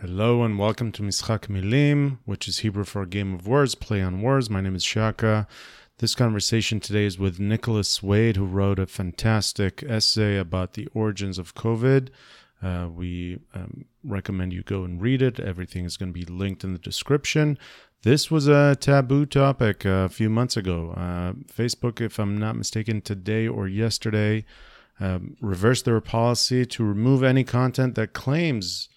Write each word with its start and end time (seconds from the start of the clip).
Hello 0.00 0.44
and 0.44 0.58
welcome 0.58 0.92
to 0.92 1.02
Mischak 1.02 1.48
Milim, 1.48 2.20
which 2.24 2.48
is 2.48 2.60
Hebrew 2.60 2.84
for 2.84 3.04
game 3.04 3.34
of 3.34 3.46
words, 3.46 3.74
play 3.74 4.00
on 4.00 4.22
words. 4.22 4.48
My 4.48 4.62
name 4.62 4.74
is 4.74 4.82
Shaka. 4.82 5.46
This 5.98 6.14
conversation 6.14 6.80
today 6.80 7.04
is 7.04 7.18
with 7.18 7.38
Nicholas 7.38 8.02
Wade, 8.02 8.36
who 8.36 8.46
wrote 8.46 8.78
a 8.78 8.86
fantastic 8.86 9.84
essay 9.86 10.38
about 10.38 10.72
the 10.72 10.88
origins 10.94 11.36
of 11.36 11.54
COVID. 11.54 12.08
Uh, 12.62 12.88
we 12.90 13.40
um, 13.52 13.84
recommend 14.02 14.54
you 14.54 14.62
go 14.62 14.84
and 14.84 15.02
read 15.02 15.20
it. 15.20 15.38
Everything 15.38 15.84
is 15.84 15.98
going 15.98 16.14
to 16.14 16.18
be 16.18 16.24
linked 16.24 16.64
in 16.64 16.72
the 16.72 16.78
description. 16.78 17.58
This 18.00 18.30
was 18.30 18.48
a 18.48 18.76
taboo 18.76 19.26
topic 19.26 19.84
a 19.84 20.08
few 20.08 20.30
months 20.30 20.56
ago. 20.56 20.92
Uh, 20.96 21.34
Facebook, 21.52 22.00
if 22.00 22.18
I'm 22.18 22.38
not 22.38 22.56
mistaken, 22.56 23.02
today 23.02 23.46
or 23.46 23.68
yesterday, 23.68 24.46
um, 24.98 25.36
reversed 25.42 25.84
their 25.84 26.00
policy 26.00 26.64
to 26.64 26.84
remove 26.84 27.22
any 27.22 27.44
content 27.44 27.96
that 27.96 28.14
claims 28.14 28.88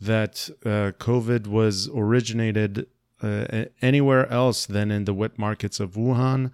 that 0.00 0.48
uh, 0.64 0.92
COVID 0.98 1.46
was 1.46 1.88
originated 1.94 2.86
uh, 3.22 3.64
anywhere 3.82 4.30
else 4.30 4.66
than 4.66 4.90
in 4.90 5.04
the 5.04 5.14
wet 5.14 5.38
markets 5.38 5.80
of 5.80 5.92
Wuhan. 5.92 6.52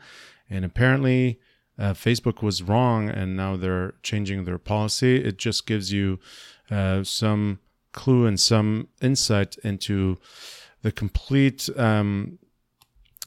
And 0.48 0.64
apparently, 0.64 1.40
uh, 1.78 1.92
Facebook 1.92 2.42
was 2.42 2.62
wrong, 2.62 3.10
and 3.10 3.36
now 3.36 3.56
they're 3.56 3.94
changing 4.02 4.44
their 4.44 4.58
policy. 4.58 5.16
It 5.16 5.38
just 5.38 5.66
gives 5.66 5.92
you 5.92 6.18
uh, 6.70 7.04
some 7.04 7.58
clue 7.92 8.26
and 8.26 8.38
some 8.38 8.88
insight 9.02 9.56
into 9.58 10.18
the 10.82 10.92
complete, 10.92 11.68
um, 11.76 12.38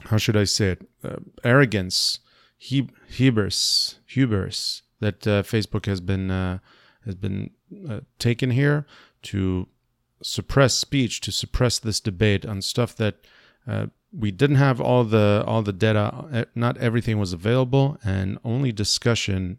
how 0.04 0.16
should 0.16 0.36
I 0.36 0.44
say 0.44 0.70
it, 0.70 0.88
uh, 1.04 1.16
arrogance, 1.44 2.20
hubris, 2.58 3.98
hubris 4.06 4.82
that 5.00 5.26
uh, 5.26 5.42
Facebook 5.42 5.86
has 5.86 6.00
been 6.00 6.28
has 7.04 7.14
been 7.14 7.50
taken 8.18 8.50
here 8.50 8.84
to 9.22 9.68
suppress 10.22 10.74
speech, 10.74 11.20
to 11.22 11.32
suppress 11.32 11.78
this 11.78 12.00
debate 12.00 12.44
on 12.46 12.62
stuff 12.62 12.94
that 12.96 13.16
uh, 13.66 13.86
we 14.12 14.30
didn't 14.30 14.56
have 14.56 14.80
all 14.80 15.04
the 15.04 15.44
all 15.46 15.62
the 15.62 15.72
data. 15.72 16.46
Not 16.54 16.78
everything 16.78 17.18
was 17.18 17.32
available, 17.32 17.98
and 18.04 18.38
only 18.44 18.72
discussion 18.72 19.58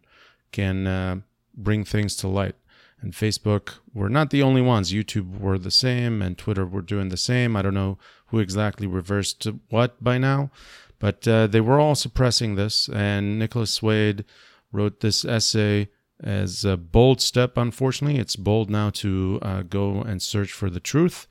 can 0.52 0.86
uh, 0.86 1.20
bring 1.54 1.84
things 1.84 2.16
to 2.16 2.28
light. 2.28 2.56
And 3.00 3.14
Facebook 3.14 3.76
were 3.94 4.10
not 4.10 4.30
the 4.30 4.42
only 4.42 4.60
ones. 4.60 4.92
YouTube 4.92 5.38
were 5.40 5.58
the 5.58 5.70
same, 5.70 6.20
and 6.20 6.36
Twitter 6.36 6.66
were 6.66 6.82
doing 6.82 7.08
the 7.08 7.16
same. 7.16 7.56
I 7.56 7.62
don't 7.62 7.74
know 7.74 7.98
who 8.26 8.40
exactly 8.40 8.86
reversed 8.86 9.46
what 9.70 10.02
by 10.02 10.18
now, 10.18 10.50
but 10.98 11.26
uh, 11.26 11.46
they 11.46 11.60
were 11.60 11.80
all 11.80 11.94
suppressing 11.94 12.56
this. 12.56 12.88
And 12.88 13.38
Nicholas 13.38 13.82
Wade 13.82 14.24
wrote 14.72 15.00
this 15.00 15.24
essay 15.24 15.88
as 16.22 16.64
a 16.64 16.76
bold 16.76 17.20
step. 17.20 17.56
Unfortunately, 17.56 18.18
it's 18.18 18.36
bold 18.36 18.70
now 18.70 18.90
to 18.90 19.38
uh, 19.42 19.62
go 19.62 20.02
and 20.02 20.20
search 20.22 20.52
for 20.52 20.70
the 20.70 20.80
truth, 20.80 21.26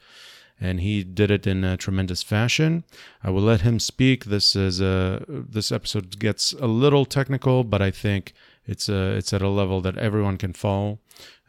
and 0.60 0.82
he 0.82 1.04
did 1.04 1.32
it 1.32 1.48
in 1.48 1.64
a 1.64 1.78
tremendous 1.78 2.24
fashion. 2.24 2.84
I 3.24 3.30
will 3.30 3.42
let 3.42 3.62
him 3.62 3.80
speak. 3.80 4.26
This 4.26 4.56
is 4.56 4.82
a 4.82 5.24
this 5.28 5.72
episode 5.72 6.20
gets 6.20 6.54
a 6.54 6.68
little 6.68 7.06
technical, 7.06 7.64
but 7.64 7.82
I 7.82 7.92
think 7.92 8.34
it's 8.66 8.90
a 8.90 9.16
it's 9.16 9.34
at 9.34 9.42
a 9.42 9.50
level 9.50 9.82
that 9.82 9.98
everyone 9.98 10.38
can 10.38 10.54
follow. 10.54 11.00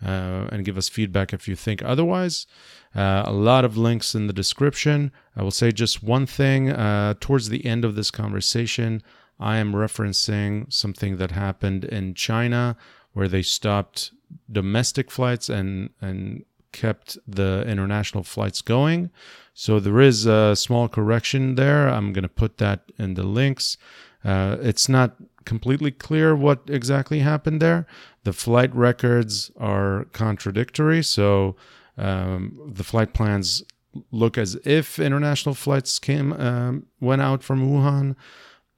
Uh, 0.05 0.49
and 0.51 0.65
give 0.65 0.79
us 0.79 0.89
feedback 0.89 1.35
if 1.35 1.47
you 1.47 1.55
think 1.55 1.83
otherwise. 1.83 2.47
Uh, 2.95 3.23
a 3.27 3.33
lot 3.33 3.67
of 3.67 3.77
links 3.77 4.15
in 4.15 4.29
the 4.29 4.33
description. 4.33 5.13
I 5.37 5.43
will 5.43 5.51
say 5.51 5.73
just 5.73 6.03
one 6.03 6.25
thing 6.25 6.71
uh, 6.71 7.15
towards 7.21 7.51
the 7.51 7.67
end 7.67 7.85
of 7.85 7.97
this 7.97 8.11
conversation. 8.11 9.03
I 9.39 9.59
am 9.59 9.75
referencing 9.75 10.73
something 10.73 11.19
that 11.19 11.33
happened 11.33 11.85
in 11.85 12.15
China 12.15 12.77
where 13.13 13.29
they 13.29 13.43
stopped 13.43 14.13
domestic 14.51 15.11
flights 15.11 15.49
and 15.49 15.91
and 16.01 16.45
kept 16.73 17.19
the 17.27 17.65
international 17.67 18.23
flights 18.23 18.63
going. 18.63 19.11
So 19.55 19.81
there 19.81 20.01
is 20.01 20.27
a 20.27 20.55
small 20.55 20.89
correction 20.89 21.57
there. 21.57 21.89
I'm 21.89 22.13
going 22.13 22.23
to 22.23 22.29
put 22.29 22.59
that 22.59 22.93
in 22.99 23.15
the 23.15 23.25
links. 23.25 23.77
Uh, 24.25 24.57
it's 24.61 24.89
not 24.89 25.17
completely 25.45 25.91
clear 25.91 26.37
what 26.37 26.61
exactly 26.69 27.21
happened 27.21 27.61
there. 27.61 27.87
The 28.25 28.33
flight 28.33 28.75
records 28.75 29.51
are 29.59 30.07
contradictory. 30.13 31.03
So 31.03 31.57
um, 31.99 32.59
the 32.73 32.85
flight 32.85 33.13
plans 33.13 33.65
look 34.13 34.39
as 34.39 34.57
if 34.65 34.99
international 34.99 35.55
flights 35.55 35.99
came 35.99 36.33
um, 36.35 36.87
went 37.01 37.23
out 37.23 37.43
from 37.43 37.69
Wuhan. 37.69 38.15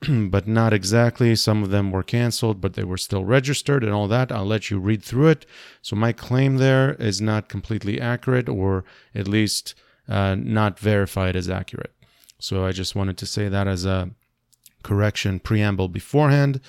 but 0.31 0.49
not 0.49 0.73
exactly. 0.73 1.37
Some 1.37 1.63
of 1.63 1.71
them 1.71 1.91
were 1.91 2.03
canceled, 2.03 2.61
but 2.61 2.75
they 2.75 2.85
were 2.85 2.97
still 2.97 3.25
registered 3.25 3.85
and 3.85 3.93
all 3.93 4.09
that. 4.09 4.33
I'll 4.33 4.47
let 4.47 4.71
you 4.71 4.79
read 4.79 5.03
through 5.03 5.29
it. 5.29 5.47
So 5.81 5.95
my 5.97 6.13
claim 6.13 6.57
there 6.57 6.95
is 6.95 7.21
not 7.21 7.49
completely 7.49 8.01
accurate, 8.01 8.49
or 8.49 8.85
at 9.15 9.29
least 9.29 9.75
uh, 10.09 10.35
not 10.39 10.79
verified 10.79 11.37
as 11.37 11.49
accurate. 11.49 11.93
So 12.39 12.65
I 12.65 12.73
just 12.73 12.97
wanted 12.97 13.17
to 13.19 13.27
say 13.27 13.49
that 13.49 13.69
as 13.69 13.85
a 13.85 14.11
correction 14.83 15.39
preamble 15.39 15.89
beforehand, 15.89 16.61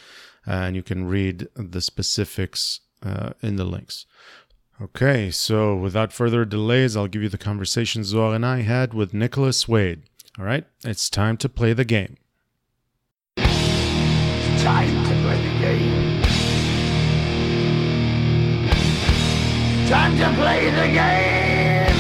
uh, 0.48 0.52
and 0.52 0.76
you 0.76 0.84
can 0.84 1.08
read 1.08 1.48
the 1.56 1.82
specifics 1.82 2.82
uh, 3.02 3.32
in 3.42 3.56
the 3.56 3.66
links. 3.66 4.06
Okay, 4.82 5.32
so 5.32 5.76
without 5.76 6.14
further 6.14 6.46
delays, 6.46 6.96
I'll 6.96 7.08
give 7.08 7.24
you 7.24 7.30
the 7.30 7.38
conversation 7.38 8.04
Zohar 8.04 8.36
and 8.36 8.46
I 8.46 8.62
had 8.62 8.94
with 8.94 9.14
Nicholas 9.14 9.68
Wade. 9.68 10.04
All 10.38 10.46
right, 10.46 10.66
it's 10.84 11.10
time 11.10 11.38
to 11.38 11.50
play 11.50 11.74
the 11.74 11.86
game 11.86 12.18
time 14.64 15.04
to 15.04 15.14
play 15.24 15.40
the 15.42 15.60
game. 15.60 16.22
Time 19.90 20.18
to 20.18 20.32
play 20.40 20.72
the 20.72 20.88
game! 20.88 21.98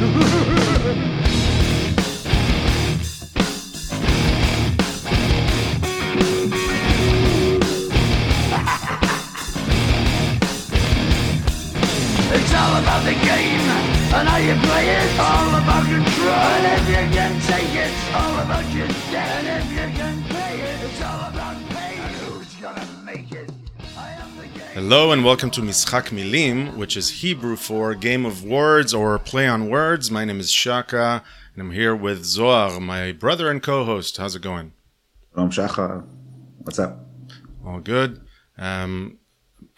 it's 12.32 12.54
all 12.54 12.76
about 12.80 13.04
the 13.04 13.12
game 13.12 13.79
and 14.20 14.28
how 14.28 14.36
you 14.36 14.54
play 14.68 14.86
it. 14.86 15.18
All 15.18 15.48
about 15.48 15.84
control. 15.86 16.28
And 16.28 16.64
if 16.76 16.88
you 16.88 17.16
can 17.16 17.40
take 17.52 17.74
it, 17.74 17.92
all 18.14 18.38
about 18.40 18.70
your 18.74 18.86
debt. 19.10 19.44
And 19.44 19.64
if 19.64 19.70
you 19.72 19.98
can 19.98 20.22
pay 20.24 20.60
it, 20.60 20.84
it's 20.84 21.00
all 21.02 21.30
about 21.30 21.56
pain. 21.70 21.98
And 21.98 22.14
who's 22.16 22.54
gonna 22.56 22.86
make 23.02 23.32
it? 23.32 23.50
Hello 24.74 25.12
and 25.12 25.24
welcome 25.24 25.50
to 25.52 25.62
Mischak 25.62 26.10
Milim, 26.10 26.76
which 26.76 26.98
is 26.98 27.22
Hebrew 27.22 27.56
for 27.56 27.94
game 27.94 28.26
of 28.26 28.44
words 28.44 28.92
or 28.92 29.18
play 29.18 29.48
on 29.48 29.70
words. 29.70 30.10
My 30.10 30.26
name 30.26 30.38
is 30.38 30.50
Shaka, 30.50 31.24
and 31.54 31.62
I'm 31.62 31.70
here 31.70 31.96
with 31.96 32.22
Zohar, 32.22 32.78
my 32.78 33.12
brother 33.12 33.50
and 33.50 33.62
co-host. 33.62 34.18
How's 34.18 34.36
it 34.36 34.42
going? 34.42 34.74
Shalom 35.32 35.50
Shaka. 35.50 36.04
What's 36.58 36.78
up? 36.78 37.06
All 37.64 37.80
good. 37.80 38.20
Um, 38.58 39.18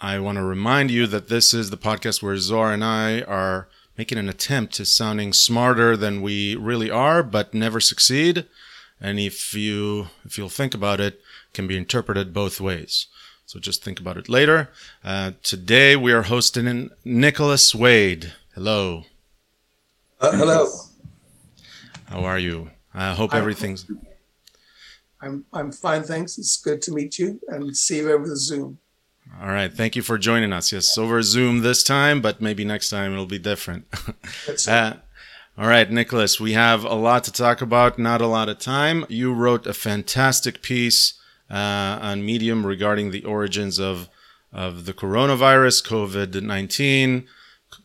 I 0.01 0.19
want 0.19 0.37
to 0.39 0.43
remind 0.43 0.91
you 0.91 1.07
that 1.07 1.29
this 1.29 1.55
is 1.55 1.71
the 1.71 1.77
podcast 1.77 2.25
where 2.25 2.37
Zohar 2.37 2.73
and 2.73 2.83
I 2.83 3.21
are 3.23 3.69
making 3.97 4.19
an 4.19 4.29
attempt 4.29 4.75
to 4.75 4.85
sounding 4.85 5.33
smarter 5.33 5.97
than 5.97 6.23
we 6.23 6.57
really 6.57 6.91
are, 6.91 7.23
but 7.23 7.55
never 7.55 7.81
succeed. 7.81 8.47
And 9.01 9.19
if 9.19 9.55
you 9.55 10.09
if 10.25 10.39
you'll 10.39 10.49
think 10.49 10.75
about 10.75 11.01
it, 11.01 11.21
can 11.53 11.67
be 11.67 11.77
interpreted 11.77 12.33
both 12.33 12.61
ways. 12.61 13.07
So 13.47 13.59
just 13.59 13.85
think 13.85 14.01
about 14.01 14.17
it 14.17 14.29
later. 14.29 14.71
Uh, 15.05 15.33
today 15.43 15.97
we 15.97 16.13
are 16.13 16.23
hosting 16.23 16.91
Nicholas 17.05 17.75
Wade. 17.75 18.33
Hello. 18.55 19.05
Uh, 20.21 20.33
hello. 20.33 20.71
How 22.07 22.25
are 22.25 22.39
you? 22.39 22.71
I 22.95 23.15
hope 23.15 23.35
everything's. 23.35 23.87
I'm 25.21 25.45
I'm 25.53 25.73
fine, 25.73 26.03
thanks. 26.03 26.39
It's 26.39 26.61
good 26.61 26.83
to 26.83 26.93
meet 26.93 27.19
you 27.19 27.41
and 27.49 27.77
see 27.77 27.99
you 27.99 28.13
over 28.13 28.29
the 28.29 28.37
Zoom. 28.37 28.79
All 29.41 29.49
right. 29.49 29.73
Thank 29.73 29.97
you 29.97 30.03
for 30.03 30.19
joining 30.19 30.53
us. 30.53 30.73
Yes, 30.73 30.97
over 30.97 31.23
Zoom 31.23 31.61
this 31.61 31.83
time, 31.83 32.21
but 32.21 32.41
maybe 32.41 32.65
next 32.65 32.91
time 32.91 33.13
it'll 33.13 33.27
be 33.27 33.39
different. 33.39 33.87
uh, 34.69 34.95
all 35.59 35.67
right, 35.67 35.91
Nicholas, 35.91 36.41
we 36.41 36.53
have 36.53 36.85
a 36.85 36.95
lot 36.95 37.25
to 37.25 37.33
talk 37.33 37.61
about, 37.61 37.99
not 37.99 38.21
a 38.21 38.27
lot 38.27 38.49
of 38.49 38.59
time. 38.59 39.05
You 39.09 39.33
wrote 39.33 39.67
a 39.67 39.75
fantastic 39.75 40.63
piece 40.63 41.15
uh, 41.51 41.99
on 42.01 42.25
Medium 42.25 42.65
regarding 42.65 43.11
the 43.11 43.25
origins 43.25 43.79
of, 43.79 44.09
of 44.53 44.87
the 44.87 44.95
coronavirus, 44.95 45.87
COVID 45.87 46.43
19, 46.43 47.27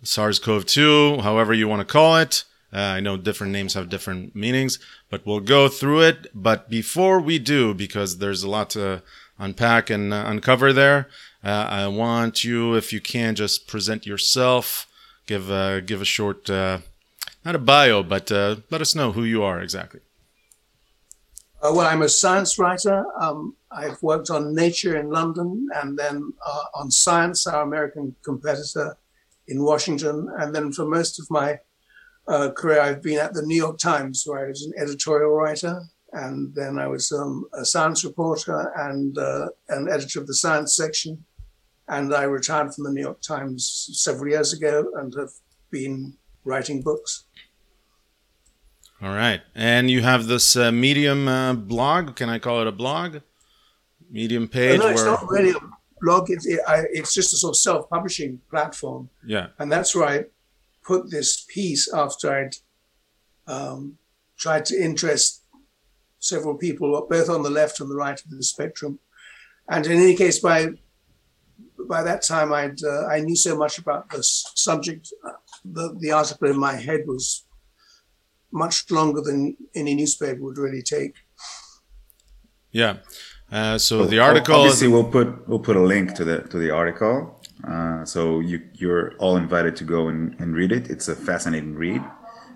SARS 0.03 0.39
CoV 0.39 0.65
2, 0.65 1.19
however 1.21 1.53
you 1.53 1.67
want 1.67 1.81
to 1.81 1.91
call 1.91 2.17
it. 2.17 2.45
Uh, 2.71 2.79
I 2.79 2.99
know 2.99 3.17
different 3.17 3.53
names 3.53 3.73
have 3.73 3.89
different 3.89 4.35
meanings, 4.35 4.79
but 5.09 5.25
we'll 5.25 5.39
go 5.39 5.67
through 5.69 6.01
it. 6.01 6.27
But 6.33 6.69
before 6.69 7.19
we 7.19 7.39
do, 7.39 7.73
because 7.73 8.17
there's 8.17 8.43
a 8.43 8.49
lot 8.49 8.69
to 8.71 9.01
unpack 9.39 9.89
and 9.89 10.13
uh, 10.13 10.23
uncover 10.25 10.73
there, 10.73 11.07
uh, 11.43 11.67
I 11.69 11.87
want 11.87 12.43
you, 12.43 12.75
if 12.75 12.91
you 12.91 12.99
can, 12.99 13.35
just 13.35 13.67
present 13.67 14.05
yourself. 14.05 14.87
Give 15.25 15.51
uh, 15.51 15.81
give 15.81 16.01
a 16.01 16.05
short, 16.05 16.49
uh, 16.49 16.79
not 17.43 17.55
a 17.55 17.59
bio, 17.59 18.01
but 18.03 18.31
uh, 18.31 18.57
let 18.71 18.81
us 18.81 18.95
know 18.95 19.11
who 19.11 19.23
you 19.23 19.43
are 19.43 19.61
exactly. 19.61 19.99
Uh, 21.61 21.71
well, 21.73 21.87
I'm 21.87 22.01
a 22.01 22.09
science 22.09 22.57
writer. 22.57 23.05
Um, 23.19 23.55
I've 23.71 24.01
worked 24.01 24.29
on 24.29 24.55
Nature 24.55 24.95
in 24.95 25.09
London 25.09 25.67
and 25.75 25.97
then 25.97 26.33
uh, 26.45 26.63
on 26.75 26.91
Science, 26.91 27.45
our 27.47 27.63
American 27.63 28.15
competitor, 28.23 28.95
in 29.47 29.63
Washington. 29.63 30.29
And 30.37 30.53
then 30.53 30.71
for 30.71 30.85
most 30.85 31.19
of 31.19 31.29
my 31.29 31.59
career, 32.27 32.81
I've 32.81 33.01
been 33.01 33.19
at 33.19 33.33
the 33.33 33.41
New 33.41 33.55
York 33.55 33.79
Times, 33.79 34.23
where 34.25 34.45
I 34.45 34.49
was 34.49 34.63
an 34.63 34.73
editorial 34.77 35.31
writer. 35.31 35.81
And 36.13 36.53
then 36.55 36.79
I 36.79 36.87
was 36.87 37.11
um, 37.11 37.45
a 37.53 37.65
science 37.65 38.03
reporter 38.03 38.71
and 38.77 39.17
uh, 39.17 39.49
an 39.69 39.89
editor 39.89 40.21
of 40.21 40.27
the 40.27 40.33
science 40.33 40.75
section. 40.75 41.25
And 41.87 42.13
I 42.13 42.23
retired 42.23 42.73
from 42.73 42.83
the 42.83 42.91
New 42.91 43.01
York 43.01 43.21
Times 43.21 43.89
several 43.93 44.29
years 44.29 44.53
ago 44.53 44.91
and 44.95 45.13
have 45.15 45.31
been 45.71 46.13
writing 46.43 46.81
books. 46.81 47.25
All 49.01 49.13
right. 49.13 49.41
And 49.55 49.89
you 49.89 50.01
have 50.01 50.27
this 50.27 50.55
uh, 50.55 50.71
Medium 50.71 51.27
uh, 51.27 51.53
blog. 51.53 52.15
Can 52.15 52.29
I 52.29 52.39
call 52.39 52.61
it 52.61 52.67
a 52.67 52.71
blog? 52.71 53.17
Medium 54.09 54.47
page. 54.47 54.79
Oh, 54.79 54.83
no, 54.83 54.89
it's 54.89 55.03
where... 55.03 55.11
not 55.11 55.29
really 55.29 55.51
a 55.51 55.59
blog. 56.01 56.29
It's, 56.29 56.45
it, 56.45 56.59
I, 56.67 56.83
it's 56.91 57.13
just 57.13 57.33
a 57.33 57.37
sort 57.37 57.51
of 57.51 57.57
self 57.57 57.89
publishing 57.89 58.41
platform. 58.49 59.09
Yeah. 59.25 59.47
And 59.59 59.71
that's 59.71 59.95
where 59.95 60.07
I 60.07 60.25
put 60.83 61.11
this 61.11 61.45
piece 61.47 61.93
after 61.93 62.33
I'd 62.33 62.55
um, 63.47 63.97
tried 64.37 64.65
to 64.65 64.81
interest 64.81 65.43
several 66.19 66.55
people, 66.55 67.05
both 67.09 67.29
on 67.29 67.43
the 67.43 67.49
left 67.49 67.79
and 67.79 67.89
the 67.89 67.95
right 67.95 68.19
of 68.19 68.29
the 68.29 68.43
spectrum. 68.43 68.99
And 69.69 69.85
in 69.85 69.99
any 69.99 70.15
case, 70.15 70.39
by 70.39 70.69
by 71.87 72.03
that 72.03 72.21
time, 72.21 72.53
I'd 72.53 72.83
uh, 72.83 73.05
I 73.07 73.19
knew 73.19 73.35
so 73.35 73.57
much 73.57 73.77
about 73.77 74.09
this 74.09 74.51
subject. 74.55 75.11
Uh, 75.25 75.31
the 75.65 75.95
the 75.99 76.11
article 76.11 76.49
in 76.49 76.57
my 76.57 76.73
head 76.73 77.01
was 77.05 77.45
much 78.51 78.89
longer 78.91 79.21
than 79.21 79.57
any 79.75 79.95
newspaper 79.95 80.41
would 80.41 80.57
really 80.57 80.81
take. 80.81 81.15
Yeah. 82.71 82.97
Uh, 83.51 83.77
so 83.77 83.99
Well, 83.99 84.07
the 84.07 84.19
article. 84.19 84.55
Obviously, 84.55 84.87
we'll 84.87 85.11
put 85.11 85.47
we'll 85.47 85.59
put 85.59 85.75
a 85.75 85.81
link 85.81 86.13
to 86.15 86.25
the 86.25 86.41
to 86.41 86.57
the 86.57 86.71
article, 86.71 87.41
uh, 87.63 88.03
so 88.03 88.39
you 88.41 88.61
you're 88.73 89.15
all 89.17 89.37
invited 89.37 89.75
to 89.77 89.83
go 89.85 90.09
and, 90.09 90.35
and 90.39 90.55
read 90.55 90.71
it. 90.71 90.89
It's 90.89 91.07
a 91.07 91.15
fascinating 91.15 91.75
read. 91.75 92.03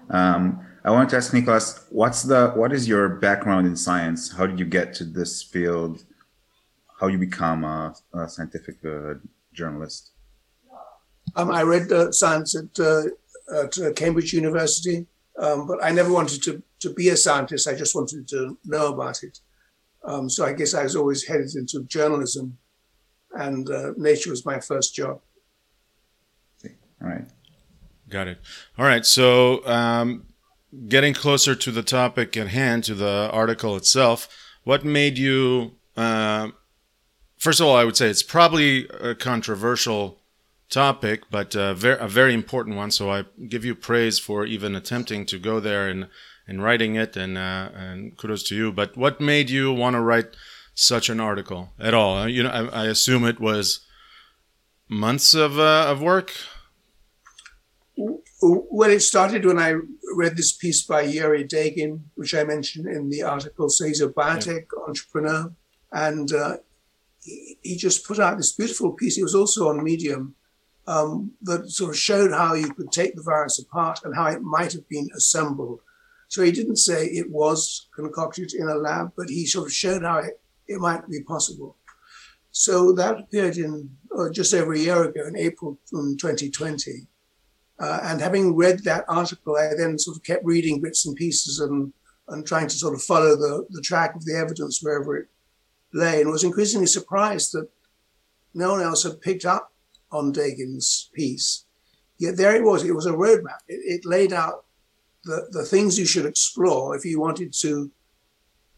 Um, 0.09 0.65
I 0.83 0.91
want 0.91 1.09
to 1.11 1.17
ask 1.17 1.33
Nicholas, 1.33 1.85
what's 1.89 2.23
the 2.23 2.51
what 2.55 2.73
is 2.73 2.87
your 2.87 3.07
background 3.07 3.67
in 3.67 3.75
science? 3.75 4.33
How 4.33 4.45
did 4.45 4.59
you 4.59 4.65
get 4.65 4.93
to 4.95 5.05
this 5.05 5.41
field? 5.41 6.03
How 7.01 7.07
you 7.07 7.17
become 7.17 7.63
a, 7.63 7.95
a 8.13 8.29
scientific 8.29 8.77
uh, 8.85 9.15
journalist? 9.53 10.11
Um, 11.35 11.49
I 11.49 11.63
read 11.63 11.91
uh, 11.91 12.11
science 12.11 12.55
at, 12.55 12.79
uh, 12.79 13.05
at 13.57 13.75
uh, 13.79 13.91
Cambridge 13.93 14.33
University, 14.33 15.07
um, 15.39 15.65
but 15.65 15.83
I 15.83 15.89
never 15.89 16.13
wanted 16.13 16.43
to, 16.43 16.61
to 16.81 16.93
be 16.93 17.09
a 17.09 17.17
scientist. 17.17 17.67
I 17.67 17.73
just 17.73 17.95
wanted 17.95 18.27
to 18.27 18.55
know 18.65 18.93
about 18.93 19.23
it. 19.23 19.39
Um, 20.03 20.29
so 20.29 20.45
I 20.45 20.53
guess 20.53 20.75
I 20.75 20.83
was 20.83 20.95
always 20.95 21.25
headed 21.25 21.55
into 21.55 21.83
journalism, 21.85 22.59
and 23.33 23.67
uh, 23.69 23.93
nature 23.97 24.29
was 24.29 24.45
my 24.45 24.59
first 24.59 24.93
job. 24.93 25.21
All 27.01 27.07
right. 27.09 27.25
Got 28.09 28.27
it. 28.27 28.39
All 28.77 28.85
right. 28.85 29.03
So, 29.07 29.65
um, 29.65 30.27
getting 30.87 31.15
closer 31.15 31.55
to 31.55 31.71
the 31.71 31.81
topic 31.81 32.37
at 32.37 32.49
hand, 32.49 32.83
to 32.83 32.93
the 32.93 33.29
article 33.33 33.75
itself, 33.75 34.29
what 34.65 34.85
made 34.85 35.17
you? 35.17 35.77
Uh, 35.97 36.49
first 37.41 37.59
of 37.59 37.65
all, 37.67 37.75
I 37.75 37.83
would 37.83 37.97
say 37.97 38.07
it's 38.09 38.23
probably 38.23 38.87
a 38.87 39.15
controversial 39.15 40.19
topic, 40.69 41.23
but 41.29 41.55
uh, 41.55 41.73
ver- 41.73 41.95
a 41.95 42.07
very 42.07 42.33
important 42.33 42.77
one. 42.77 42.91
So 42.91 43.11
I 43.11 43.25
give 43.49 43.65
you 43.65 43.75
praise 43.75 44.19
for 44.19 44.45
even 44.45 44.75
attempting 44.75 45.25
to 45.27 45.37
go 45.39 45.59
there 45.59 45.89
and 45.89 46.07
and 46.47 46.63
writing 46.63 46.95
it, 46.95 47.17
and 47.17 47.37
uh, 47.37 47.69
and 47.73 48.17
kudos 48.17 48.43
to 48.43 48.55
you. 48.55 48.71
But 48.71 48.95
what 48.95 49.19
made 49.19 49.49
you 49.49 49.73
want 49.73 49.95
to 49.95 50.01
write 50.01 50.29
such 50.73 51.09
an 51.09 51.19
article 51.19 51.69
at 51.79 51.93
all? 51.93 52.17
Uh, 52.17 52.27
You 52.27 52.43
know, 52.43 52.49
I, 52.49 52.83
I 52.83 52.85
assume 52.87 53.25
it 53.25 53.39
was 53.39 53.85
months 54.87 55.33
of 55.33 55.59
uh, 55.59 55.85
of 55.91 56.01
work. 56.01 56.31
Well, 58.41 58.89
it 58.89 59.01
started 59.01 59.45
when 59.45 59.59
I 59.59 59.75
read 60.15 60.35
this 60.35 60.53
piece 60.53 60.81
by 60.81 61.01
Yuri 61.01 61.45
Dagin, 61.45 62.01
which 62.15 62.33
I 62.33 62.43
mentioned 62.43 62.87
in 62.87 63.09
the 63.09 63.21
article. 63.21 63.69
So 63.69 63.85
he's 63.85 64.01
a 64.01 64.07
biotech 64.07 64.65
entrepreneur, 64.87 65.53
and 65.91 66.31
uh, 66.33 66.57
he, 67.23 67.75
just 67.75 68.05
put 68.05 68.19
out 68.19 68.37
this 68.37 68.53
beautiful 68.53 68.93
piece. 68.93 69.17
It 69.17 69.23
was 69.23 69.35
also 69.35 69.69
on 69.69 69.83
Medium 69.83 70.35
um, 70.87 71.31
that 71.43 71.69
sort 71.69 71.91
of 71.91 71.97
showed 71.97 72.31
how 72.31 72.53
you 72.53 72.73
could 72.73 72.91
take 72.91 73.15
the 73.15 73.21
virus 73.21 73.59
apart 73.59 73.99
and 74.03 74.15
how 74.15 74.27
it 74.27 74.41
might 74.41 74.73
have 74.73 74.87
been 74.89 75.09
assembled. 75.15 75.79
So 76.27 76.41
he 76.43 76.51
didn't 76.51 76.77
say 76.77 77.07
it 77.07 77.29
was 77.29 77.87
concocted 77.93 78.53
in 78.53 78.67
a 78.67 78.75
lab, 78.75 79.11
but 79.15 79.29
he 79.29 79.45
sort 79.45 79.67
of 79.67 79.73
showed 79.73 80.03
how 80.03 80.19
it, 80.19 80.39
it 80.67 80.79
might 80.79 81.07
be 81.09 81.21
possible. 81.21 81.75
So 82.51 82.91
that 82.93 83.19
appeared 83.19 83.57
in 83.57 83.89
uh, 84.17 84.29
just 84.29 84.53
over 84.53 84.73
a 84.73 84.79
year 84.79 85.03
ago, 85.03 85.27
in 85.27 85.37
April 85.37 85.77
from 85.85 86.17
2020. 86.17 87.07
Uh, 87.79 87.99
and 88.03 88.21
having 88.21 88.55
read 88.55 88.79
that 88.83 89.05
article, 89.07 89.57
I 89.57 89.71
then 89.77 89.97
sort 89.97 90.17
of 90.17 90.23
kept 90.23 90.45
reading 90.45 90.81
bits 90.81 91.05
and 91.05 91.15
pieces 91.15 91.59
and, 91.59 91.91
and 92.27 92.45
trying 92.45 92.67
to 92.67 92.75
sort 92.75 92.93
of 92.93 93.01
follow 93.01 93.35
the, 93.35 93.65
the 93.71 93.81
track 93.81 94.15
of 94.15 94.25
the 94.25 94.35
evidence 94.35 94.81
wherever 94.81 95.17
it 95.17 95.27
lay, 95.93 96.21
and 96.21 96.31
was 96.31 96.43
increasingly 96.43 96.87
surprised 96.87 97.53
that 97.53 97.69
no 98.53 98.71
one 98.71 98.81
else 98.81 99.03
had 99.03 99.21
picked 99.21 99.45
up 99.45 99.71
on 100.11 100.31
Dagin's 100.31 101.09
piece. 101.13 101.65
Yet 102.17 102.37
there 102.37 102.55
it 102.55 102.63
was. 102.63 102.83
It 102.83 102.95
was 102.95 103.05
a 103.05 103.11
roadmap. 103.11 103.59
It, 103.67 104.01
it 104.01 104.05
laid 104.05 104.33
out 104.33 104.65
the, 105.23 105.47
the 105.51 105.63
things 105.63 105.97
you 105.97 106.05
should 106.05 106.25
explore 106.25 106.95
if 106.95 107.05
you 107.05 107.19
wanted 107.19 107.53
to 107.61 107.91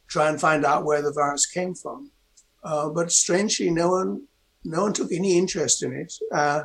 try 0.07 0.29
and 0.29 0.39
find 0.39 0.65
out 0.65 0.85
where 0.85 1.01
the 1.01 1.11
virus 1.11 1.45
came 1.45 1.73
from. 1.73 2.11
Uh, 2.63 2.89
but 2.89 3.11
strangely, 3.11 3.69
no 3.69 3.89
one 3.89 4.23
no 4.65 4.83
one 4.83 4.93
took 4.93 5.11
any 5.11 5.37
interest 5.37 5.83
in 5.83 5.91
it, 5.91 6.13
uh, 6.31 6.63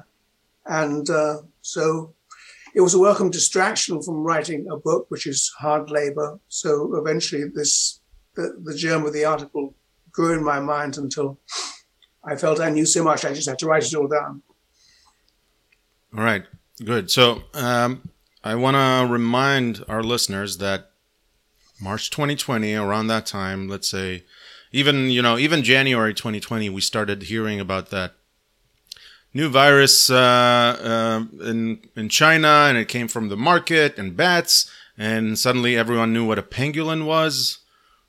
and 0.66 1.10
uh, 1.10 1.38
so 1.62 2.14
it 2.72 2.80
was 2.80 2.94
a 2.94 2.98
welcome 2.98 3.28
distraction 3.28 4.00
from 4.00 4.22
writing 4.22 4.68
a 4.70 4.76
book, 4.76 5.06
which 5.08 5.26
is 5.26 5.52
hard 5.58 5.90
labor. 5.90 6.38
So 6.48 6.94
eventually, 6.94 7.44
this 7.52 8.00
the, 8.36 8.56
the 8.62 8.76
germ 8.76 9.04
of 9.04 9.12
the 9.12 9.24
article 9.24 9.74
grew 10.18 10.36
in 10.36 10.42
my 10.42 10.58
mind 10.58 10.98
until 10.98 11.38
I 12.24 12.34
felt 12.34 12.58
I 12.58 12.70
knew 12.70 12.84
so 12.84 13.04
much 13.04 13.24
I 13.24 13.32
just 13.32 13.48
had 13.48 13.60
to 13.60 13.66
write 13.66 13.86
it 13.86 13.94
all 13.94 14.08
down. 14.08 14.42
All 16.12 16.24
right, 16.24 16.42
good. 16.84 17.08
So 17.08 17.44
um, 17.54 18.10
I 18.42 18.56
want 18.56 18.74
to 18.74 19.12
remind 19.12 19.84
our 19.88 20.02
listeners 20.02 20.58
that 20.58 20.90
March 21.80 22.10
2020, 22.10 22.74
around 22.74 23.06
that 23.06 23.26
time, 23.26 23.68
let's 23.68 23.88
say, 23.88 24.24
even 24.72 25.08
you 25.08 25.22
know, 25.22 25.38
even 25.38 25.62
January 25.62 26.12
2020, 26.12 26.68
we 26.68 26.80
started 26.80 27.22
hearing 27.22 27.60
about 27.60 27.90
that 27.90 28.14
new 29.32 29.48
virus 29.48 30.10
uh, 30.10 30.16
uh, 30.18 31.48
in 31.48 31.80
in 31.94 32.08
China, 32.08 32.66
and 32.68 32.76
it 32.76 32.88
came 32.88 33.06
from 33.06 33.28
the 33.28 33.36
market 33.36 33.96
and 33.96 34.16
bats, 34.16 34.68
and 34.96 35.38
suddenly 35.38 35.76
everyone 35.76 36.12
knew 36.12 36.26
what 36.26 36.40
a 36.40 36.42
pangolin 36.42 37.04
was, 37.04 37.58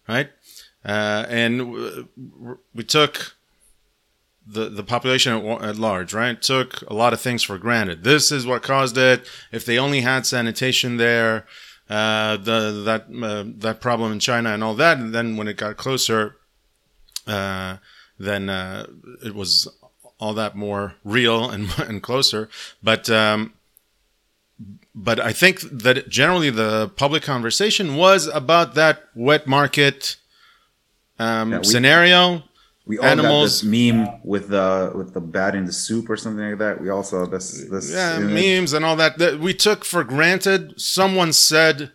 right? 0.07 0.29
Uh, 0.89 1.23
and 1.29 1.59
w- 1.59 2.07
we 2.73 2.83
took 2.83 3.35
the 4.47 4.69
the 4.69 4.83
population 4.83 5.33
at, 5.33 5.61
at 5.61 5.75
large, 5.77 6.15
right, 6.15 6.41
took 6.41 6.81
a 6.89 6.95
lot 6.95 7.13
of 7.13 7.21
things 7.21 7.43
for 7.43 7.59
granted. 7.59 8.03
This 8.03 8.31
is 8.31 8.47
what 8.47 8.63
caused 8.63 8.97
it. 8.97 9.23
If 9.51 9.65
they 9.65 9.77
only 9.77 10.01
had 10.01 10.25
sanitation 10.25 10.97
there, 10.97 11.45
uh, 11.91 12.37
the 12.37 12.81
that 12.85 13.05
uh, 13.23 13.43
that 13.59 13.81
problem 13.81 14.11
in 14.11 14.19
China 14.19 14.49
and 14.49 14.63
all 14.63 14.73
that, 14.75 14.97
and 14.97 15.13
then 15.13 15.37
when 15.37 15.47
it 15.47 15.57
got 15.57 15.77
closer, 15.77 16.37
uh, 17.27 17.77
then 18.17 18.49
uh, 18.49 18.87
it 19.23 19.35
was 19.35 19.67
all 20.19 20.33
that 20.33 20.55
more 20.55 20.95
real 21.03 21.51
and 21.51 21.69
and 21.77 22.01
closer. 22.01 22.49
But 22.81 23.11
um, 23.11 23.53
but 24.95 25.19
I 25.19 25.33
think 25.33 25.59
that 25.61 26.09
generally 26.09 26.49
the 26.49 26.89
public 26.95 27.21
conversation 27.21 27.95
was 27.95 28.25
about 28.25 28.73
that 28.73 29.03
wet 29.13 29.45
market 29.45 30.15
um, 31.19 31.51
Yeah, 31.51 31.57
we- 31.59 31.63
scenario. 31.65 32.43
We 32.85 32.97
all 32.97 33.05
Animals- 33.05 33.61
got 33.61 33.69
this 33.69 33.93
meme 33.93 34.07
with 34.23 34.49
the 34.49 34.91
with 34.95 35.13
the 35.13 35.21
bat 35.21 35.53
in 35.53 35.65
the 35.65 35.71
soup 35.71 36.09
or 36.09 36.17
something 36.17 36.43
like 36.49 36.57
that. 36.57 36.81
We 36.81 36.89
all 36.89 37.03
saw 37.03 37.27
this 37.27 37.51
this 37.69 37.91
yeah, 37.91 38.17
image. 38.17 38.33
memes 38.33 38.73
and 38.73 38.83
all 38.83 38.95
that 38.95 39.19
that 39.19 39.39
we 39.39 39.53
took 39.53 39.85
for 39.85 40.03
granted. 40.03 40.81
Someone 40.81 41.31
said 41.31 41.91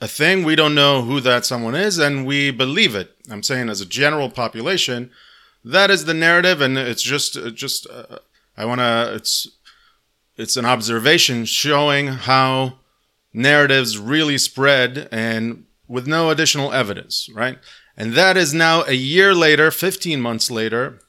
a 0.00 0.08
thing, 0.08 0.42
we 0.42 0.56
don't 0.56 0.74
know 0.74 1.02
who 1.02 1.20
that 1.20 1.44
someone 1.46 1.76
is, 1.76 1.98
and 1.98 2.26
we 2.26 2.50
believe 2.50 2.96
it. 2.96 3.12
I'm 3.30 3.44
saying 3.44 3.68
as 3.68 3.80
a 3.80 3.86
general 3.86 4.28
population, 4.28 5.10
that 5.64 5.88
is 5.88 6.04
the 6.04 6.14
narrative, 6.14 6.60
and 6.60 6.76
it's 6.76 7.02
just 7.02 7.36
it 7.36 7.54
just 7.54 7.86
uh, 7.88 8.18
I 8.56 8.64
want 8.64 8.80
to 8.80 9.12
it's 9.14 9.46
it's 10.36 10.56
an 10.56 10.64
observation 10.64 11.44
showing 11.44 12.08
how 12.08 12.80
narratives 13.32 13.98
really 13.98 14.38
spread 14.38 15.08
and 15.12 15.64
with 15.86 16.08
no 16.08 16.30
additional 16.30 16.72
evidence, 16.72 17.28
right? 17.32 17.58
And 17.96 18.14
that 18.14 18.36
is 18.36 18.52
now 18.52 18.82
a 18.84 18.92
year 18.92 19.34
later, 19.34 19.70
15 19.70 20.20
months 20.20 20.50
later, 20.50 21.00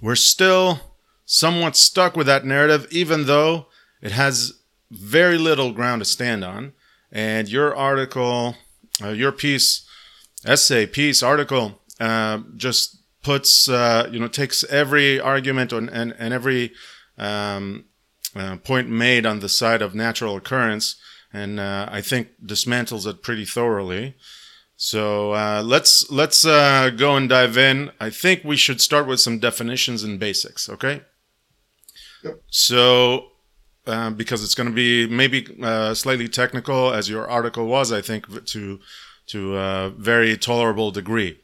we're 0.00 0.14
still 0.14 0.80
somewhat 1.26 1.76
stuck 1.76 2.16
with 2.16 2.26
that 2.26 2.44
narrative, 2.44 2.86
even 2.90 3.26
though 3.26 3.66
it 4.00 4.12
has 4.12 4.52
very 4.90 5.36
little 5.36 5.72
ground 5.72 6.00
to 6.00 6.04
stand 6.06 6.44
on. 6.44 6.72
And 7.12 7.48
your 7.48 7.74
article, 7.76 8.56
uh, 9.02 9.10
your 9.10 9.32
piece, 9.32 9.86
essay, 10.44 10.86
piece, 10.86 11.22
article, 11.22 11.80
uh, 12.00 12.40
just 12.56 13.02
puts, 13.22 13.68
uh, 13.68 14.08
you 14.10 14.18
know, 14.18 14.28
takes 14.28 14.64
every 14.64 15.20
argument 15.20 15.72
on, 15.72 15.88
and, 15.88 16.14
and 16.18 16.32
every 16.32 16.72
um, 17.18 17.84
uh, 18.34 18.56
point 18.56 18.88
made 18.88 19.26
on 19.26 19.40
the 19.40 19.48
side 19.48 19.82
of 19.82 19.94
natural 19.94 20.36
occurrence, 20.36 20.96
and 21.32 21.58
uh, 21.60 21.88
I 21.90 22.00
think 22.00 22.28
dismantles 22.44 23.06
it 23.06 23.22
pretty 23.22 23.44
thoroughly. 23.44 24.16
So 24.80 25.32
uh, 25.32 25.62
let's 25.66 26.08
let's 26.08 26.44
uh, 26.44 26.90
go 26.90 27.16
and 27.16 27.28
dive 27.28 27.58
in. 27.58 27.90
I 27.98 28.10
think 28.10 28.44
we 28.44 28.56
should 28.56 28.80
start 28.80 29.08
with 29.08 29.18
some 29.18 29.40
definitions 29.40 30.04
and 30.04 30.20
basics. 30.20 30.68
Okay. 30.68 31.02
Yep. 32.22 32.42
So 32.46 33.32
uh, 33.88 34.10
because 34.10 34.44
it's 34.44 34.54
going 34.54 34.68
to 34.68 34.74
be 34.74 35.08
maybe 35.08 35.48
uh, 35.60 35.94
slightly 35.94 36.28
technical, 36.28 36.92
as 36.92 37.10
your 37.10 37.28
article 37.28 37.66
was, 37.66 37.90
I 37.90 38.00
think, 38.00 38.46
to 38.46 38.78
to 39.26 39.56
a 39.56 39.90
very 39.90 40.36
tolerable 40.36 40.92
degree. 40.92 41.40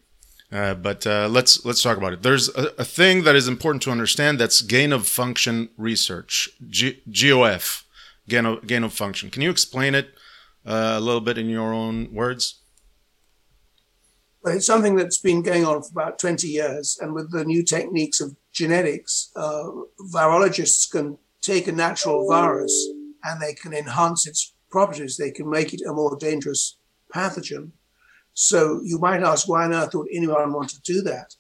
Uh, 0.53 0.75
but 0.75 1.05
uh, 1.05 1.27
let's 1.29 1.65
let's 1.65 1.83
talk 1.83 1.97
about 1.97 2.13
it. 2.13 2.23
There's 2.23 2.49
a, 2.51 2.69
a, 2.79 2.85
thing 2.85 3.25
that 3.25 3.35
is 3.35 3.49
important 3.49 3.83
to 3.83 3.91
understand. 3.91 4.39
That's 4.39 4.63
gain 4.63 4.93
of 4.93 5.09
function 5.09 5.71
research, 5.77 6.51
G- 6.69 7.03
GOF, 7.11 7.85
gain 8.29 8.47
of 8.47 8.65
gain 8.65 8.85
of 8.85 8.93
function. 8.93 9.31
Can 9.31 9.43
you 9.43 9.51
explain 9.51 9.97
it 9.97 10.15
uh, 10.65 10.95
a 10.97 11.01
little 11.01 11.21
bit 11.21 11.37
in 11.37 11.49
your 11.49 11.73
own 11.75 12.15
words? 12.15 12.61
Well, 14.45 14.55
it's 14.55 14.67
something 14.67 14.95
that's 14.95 15.17
been 15.17 15.41
going 15.41 15.65
on 15.65 15.83
for 15.83 15.89
about 15.91 16.19
20 16.19 16.47
years, 16.47 16.99
and 17.01 17.15
with 17.15 17.33
the 17.33 17.47
new 17.47 17.63
techniques 17.63 18.21
of 18.21 18.37
genetics, 18.53 19.33
uh, 19.35 19.71
virologists 20.13 20.91
can 20.91 21.17
take 21.41 21.67
a 21.67 21.73
natural 21.73 22.29
virus 22.29 22.91
and 23.25 23.41
they 23.41 23.55
can 23.55 23.73
enhance 23.73 24.27
its 24.27 24.53
properties. 24.71 25.17
They 25.17 25.31
can 25.31 25.49
make 25.49 25.73
it 25.73 25.81
a 25.89 25.95
more 25.95 26.15
dangerous 26.17 26.77
pathogen. 27.15 27.71
So 28.35 28.83
you 28.85 28.99
might 28.99 29.23
ask, 29.23 29.49
why 29.49 29.65
on 29.65 29.73
earth 29.73 29.95
would 29.95 30.09
anyone 30.13 30.53
want 30.53 30.69
to 30.71 30.81
do 30.83 31.01
that? 31.03 31.37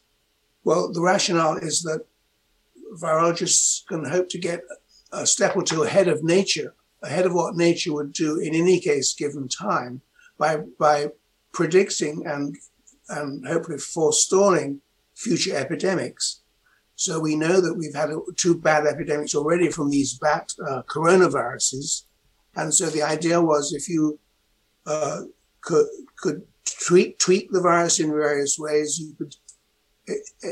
Well, 0.64 0.90
the 0.90 1.02
rationale 1.02 1.58
is 1.58 1.82
that 1.82 2.06
virologists 2.94 3.86
can 3.86 4.06
hope 4.06 4.30
to 4.30 4.38
get 4.38 4.62
a 5.12 5.26
step 5.26 5.56
or 5.56 5.62
two 5.62 5.82
ahead 5.82 6.08
of 6.08 6.24
nature, 6.24 6.74
ahead 7.02 7.26
of 7.26 7.34
what 7.34 7.54
nature 7.54 7.92
would 7.92 8.14
do 8.14 8.38
in 8.38 8.54
any 8.54 8.80
case 8.80 9.12
given 9.12 9.46
time, 9.46 10.00
by 10.38 10.56
by 10.78 11.10
predicting 11.52 12.24
and 12.26 12.56
and 13.08 13.46
hopefully 13.46 13.78
forestalling 13.78 14.80
future 15.14 15.56
epidemics. 15.56 16.42
So 16.96 17.20
we 17.20 17.34
know 17.34 17.60
that 17.60 17.74
we've 17.74 17.94
had 17.94 18.10
two 18.36 18.56
bad 18.58 18.86
epidemics 18.86 19.34
already 19.34 19.70
from 19.70 19.90
these 19.90 20.16
bat 20.18 20.52
uh, 20.66 20.82
coronaviruses, 20.82 22.04
and 22.54 22.72
so 22.72 22.86
the 22.86 23.02
idea 23.02 23.40
was 23.40 23.72
if 23.72 23.88
you 23.88 24.18
uh, 24.86 25.22
could 25.60 25.86
could 26.16 26.42
tweak 26.86 27.18
tweak 27.18 27.50
the 27.50 27.60
virus 27.60 27.98
in 27.98 28.10
various 28.10 28.58
ways, 28.58 28.98
you 28.98 29.14
could 29.18 29.34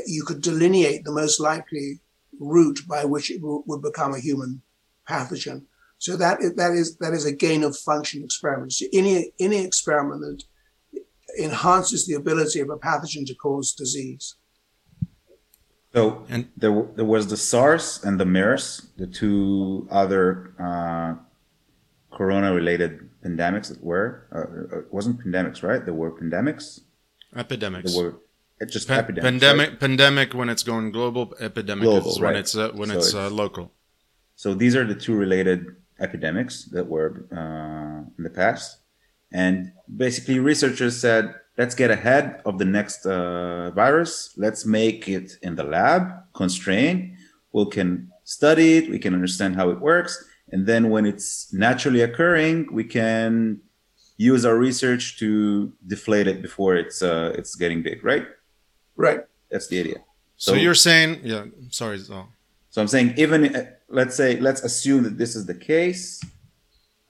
you 0.07 0.23
could 0.23 0.41
delineate 0.41 1.05
the 1.05 1.11
most 1.11 1.39
likely 1.39 1.99
route 2.39 2.79
by 2.87 3.05
which 3.05 3.29
it 3.29 3.39
w- 3.39 3.63
would 3.67 3.81
become 3.81 4.13
a 4.13 4.19
human 4.19 4.61
pathogen. 5.07 5.63
So 5.99 6.17
that 6.17 6.41
is, 6.41 6.55
that 6.55 6.71
is 6.71 6.97
that 6.97 7.13
is 7.13 7.25
a 7.25 7.31
gain 7.31 7.63
of 7.63 7.77
function 7.77 8.23
experiment. 8.23 8.73
So 8.73 8.85
any 8.91 9.31
any 9.39 9.63
experiment 9.63 10.21
that 10.21 10.43
enhances 11.39 12.05
the 12.05 12.13
ability 12.13 12.59
of 12.59 12.69
a 12.69 12.77
pathogen 12.77 13.25
to 13.25 13.35
cause 13.35 13.73
disease. 13.73 14.35
So 15.93 16.25
and 16.29 16.49
there, 16.57 16.87
there 16.95 17.05
was 17.05 17.27
the 17.27 17.37
SARS 17.37 18.03
and 18.03 18.19
the 18.19 18.25
MERS, 18.25 18.87
the 18.97 19.05
two 19.05 19.87
other 19.91 20.53
uh, 20.59 21.15
corona-related 22.11 23.09
pandemics 23.23 23.69
that 23.69 23.83
were. 23.83 24.27
Uh, 24.33 24.79
it 24.79 24.93
wasn't 24.93 25.19
pandemics, 25.23 25.61
right? 25.61 25.83
There 25.85 25.93
were 25.93 26.11
pandemics. 26.11 26.81
Epidemics. 27.35 27.93
There 27.93 28.03
were 28.03 28.15
it 28.59 28.69
just 28.71 28.87
pa- 28.87 28.95
epidemics. 28.95 29.23
Pandemic, 29.31 29.69
right? 29.69 29.79
pandemic 29.79 30.33
when 30.33 30.49
it's 30.49 30.63
going 30.63 30.91
global. 30.91 31.33
Epidemic 31.39 31.83
Global, 31.83 32.11
is 32.11 32.19
when 32.19 32.33
right. 32.33 32.39
it's 32.39 32.55
uh, 32.55 32.71
when 32.73 32.89
So 32.89 32.97
it's, 32.97 33.09
it's- 33.09 33.31
uh, 33.31 33.33
local. 33.33 33.71
So 34.35 34.55
these 34.55 34.75
are 34.75 34.85
the 34.85 34.95
two 34.95 35.15
related 35.15 35.75
epidemics 35.99 36.65
that 36.65 36.87
were 36.87 37.25
uh, 37.31 38.09
in 38.17 38.23
the 38.23 38.31
past, 38.31 38.79
and 39.33 39.71
basically 39.97 40.39
researchers 40.39 40.99
said, 40.99 41.35
let's 41.57 41.75
get 41.75 41.91
ahead 41.91 42.41
of 42.45 42.57
the 42.57 42.65
next 42.65 43.05
uh, 43.05 43.71
virus. 43.71 44.33
Let's 44.37 44.65
make 44.65 45.09
it 45.09 45.33
in 45.41 45.55
the 45.55 45.63
lab, 45.63 46.03
constrained. 46.33 47.17
We 47.51 47.65
can 47.69 48.09
study 48.23 48.77
it. 48.77 48.89
We 48.89 48.99
can 48.99 49.13
understand 49.13 49.55
how 49.55 49.69
it 49.69 49.79
works, 49.79 50.13
and 50.51 50.65
then 50.65 50.89
when 50.89 51.05
it's 51.05 51.51
naturally 51.53 52.01
occurring, 52.01 52.67
we 52.71 52.83
can 52.83 53.59
use 54.17 54.45
our 54.45 54.57
research 54.57 55.17
to 55.19 55.73
deflate 55.87 56.27
it 56.27 56.41
before 56.41 56.75
it's 56.75 57.01
uh, 57.01 57.33
it's 57.39 57.55
getting 57.55 57.83
big. 57.83 58.03
Right? 58.03 58.25
Right. 58.95 59.21
That's 59.51 59.67
the 59.67 59.79
idea. 59.79 59.97
So, 60.37 60.53
So- 60.53 60.57
you're 60.57 60.75
saying, 60.89 61.21
yeah. 61.23 61.45
Sorry, 61.69 61.97
Zal. 61.97 62.29
So 62.69 62.81
I'm 62.81 62.87
saying, 62.87 63.13
even 63.17 63.55
uh, 63.55 63.65
let's 63.87 64.15
say, 64.15 64.39
let's 64.39 64.61
assume 64.63 65.03
that 65.03 65.17
this 65.17 65.35
is 65.35 65.45
the 65.45 65.53
case. 65.53 66.23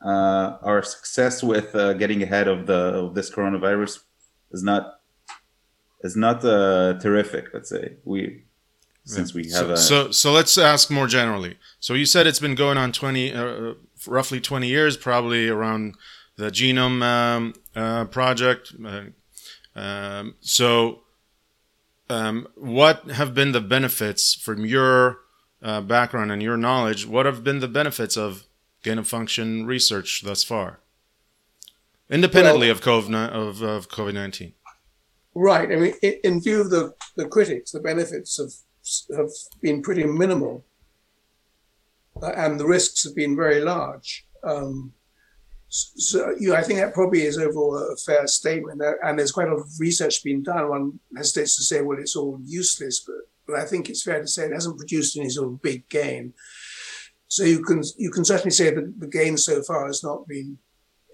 Uh, 0.04 0.58
our 0.62 0.84
success 0.84 1.42
with 1.42 1.74
uh, 1.76 1.94
getting 1.94 2.22
ahead 2.22 2.48
of 2.48 2.68
the 2.68 2.74
of 2.74 3.16
this 3.16 3.30
coronavirus 3.30 4.00
is 4.52 4.64
not 4.64 5.00
is 6.04 6.16
not 6.16 6.44
uh, 6.44 7.00
terrific. 7.00 7.54
Let's 7.54 7.70
say 7.70 7.94
we 8.04 8.44
since 9.06 9.34
we 9.34 9.44
have 9.52 9.52
so, 9.52 9.72
a 9.72 9.78
so 9.78 10.12
so 10.12 10.32
let's 10.32 10.58
ask 10.58 10.90
more 10.92 11.08
generally. 11.08 11.58
So 11.80 11.94
you 11.94 12.06
said 12.06 12.28
it's 12.28 12.40
been 12.40 12.56
going 12.56 12.78
on 12.78 12.92
twenty, 12.92 13.34
uh, 13.34 13.74
roughly 14.08 14.40
twenty 14.40 14.68
years, 14.68 14.98
probably 14.98 15.50
around 15.50 15.96
the 16.36 16.50
genome 16.50 17.04
um, 17.04 17.54
uh, 17.76 18.06
project. 18.06 18.74
Uh, 18.86 19.04
um, 19.76 20.36
so, 20.42 21.02
um, 22.10 22.48
what 22.56 23.12
have 23.12 23.34
been 23.34 23.52
the 23.52 23.62
benefits 23.62 24.36
from 24.36 24.66
your 24.66 25.20
uh, 25.62 25.82
background 25.82 26.32
and 26.32 26.42
your 26.42 26.58
knowledge? 26.58 27.06
What 27.06 27.26
have 27.26 27.44
been 27.44 27.60
the 27.60 27.68
benefits 27.68 28.18
of 28.18 28.46
gain 28.84 29.00
of 29.00 29.08
function 29.08 29.66
research 29.66 30.22
thus 30.24 30.44
far, 30.44 30.80
independently 32.10 32.70
of 32.70 32.82
COVID 32.82 33.30
of, 33.30 33.62
of 33.62 33.90
COVID 33.90 34.14
nineteen? 34.14 34.54
Right. 35.36 35.72
I 35.72 35.76
mean, 35.78 35.94
in 36.24 36.42
view 36.42 36.62
of 36.62 36.70
the, 36.70 36.94
the 37.16 37.28
critics, 37.28 37.72
the 37.72 37.80
benefits 37.80 38.38
have 38.38 38.54
have 39.18 39.32
been 39.62 39.82
pretty 39.82 40.04
minimal, 40.04 40.64
uh, 42.22 42.34
and 42.36 42.60
the 42.60 42.68
risks 42.68 43.04
have 43.04 43.16
been 43.16 43.36
very 43.36 43.62
large. 43.62 44.28
Um, 44.44 44.94
so, 45.70 46.36
you 46.40 46.50
know, 46.50 46.56
I 46.56 46.62
think 46.62 46.80
that 46.80 46.94
probably 46.94 47.24
is 47.24 47.40
overall 47.40 47.78
a 47.78 47.96
fair 47.96 48.28
statement. 48.28 48.82
Uh, 48.82 48.94
And 49.04 49.18
there's 49.18 49.32
quite 49.32 49.48
a 49.48 49.52
lot 49.56 49.62
of 49.62 49.80
research 49.80 50.24
being 50.24 50.44
done. 50.44 50.70
One 50.70 51.00
hesitates 51.18 51.56
to 51.56 51.64
say, 51.64 51.82
well, 51.82 51.98
it's 51.98 52.16
all 52.16 52.40
useless, 52.46 53.00
but 53.00 53.16
but 53.48 53.56
I 53.56 53.66
think 53.66 53.90
it's 53.90 54.04
fair 54.04 54.22
to 54.22 54.28
say 54.28 54.46
it 54.46 54.54
hasn't 54.54 54.78
produced 54.78 55.18
any 55.18 55.30
sort 55.30 55.48
of 55.48 55.62
big 55.62 55.90
gain. 55.90 56.34
So 57.34 57.44
you 57.46 57.64
can 57.64 57.82
you 57.98 58.12
can 58.12 58.24
certainly 58.24 58.52
say 58.52 58.70
that 58.70 59.00
the 59.00 59.08
gain 59.08 59.38
so 59.38 59.64
far 59.64 59.88
has 59.88 60.04
not 60.04 60.28
been 60.28 60.60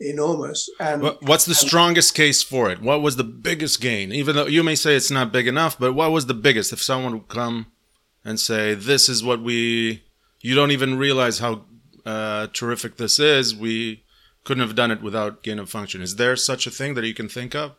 enormous. 0.01 0.69
And 0.77 1.01
What's 1.21 1.45
the 1.45 1.55
strongest 1.55 2.13
case 2.13 2.43
for 2.43 2.69
it? 2.69 2.81
What 2.81 3.01
was 3.01 3.15
the 3.15 3.23
biggest 3.23 3.79
gain? 3.79 4.11
Even 4.11 4.35
though 4.35 4.45
you 4.45 4.61
may 4.61 4.75
say 4.75 4.97
it's 4.97 5.09
not 5.09 5.31
big 5.31 5.47
enough, 5.47 5.79
but 5.79 5.93
what 5.93 6.11
was 6.11 6.25
the 6.25 6.33
biggest? 6.33 6.73
If 6.73 6.81
someone 6.81 7.13
would 7.13 7.29
come 7.29 7.67
and 8.25 8.37
say, 8.37 8.73
"This 8.73 9.07
is 9.07 9.23
what 9.23 9.41
we," 9.41 10.03
you 10.41 10.55
don't 10.55 10.71
even 10.71 10.97
realize 10.97 11.39
how 11.39 11.63
uh, 12.05 12.47
terrific 12.51 12.97
this 12.97 13.17
is. 13.17 13.55
We 13.55 14.03
couldn't 14.43 14.67
have 14.67 14.75
done 14.75 14.91
it 14.91 15.01
without 15.01 15.41
gain 15.41 15.57
of 15.57 15.69
function. 15.69 16.01
Is 16.01 16.17
there 16.17 16.35
such 16.35 16.67
a 16.67 16.71
thing 16.71 16.95
that 16.95 17.05
you 17.05 17.13
can 17.13 17.29
think 17.29 17.55
of? 17.55 17.77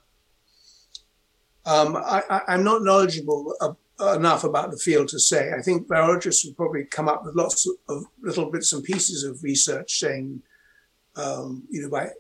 Um, 1.67 1.95
I, 1.95 2.23
I, 2.31 2.41
I'm 2.49 2.65
not 2.65 2.83
knowledgeable 2.85 3.55
uh, 3.61 3.75
enough 4.01 4.45
about 4.45 4.71
the 4.71 4.79
field 4.79 5.09
to 5.09 5.19
say. 5.19 5.53
I 5.57 5.63
think 5.63 5.89
biologists 5.89 6.45
would 6.45 6.57
probably 6.57 6.85
come 6.85 7.09
up 7.09 7.25
with 7.25 7.35
lots 7.35 7.69
of, 7.89 8.05
little 8.23 8.51
bits 8.51 8.73
and 8.73 8.83
pieces 8.83 9.25
of 9.25 9.43
research 9.43 9.99
saying, 9.99 10.43
um, 11.17 11.65
you 11.71 11.83
know, 11.83 11.91
by 11.91 12.11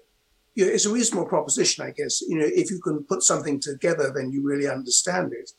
you 0.54 0.66
know, 0.66 0.72
it's 0.72 0.86
a 0.86 0.92
reasonable 0.92 1.28
proposition, 1.28 1.84
I 1.84 1.92
guess. 1.92 2.22
You 2.22 2.38
know, 2.38 2.46
if 2.46 2.70
you 2.70 2.80
can 2.80 3.04
put 3.04 3.22
something 3.22 3.60
together, 3.60 4.12
then 4.14 4.30
you 4.30 4.42
really 4.42 4.68
understand 4.68 5.32
it. 5.32 5.52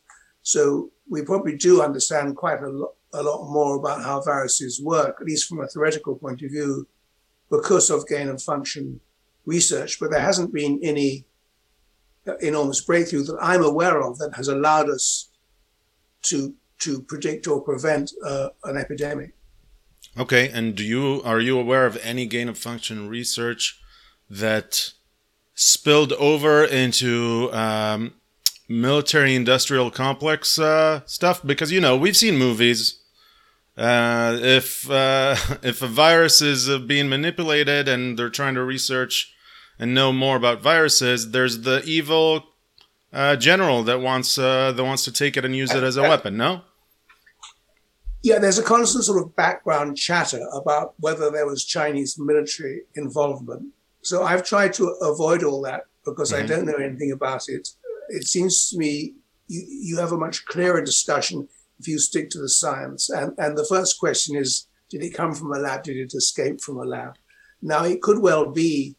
So 0.43 0.91
we 1.09 1.23
probably 1.23 1.55
do 1.55 1.81
understand 1.81 2.35
quite 2.35 2.61
a 2.61 2.69
lot, 2.69 2.93
a 3.13 3.23
lot 3.23 3.49
more 3.49 3.77
about 3.77 4.03
how 4.03 4.21
viruses 4.21 4.81
work, 4.81 5.17
at 5.19 5.27
least 5.27 5.47
from 5.47 5.61
a 5.61 5.67
theoretical 5.67 6.15
point 6.15 6.41
of 6.41 6.51
view, 6.51 6.87
because 7.49 7.89
of 7.89 8.07
gain 8.07 8.27
of 8.27 8.41
function 8.41 8.99
research. 9.45 9.99
But 9.99 10.11
there 10.11 10.21
hasn't 10.21 10.53
been 10.53 10.79
any 10.83 11.25
enormous 12.41 12.81
breakthrough 12.81 13.23
that 13.23 13.37
I'm 13.41 13.63
aware 13.63 14.01
of 14.01 14.17
that 14.19 14.35
has 14.35 14.47
allowed 14.49 14.89
us 14.89 15.30
to 16.23 16.55
to 16.79 17.01
predict 17.01 17.47
or 17.47 17.61
prevent 17.61 18.11
uh, 18.25 18.49
an 18.63 18.77
epidemic. 18.77 19.33
Okay, 20.17 20.49
and 20.49 20.75
do 20.75 20.83
you 20.83 21.21
are 21.23 21.39
you 21.39 21.57
aware 21.57 21.85
of 21.85 21.97
any 22.03 22.25
gain 22.25 22.49
of 22.49 22.57
function 22.57 23.07
research 23.07 23.79
that 24.29 24.91
spilled 25.53 26.13
over 26.13 26.63
into 26.65 27.49
um, 27.53 28.13
military 28.67 29.35
industrial 29.35 29.89
complex 29.89 30.59
uh, 30.59 31.01
stuff? 31.05 31.45
Because 31.45 31.71
you 31.71 31.79
know 31.79 31.95
we've 31.95 32.17
seen 32.17 32.37
movies. 32.37 32.97
Uh, 33.77 34.37
if 34.41 34.89
uh, 34.91 35.35
if 35.63 35.81
a 35.81 35.87
virus 35.87 36.41
is 36.41 36.69
uh, 36.69 36.77
being 36.77 37.07
manipulated 37.07 37.87
and 37.87 38.19
they're 38.19 38.29
trying 38.29 38.55
to 38.55 38.63
research 38.63 39.33
and 39.79 39.93
know 39.93 40.11
more 40.11 40.35
about 40.35 40.61
viruses, 40.61 41.31
there's 41.31 41.61
the 41.61 41.81
evil 41.85 42.50
uh, 43.13 43.35
general 43.35 43.83
that 43.83 43.99
wants 44.01 44.37
uh, 44.37 44.71
that 44.71 44.83
wants 44.83 45.03
to 45.05 45.11
take 45.11 45.37
it 45.37 45.45
and 45.45 45.55
use 45.55 45.73
it 45.73 45.83
as 45.83 45.97
a 45.97 46.01
weapon. 46.03 46.37
No. 46.37 46.61
Yeah, 48.23 48.37
there's 48.37 48.59
a 48.59 48.63
constant 48.63 49.03
sort 49.03 49.21
of 49.21 49.35
background 49.35 49.97
chatter 49.97 50.41
about 50.53 50.93
whether 50.99 51.31
there 51.31 51.47
was 51.47 51.65
Chinese 51.65 52.19
military 52.19 52.81
involvement. 52.95 53.63
So 54.03 54.23
I've 54.23 54.43
tried 54.43 54.73
to 54.73 54.85
avoid 55.01 55.43
all 55.43 55.61
that 55.63 55.85
because 56.05 56.31
I 56.31 56.43
Mhm. 56.43 56.47
don't 56.47 56.65
know 56.65 56.75
anything 56.75 57.11
about 57.11 57.49
it. 57.49 57.69
It 58.09 58.27
seems 58.27 58.69
to 58.69 58.77
me 58.77 59.15
you, 59.47 59.61
you 59.67 59.97
have 59.97 60.11
a 60.11 60.17
much 60.17 60.45
clearer 60.45 60.81
discussion 60.81 61.47
if 61.79 61.87
you 61.87 61.97
stick 61.99 62.29
to 62.31 62.39
the 62.39 62.49
science. 62.49 63.09
And, 63.09 63.33
and 63.39 63.57
the 63.57 63.65
first 63.65 63.99
question 63.99 64.35
is 64.35 64.67
did 64.89 65.03
it 65.03 65.13
come 65.13 65.33
from 65.33 65.51
a 65.53 65.57
lab? 65.59 65.83
Did 65.83 65.97
it 65.97 66.13
escape 66.13 66.61
from 66.61 66.77
a 66.77 66.83
lab? 66.83 67.15
Now, 67.61 67.85
it 67.85 68.01
could 68.01 68.19
well 68.19 68.45
be 68.51 68.97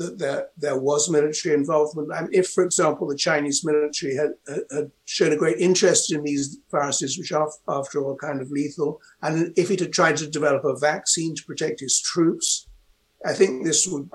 that 0.00 0.18
there, 0.18 0.48
there 0.56 0.78
was 0.78 1.10
military 1.10 1.54
involvement. 1.54 2.10
And 2.16 2.34
if, 2.34 2.48
for 2.48 2.64
example, 2.64 3.06
the 3.06 3.16
Chinese 3.28 3.64
military 3.64 4.14
had, 4.16 4.32
had- 4.48 4.90
shown 5.04 5.32
a 5.32 5.36
great 5.36 5.58
interest 5.58 6.12
in 6.12 6.22
these 6.22 6.58
viruses, 6.70 7.18
which 7.18 7.32
are, 7.32 7.50
after 7.68 8.02
all, 8.02 8.16
kind 8.16 8.40
of 8.40 8.50
lethal, 8.50 9.00
and 9.22 9.52
if 9.56 9.70
it 9.70 9.80
had 9.80 9.92
tried 9.92 10.16
to 10.16 10.26
develop 10.38 10.64
a 10.64 10.76
vaccine 10.76 11.34
to 11.34 11.44
protect 11.44 11.82
its 11.82 12.00
troops, 12.00 12.66
I 13.26 13.34
think 13.34 13.64
this 13.64 13.86
would, 13.86 14.08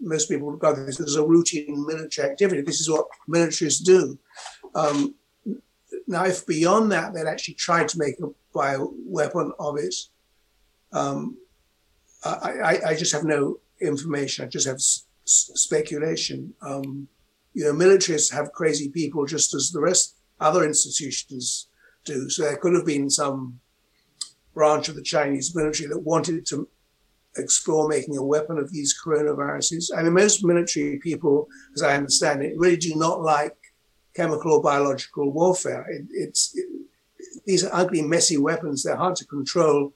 most 0.00 0.28
people 0.28 0.46
would 0.46 0.54
regard 0.54 0.76
this 0.76 1.00
as 1.00 1.16
a 1.16 1.24
routine 1.24 1.86
military 1.86 2.28
activity. 2.30 2.60
This 2.62 2.80
is 2.80 2.90
what 2.90 3.06
militaries 3.28 3.82
do. 3.82 4.18
Um, 4.74 5.14
now, 6.06 6.24
if 6.24 6.46
beyond 6.46 6.92
that 6.92 7.14
they'd 7.14 7.26
actually 7.26 7.54
tried 7.54 7.88
to 7.88 7.98
make 7.98 8.16
a 8.20 8.28
bioweapon 8.58 9.52
of 9.58 9.78
it, 9.78 9.94
um, 10.92 11.38
I, 12.24 12.50
I, 12.70 12.80
I 12.88 12.94
just 12.94 13.12
have 13.12 13.24
no 13.24 13.60
information. 13.80 14.44
I 14.44 14.48
just 14.48 14.66
have 14.66 14.80
speculation. 15.24 16.54
Um, 16.62 17.08
you 17.52 17.64
know, 17.64 17.72
militaries 17.72 18.32
have 18.32 18.52
crazy 18.52 18.88
people 18.88 19.26
just 19.26 19.54
as 19.54 19.70
the 19.70 19.80
rest 19.80 20.16
other 20.40 20.64
institutions 20.64 21.68
do. 22.04 22.28
So 22.28 22.42
there 22.42 22.56
could 22.56 22.74
have 22.74 22.86
been 22.86 23.08
some 23.08 23.60
branch 24.54 24.88
of 24.88 24.96
the 24.96 25.02
Chinese 25.02 25.54
military 25.54 25.88
that 25.88 25.98
wanted 25.98 26.46
to 26.46 26.68
explore 27.36 27.88
making 27.88 28.16
a 28.16 28.22
weapon 28.22 28.58
of 28.58 28.72
these 28.72 28.94
coronaviruses. 29.04 29.90
I 29.96 30.02
mean, 30.02 30.12
most 30.12 30.44
military 30.44 30.98
people, 30.98 31.48
as 31.74 31.82
I 31.82 31.96
understand 31.96 32.42
it, 32.42 32.56
really 32.56 32.76
do 32.76 32.94
not 32.94 33.22
like 33.22 33.56
chemical 34.14 34.52
or 34.52 34.62
biological 34.62 35.32
warfare. 35.32 35.86
It, 35.90 36.06
it's 36.10 36.52
it, 36.54 36.66
these 37.44 37.64
are 37.64 37.74
ugly, 37.74 38.02
messy 38.02 38.36
weapons. 38.36 38.82
They're 38.82 38.96
hard 38.96 39.16
to 39.16 39.26
control. 39.26 39.92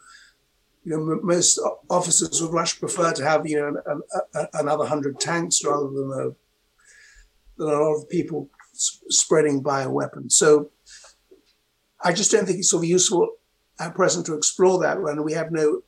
You 0.88 0.97
know, 0.97 1.21
most 1.23 1.61
officers 1.90 2.40
would 2.40 2.52
much 2.52 2.80
prefer 2.80 3.12
to 3.12 3.23
have 3.23 3.47
you 3.47 3.61
know 3.61 4.00
an, 4.35 4.47
another 4.54 4.87
hundred 4.87 5.21
tanks 5.21 5.62
rather 5.62 5.90
than 5.90 6.11
a 6.11 6.25
than 7.59 7.68
a 7.68 7.78
lot 7.78 7.97
of 7.97 8.09
people 8.09 8.49
s- 8.73 9.00
spreading 9.11 9.62
bioweapons. 9.62 10.33
So 10.33 10.71
I 12.02 12.14
just 12.14 12.30
don't 12.30 12.47
think 12.47 12.61
it's 12.61 12.71
sort 12.71 12.85
of 12.85 12.88
useful 12.88 13.28
at 13.78 13.95
present 13.95 14.25
to 14.26 14.35
explore 14.35 14.80
that 14.80 15.02
when 15.02 15.25
we 15.25 15.35
have 15.35 15.50
no 15.52 15.83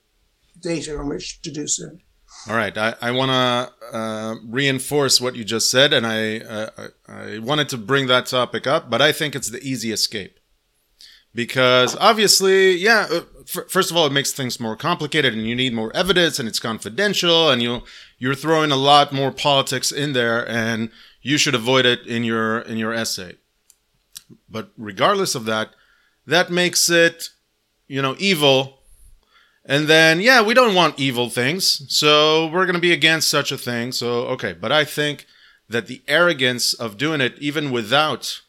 data 0.60 0.98
on 0.98 1.08
which 1.08 1.40
to 1.42 1.50
do 1.50 1.66
so. 1.66 1.84
All 2.48 2.56
right, 2.56 2.76
I, 2.76 2.94
I 3.00 3.10
want 3.12 3.30
to 3.30 3.96
uh, 3.96 4.34
reinforce 4.44 5.18
what 5.18 5.34
you 5.34 5.44
just 5.44 5.70
said, 5.70 5.94
and 5.94 6.06
I, 6.06 6.40
uh, 6.40 6.70
I 7.08 7.12
I 7.12 7.38
wanted 7.38 7.70
to 7.70 7.78
bring 7.78 8.06
that 8.08 8.26
topic 8.26 8.66
up, 8.66 8.90
but 8.90 9.00
I 9.00 9.12
think 9.12 9.34
it's 9.34 9.50
the 9.50 9.62
easy 9.62 9.92
escape 9.92 10.39
because 11.34 11.96
obviously, 11.96 12.76
yeah. 12.76 13.06
Uh, 13.10 13.20
first 13.68 13.90
of 13.90 13.96
all, 13.96 14.06
it 14.06 14.12
makes 14.12 14.32
things 14.32 14.60
more 14.60 14.76
complicated, 14.76 15.34
and 15.34 15.46
you 15.46 15.54
need 15.54 15.72
more 15.72 15.94
evidence, 15.94 16.38
and 16.38 16.48
it's 16.48 16.60
confidential, 16.60 17.50
and 17.50 17.62
you 17.62 17.82
you're 18.18 18.34
throwing 18.34 18.70
a 18.70 18.76
lot 18.76 19.12
more 19.12 19.32
politics 19.32 19.92
in 19.92 20.12
there, 20.12 20.48
and 20.48 20.90
you 21.22 21.38
should 21.38 21.54
avoid 21.54 21.86
it 21.86 22.06
in 22.06 22.24
your 22.24 22.60
in 22.60 22.76
your 22.76 22.92
essay. 22.92 23.36
But 24.48 24.70
regardless 24.76 25.34
of 25.34 25.44
that, 25.46 25.70
that 26.26 26.50
makes 26.50 26.88
it, 26.90 27.30
you 27.88 28.00
know, 28.00 28.14
evil 28.18 28.80
and 29.64 29.86
then, 29.86 30.20
yeah, 30.20 30.42
we 30.42 30.54
don't 30.54 30.74
want 30.74 30.98
evil 30.98 31.28
things, 31.28 31.84
so 31.94 32.48
we're 32.48 32.64
going 32.64 32.74
to 32.74 32.80
be 32.80 32.92
against 32.92 33.28
such 33.28 33.52
a 33.52 33.58
thing. 33.58 33.92
So, 33.92 34.22
okay, 34.28 34.52
but 34.52 34.72
I 34.72 34.84
think 34.84 35.26
that 35.68 35.86
the 35.86 36.02
arrogance 36.08 36.74
of 36.74 36.96
doing 36.96 37.20
it, 37.20 37.38
even 37.38 37.70
without 37.70 38.40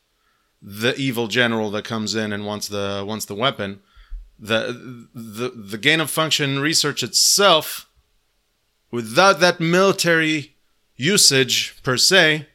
the 0.61 0.95
evil 0.95 1.27
general 1.27 1.71
that 1.71 1.85
comes 1.85 2.15
in 2.15 2.31
and 2.31 2.45
wants 2.45 2.67
the 2.67 3.03
wants 3.07 3.25
the 3.25 3.35
weapon, 3.35 3.81
the 4.37 5.07
the 5.13 5.49
the 5.49 5.77
gain 5.77 5.99
of 5.99 6.09
function 6.09 6.59
research 6.59 7.03
itself, 7.03 7.89
without 8.91 9.39
that 9.39 9.59
military 9.59 10.55
usage 10.95 11.81
per 11.83 11.97
se, 11.97 12.47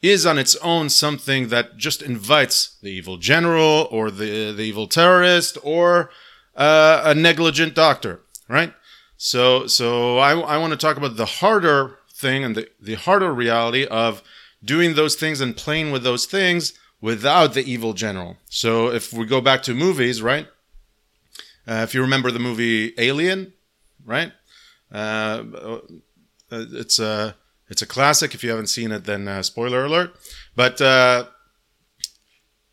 is 0.00 0.24
on 0.24 0.38
its 0.38 0.54
own 0.56 0.88
something 0.88 1.48
that 1.48 1.76
just 1.76 2.02
invites 2.02 2.78
the 2.82 2.90
evil 2.90 3.16
general 3.16 3.88
or 3.90 4.10
the 4.10 4.52
the 4.52 4.62
evil 4.62 4.86
terrorist 4.86 5.58
or 5.62 6.10
uh, 6.56 7.02
a 7.04 7.14
negligent 7.14 7.74
doctor, 7.74 8.20
right? 8.48 8.72
So, 9.16 9.66
so 9.66 10.16
I, 10.18 10.32
I 10.32 10.56
want 10.56 10.72
to 10.72 10.78
talk 10.78 10.96
about 10.96 11.16
the 11.16 11.26
harder 11.26 11.98
thing 12.10 12.42
and 12.42 12.56
the, 12.56 12.68
the 12.80 12.94
harder 12.94 13.32
reality 13.34 13.86
of 13.86 14.22
doing 14.64 14.94
those 14.94 15.14
things 15.14 15.42
and 15.42 15.56
playing 15.56 15.90
with 15.90 16.02
those 16.02 16.24
things 16.24 16.72
without 17.00 17.54
the 17.54 17.64
evil 17.64 17.92
general. 17.92 18.36
So, 18.48 18.90
if 18.90 19.12
we 19.12 19.26
go 19.26 19.40
back 19.40 19.62
to 19.64 19.74
movies, 19.74 20.22
right? 20.22 20.46
Uh, 21.66 21.82
if 21.84 21.94
you 21.94 22.00
remember 22.00 22.30
the 22.30 22.38
movie 22.38 22.94
Alien, 22.98 23.52
right? 24.04 24.32
Uh, 24.92 25.44
uh, 25.54 25.78
it's 26.50 26.98
a 26.98 27.36
it's 27.68 27.82
a 27.82 27.86
classic. 27.86 28.34
If 28.34 28.42
you 28.42 28.50
haven't 28.50 28.66
seen 28.66 28.90
it, 28.90 29.04
then 29.04 29.28
uh, 29.28 29.42
spoiler 29.42 29.84
alert. 29.84 30.14
But 30.56 30.80
uh, 30.80 31.26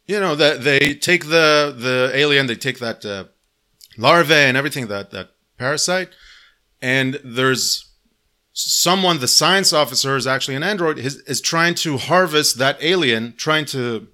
you 0.07 0.19
know 0.19 0.35
that 0.35 0.63
they 0.63 0.95
take 0.95 1.25
the 1.25 1.75
the 1.77 2.11
alien, 2.13 2.47
they 2.47 2.55
take 2.55 2.79
that 2.79 3.05
uh, 3.05 3.25
larvae 3.97 4.33
and 4.33 4.57
everything 4.57 4.87
that 4.87 5.11
that 5.11 5.31
parasite 5.57 6.09
and 6.81 7.19
there's 7.23 7.89
someone 8.53 9.19
the 9.19 9.27
science 9.27 9.73
officer 9.73 10.15
is 10.15 10.27
actually 10.27 10.55
an 10.55 10.63
android 10.63 10.97
is, 10.97 11.17
is 11.21 11.41
trying 11.41 11.75
to 11.75 11.97
harvest 11.97 12.57
that 12.57 12.77
alien 12.81 13.33
trying 13.37 13.65
to 13.65 14.07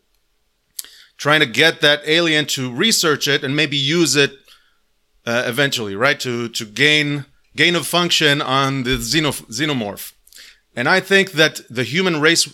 trying 1.18 1.40
to 1.40 1.46
get 1.46 1.82
that 1.82 2.02
alien 2.06 2.46
to 2.46 2.74
research 2.74 3.28
it 3.28 3.44
and 3.44 3.56
maybe 3.56 3.78
use 3.78 4.16
it 4.16 4.32
uh, 5.26 5.44
eventually 5.46 5.96
right 5.96 6.20
to 6.20 6.50
to 6.50 6.66
gain 6.66 7.26
gain 7.56 7.76
of 7.76 7.86
function 7.86 8.42
on 8.42 8.84
the 8.84 8.98
xeno, 8.98 9.32
xenomorph 9.50 10.14
and 10.76 10.90
i 10.90 11.00
think 11.00 11.32
that 11.32 11.62
the 11.70 11.84
human 11.84 12.20
race 12.20 12.48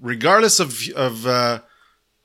regardless 0.00 0.60
of 0.60 0.80
of 0.94 1.26
uh, 1.26 1.60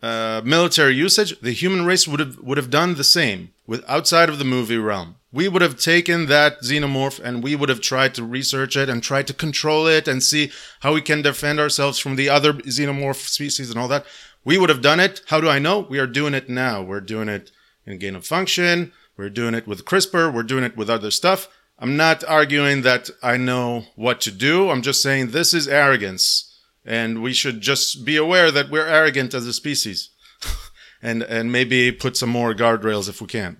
uh, 0.02 0.42
military 0.44 0.96
usage, 0.96 1.40
the 1.42 1.52
human 1.52 1.86
race 1.86 2.08
would 2.08 2.20
have 2.20 2.38
would 2.40 2.58
have 2.58 2.70
done 2.70 2.96
the 2.96 3.04
same 3.04 3.52
with 3.68 3.84
outside 3.88 4.30
of 4.30 4.40
the 4.40 4.46
movie 4.46 4.78
realm. 4.78 5.16
We 5.32 5.48
would 5.48 5.62
have 5.62 5.80
taken 5.80 6.26
that 6.26 6.62
xenomorph 6.62 7.20
and 7.24 7.44
we 7.44 7.56
would 7.56 7.70
have 7.70 7.80
tried 7.80 8.16
to 8.16 8.24
research 8.24 8.76
it 8.76 8.90
and 8.90 9.02
tried 9.02 9.28
to 9.28 9.34
control 9.34 9.88
it 9.88 10.08
and 10.08 10.22
see 10.22 10.52
how 10.82 10.94
we 10.94 11.02
can 11.02 11.22
defend 11.22 11.60
ourselves 11.60 12.00
from 12.00 12.16
the 12.16 12.30
other 12.30 12.54
xenomorph 12.54 13.28
species 13.28 13.70
and 13.70 13.80
all 13.80 13.88
that. 13.88 14.06
We 14.44 14.58
would 14.58 14.70
have 14.70 14.82
done 14.82 15.00
it. 15.00 15.22
How 15.28 15.40
do 15.40 15.50
I 15.50 15.60
know? 15.60 15.80
We 15.80 16.00
are 16.00 16.08
doing 16.08 16.34
it 16.34 16.50
now. 16.50 16.82
We're 16.82 17.02
doing 17.02 17.30
it 17.30 17.52
in 17.86 18.00
gain 18.00 18.16
of 18.16 18.26
function. 18.26 18.92
We're 19.18 19.30
doing 19.30 19.54
it 19.54 19.68
with 19.68 19.86
CRISPR. 19.86 20.34
We're 20.34 20.44
doing 20.44 20.64
it 20.64 20.76
with 20.76 20.90
other 20.90 21.12
stuff. 21.12 21.48
I'm 21.78 21.98
not 21.98 22.24
arguing 22.24 22.82
that 22.84 23.10
I 23.22 23.38
know 23.38 23.86
what 23.96 24.22
to 24.22 24.32
do. 24.32 24.70
I'm 24.70 24.82
just 24.82 25.02
saying 25.02 25.32
this 25.32 25.54
is 25.54 25.68
arrogance 25.68 26.52
and 26.86 27.22
we 27.22 27.34
should 27.34 27.62
just 27.62 28.06
be 28.06 28.18
aware 28.18 28.52
that 28.52 28.70
we're 28.70 28.88
arrogant 28.88 29.34
as 29.34 29.46
a 29.46 29.54
species 29.54 30.10
and 31.02 31.24
and 31.24 31.52
maybe 31.52 31.92
put 31.92 32.18
some 32.18 32.30
more 32.30 32.54
guardrails 32.54 33.08
if 33.08 33.22
we 33.22 33.28
can 33.28 33.58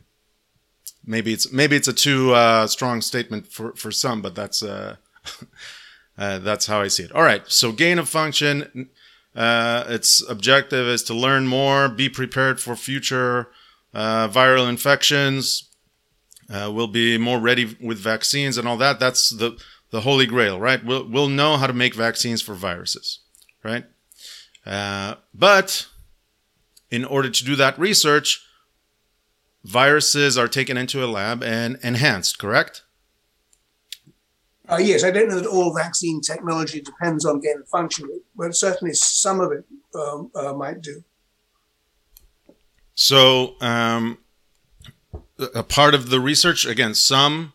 maybe 1.06 1.34
it's 1.34 1.52
maybe 1.52 1.76
it's 1.76 1.88
a 1.88 1.94
too 1.94 2.34
uh, 2.34 2.68
strong 2.68 3.02
statement 3.02 3.48
for 3.48 3.74
for 3.76 3.92
some 3.92 4.22
but 4.22 4.36
that's 4.36 4.64
uh, 4.64 4.96
uh, 6.18 6.40
that's 6.40 6.66
how 6.66 6.82
i 6.82 6.88
see 6.88 7.04
it 7.04 7.12
all 7.12 7.24
right 7.24 7.44
so 7.48 7.72
gain 7.72 8.00
of 8.00 8.10
function 8.10 8.90
uh, 9.36 9.86
its 9.88 10.28
objective 10.30 10.88
is 10.88 11.04
to 11.04 11.14
learn 11.14 11.48
more 11.48 11.88
be 11.90 12.10
prepared 12.10 12.60
for 12.60 12.76
future 12.76 13.50
uh, 13.94 14.28
viral 14.28 14.68
infections 14.68 15.70
uh, 16.50 16.70
we'll 16.74 16.88
be 16.88 17.18
more 17.18 17.40
ready 17.40 17.78
with 17.80 17.98
vaccines 17.98 18.58
and 18.58 18.68
all 18.68 18.78
that 18.78 19.00
that's 19.00 19.30
the 19.30 19.58
the 19.92 20.02
holy 20.02 20.26
grail, 20.26 20.60
right? 20.60 20.84
We'll 20.84 21.08
we'll 21.08 21.30
know 21.30 21.58
how 21.58 21.68
to 21.68 21.74
make 21.74 21.94
vaccines 21.94 22.42
for 22.42 22.56
viruses, 22.56 23.20
right? 23.64 23.86
Uh, 24.66 25.16
but 25.34 25.88
in 26.90 27.06
order 27.06 27.30
to 27.30 27.46
do 27.46 27.56
that 27.58 27.78
research, 27.78 28.46
viruses 29.64 30.38
are 30.38 30.48
taken 30.48 30.78
into 30.78 31.04
a 31.04 31.08
lab 31.08 31.44
and 31.44 31.78
enhanced, 31.84 32.40
correct? 32.40 32.84
Uh, 34.72 34.78
yes, 34.78 35.04
I 35.04 35.12
don't 35.12 35.28
know 35.28 35.40
that 35.40 35.50
all 35.50 35.76
vaccine 35.76 36.22
technology 36.22 36.80
depends 36.80 37.26
on 37.26 37.42
gain 37.42 37.60
of 37.60 37.68
function, 37.68 38.10
but 38.36 38.56
certainly 38.56 38.94
some 38.94 39.42
of 39.42 39.52
it 39.52 39.66
um, 39.94 40.32
uh, 40.34 40.54
might 40.54 40.82
do. 40.82 41.04
So, 42.96 43.56
um, 43.60 44.20
a 45.54 45.64
part 45.64 45.94
of 45.94 46.10
the 46.10 46.22
research, 46.22 46.66
again, 46.66 46.96
some 46.96 47.52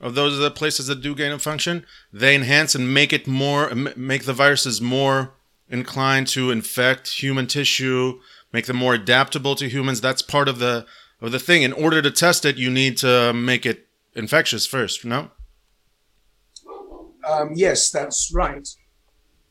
of 0.00 0.14
those 0.14 0.38
are 0.38 0.42
the 0.42 0.50
places 0.50 0.88
that 0.88 1.02
do 1.02 1.14
gain 1.14 1.32
of 1.32 1.40
function, 1.40 1.86
they 2.12 2.34
enhance 2.34 2.74
and 2.74 2.92
make 2.92 3.12
it 3.12 3.26
more, 3.26 3.72
make 3.74 4.24
the 4.24 4.32
viruses 4.32 4.80
more 4.80 5.34
inclined 5.68 6.26
to 6.28 6.50
infect 6.50 7.22
human 7.22 7.46
tissue, 7.46 8.20
make 8.52 8.66
them 8.66 8.76
more 8.76 8.94
adaptable 8.94 9.54
to 9.54 9.68
humans. 9.68 10.00
That's 10.00 10.22
part 10.22 10.48
of 10.48 10.58
the 10.58 10.86
of 11.20 11.32
the 11.32 11.38
thing. 11.38 11.62
In 11.62 11.72
order 11.72 12.02
to 12.02 12.10
test 12.10 12.44
it, 12.44 12.56
you 12.56 12.70
need 12.70 12.98
to 12.98 13.32
make 13.32 13.64
it 13.64 13.86
infectious 14.14 14.66
first. 14.66 15.04
No. 15.04 15.30
Um, 17.26 17.50
yes, 17.54 17.90
that's 17.90 18.30
right. 18.34 18.66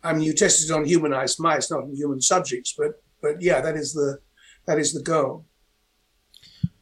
I 0.03 0.13
mean, 0.13 0.23
you 0.23 0.33
tested 0.33 0.69
it 0.69 0.73
on 0.73 0.85
humanized 0.85 1.39
mice, 1.39 1.69
not 1.71 1.83
on 1.83 1.95
human 1.95 2.21
subjects, 2.21 2.73
but 2.77 3.01
but 3.21 3.41
yeah, 3.41 3.59
that 3.61 3.75
is 3.75 3.93
the 3.93 4.19
that 4.67 4.77
is 4.79 4.93
the 4.93 5.01
goal. 5.01 5.45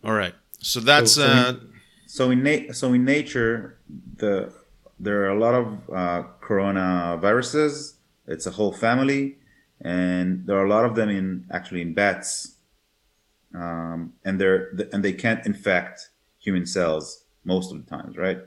All 0.03 0.13
right. 0.13 0.35
So 0.59 0.79
that's 0.79 1.13
So- 1.13 1.25
so 1.25 1.27
uh, 1.33 1.53
So 2.07 2.29
in 2.31 2.43
na- 2.43 2.71
so 2.73 2.93
in 2.93 3.05
nature, 3.05 3.79
the 4.17 4.53
there 4.99 5.23
are 5.25 5.29
a 5.37 5.39
lot 5.39 5.55
of 5.55 5.67
uh, 5.89 6.23
coronaviruses. 6.41 7.93
It's 8.27 8.45
a 8.45 8.51
whole 8.51 8.71
family, 8.71 9.37
and 9.81 10.45
there 10.45 10.57
are 10.57 10.65
a 10.65 10.69
lot 10.69 10.85
of 10.85 10.93
them 10.95 11.09
in 11.09 11.45
actually 11.51 11.81
in 11.81 11.93
bats, 11.93 12.55
um, 13.55 14.13
and 14.25 14.39
they're 14.39 14.69
and 14.93 15.03
they 15.03 15.13
can't 15.13 15.45
infect 15.45 16.09
human 16.39 16.65
cells 16.65 17.25
most 17.45 17.71
of 17.71 17.77
the 17.83 17.89
times, 17.89 18.15
right? 18.17 18.39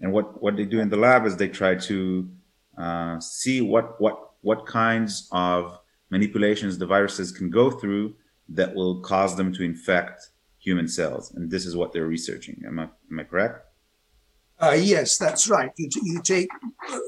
And 0.00 0.12
what 0.12 0.42
what 0.42 0.56
they 0.56 0.64
do 0.64 0.80
in 0.80 0.88
the 0.88 0.96
lab 0.96 1.26
is 1.26 1.36
they 1.36 1.48
try 1.48 1.74
to 1.74 2.28
uh, 2.76 3.20
see 3.20 3.60
what 3.60 4.00
what 4.00 4.32
what 4.42 4.66
kinds 4.66 5.28
of 5.32 5.78
manipulations 6.10 6.76
the 6.76 6.86
viruses 6.86 7.32
can 7.32 7.50
go 7.50 7.70
through 7.70 8.14
that 8.48 8.74
will 8.74 9.00
cause 9.00 9.36
them 9.36 9.52
to 9.54 9.62
infect 9.62 10.30
human 10.58 10.88
cells, 10.88 11.32
and 11.34 11.50
this 11.50 11.66
is 11.66 11.76
what 11.76 11.92
they're 11.92 12.06
researching. 12.06 12.62
Am 12.66 12.78
I 12.78 12.88
am 13.10 13.20
I 13.20 13.24
correct? 13.24 13.66
Uh, 14.60 14.76
yes, 14.78 15.18
that's 15.18 15.48
right. 15.48 15.70
You, 15.76 15.88
t- 15.88 16.00
you 16.04 16.22
take 16.22 16.48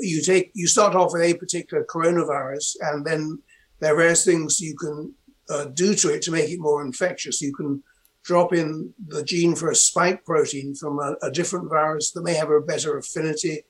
you 0.01 0.22
take 0.22 0.51
you 0.55 0.66
start 0.66 0.94
off 0.94 1.12
with 1.12 1.22
a 1.22 1.35
particular 1.35 1.85
coronavirus, 1.85 2.77
and 2.81 3.05
then 3.05 3.42
there 3.81 3.94
are 3.94 3.96
various 3.96 4.25
things 4.25 4.61
you 4.61 4.77
can 4.77 5.14
uh, 5.49 5.66
do 5.66 5.94
to 5.94 6.14
it 6.14 6.22
to 6.22 6.33
make 6.33 6.51
it 6.51 6.59
more 6.59 6.85
infectious. 6.85 7.40
You 7.40 7.55
can 7.55 7.83
drop 8.27 8.53
in 8.53 8.93
the 9.07 9.23
gene 9.23 9.55
for 9.55 9.71
a 9.71 9.75
spike 9.75 10.25
protein 10.25 10.75
from 10.75 10.99
a, 10.99 11.15
a 11.23 11.31
different 11.31 11.71
virus 11.71 12.11
that 12.11 12.25
may 12.25 12.35
have 12.35 12.51
a 12.51 12.61
better 12.61 12.99
affinity 12.99 13.62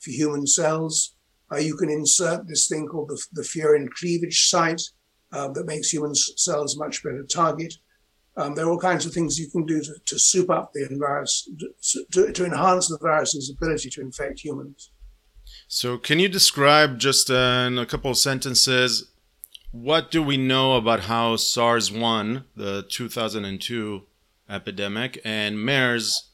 for 0.00 0.10
human 0.10 0.46
cells. 0.46 1.14
Uh, 1.52 1.58
you 1.58 1.76
can 1.76 1.90
insert 1.90 2.48
this 2.48 2.68
thing 2.68 2.86
called 2.86 3.08
the, 3.08 3.22
the 3.32 3.42
furin 3.42 3.88
cleavage 3.90 4.48
site 4.48 4.82
uh, 5.32 5.48
that 5.48 5.66
makes 5.66 5.90
human 5.90 6.14
cells 6.14 6.78
much 6.78 7.02
better 7.02 7.22
target. 7.22 7.74
Um, 8.38 8.54
there 8.54 8.66
are 8.66 8.70
all 8.70 8.78
kinds 8.78 9.04
of 9.04 9.12
things 9.12 9.38
you 9.38 9.50
can 9.50 9.66
do 9.66 9.82
to, 9.82 9.94
to 10.06 10.18
soup 10.18 10.48
up 10.48 10.72
the 10.72 10.86
virus, 10.98 11.50
to, 12.12 12.32
to 12.32 12.44
enhance 12.46 12.88
the 12.88 12.98
virus's 12.98 13.50
ability 13.50 13.90
to 13.90 14.00
infect 14.00 14.40
humans. 14.40 14.90
So, 15.66 15.98
can 15.98 16.18
you 16.18 16.28
describe 16.28 16.98
just 16.98 17.30
uh, 17.30 17.64
in 17.66 17.78
a 17.78 17.86
couple 17.86 18.10
of 18.10 18.16
sentences 18.16 19.10
what 19.70 20.10
do 20.10 20.22
we 20.22 20.36
know 20.36 20.76
about 20.76 21.00
how 21.00 21.36
SARS 21.36 21.92
1, 21.92 22.44
the 22.56 22.84
2002 22.88 24.02
epidemic, 24.48 25.20
and 25.24 25.58
MERS, 25.62 26.30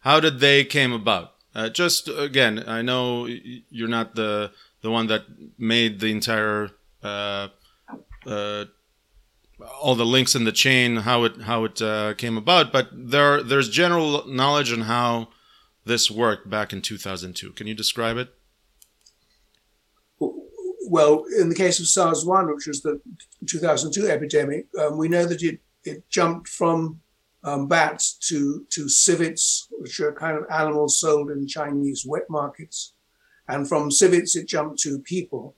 how 0.00 0.20
did 0.20 0.40
they 0.40 0.64
came 0.64 0.92
about? 0.92 1.34
Uh, 1.54 1.68
just 1.68 2.08
again, 2.08 2.62
I 2.66 2.82
know 2.82 3.26
you're 3.26 3.88
not 3.88 4.14
the 4.14 4.52
the 4.82 4.90
one 4.90 5.06
that 5.06 5.24
made 5.58 6.00
the 6.00 6.12
entire 6.12 6.70
uh, 7.02 7.48
uh, 8.26 8.66
all 9.80 9.94
the 9.94 10.04
links 10.04 10.34
in 10.34 10.44
the 10.44 10.52
chain, 10.52 10.96
how 10.98 11.24
it 11.24 11.42
how 11.42 11.64
it 11.64 11.80
uh, 11.80 12.14
came 12.14 12.36
about, 12.36 12.72
but 12.72 12.90
there 12.92 13.42
there's 13.42 13.70
general 13.70 14.26
knowledge 14.28 14.70
on 14.70 14.82
how 14.82 15.28
this 15.86 16.10
worked 16.10 16.50
back 16.50 16.72
in 16.72 16.82
2002. 16.82 17.52
Can 17.52 17.66
you 17.66 17.74
describe 17.74 18.18
it? 18.18 18.35
Well, 20.88 21.24
in 21.36 21.48
the 21.48 21.54
case 21.54 21.80
of 21.80 21.88
SARS 21.88 22.24
1, 22.24 22.46
which 22.54 22.68
was 22.68 22.80
the 22.80 23.00
2002 23.46 24.08
epidemic, 24.08 24.66
um, 24.78 24.96
we 24.96 25.08
know 25.08 25.26
that 25.26 25.42
it, 25.42 25.58
it 25.84 26.08
jumped 26.08 26.48
from 26.48 27.00
um, 27.42 27.66
bats 27.66 28.14
to, 28.28 28.64
to 28.70 28.88
civets, 28.88 29.66
which 29.80 29.98
are 29.98 30.12
kind 30.12 30.38
of 30.38 30.44
animals 30.48 31.00
sold 31.00 31.30
in 31.32 31.48
Chinese 31.48 32.04
wet 32.06 32.30
markets. 32.30 32.92
And 33.48 33.68
from 33.68 33.90
civets, 33.90 34.36
it 34.36 34.46
jumped 34.46 34.78
to 34.82 35.00
people. 35.00 35.56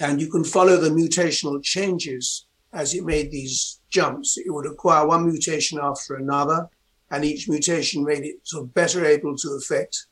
And 0.00 0.20
you 0.20 0.28
can 0.28 0.42
follow 0.42 0.76
the 0.76 0.90
mutational 0.90 1.62
changes 1.62 2.46
as 2.72 2.94
it 2.94 3.04
made 3.04 3.30
these 3.30 3.80
jumps. 3.88 4.36
It 4.36 4.52
would 4.52 4.66
acquire 4.66 5.06
one 5.06 5.26
mutation 5.26 5.78
after 5.80 6.16
another, 6.16 6.68
and 7.10 7.24
each 7.24 7.48
mutation 7.48 8.04
made 8.04 8.24
it 8.24 8.40
sort 8.42 8.64
of 8.64 8.74
better 8.74 9.04
able 9.04 9.36
to 9.36 9.50
affect 9.50 10.06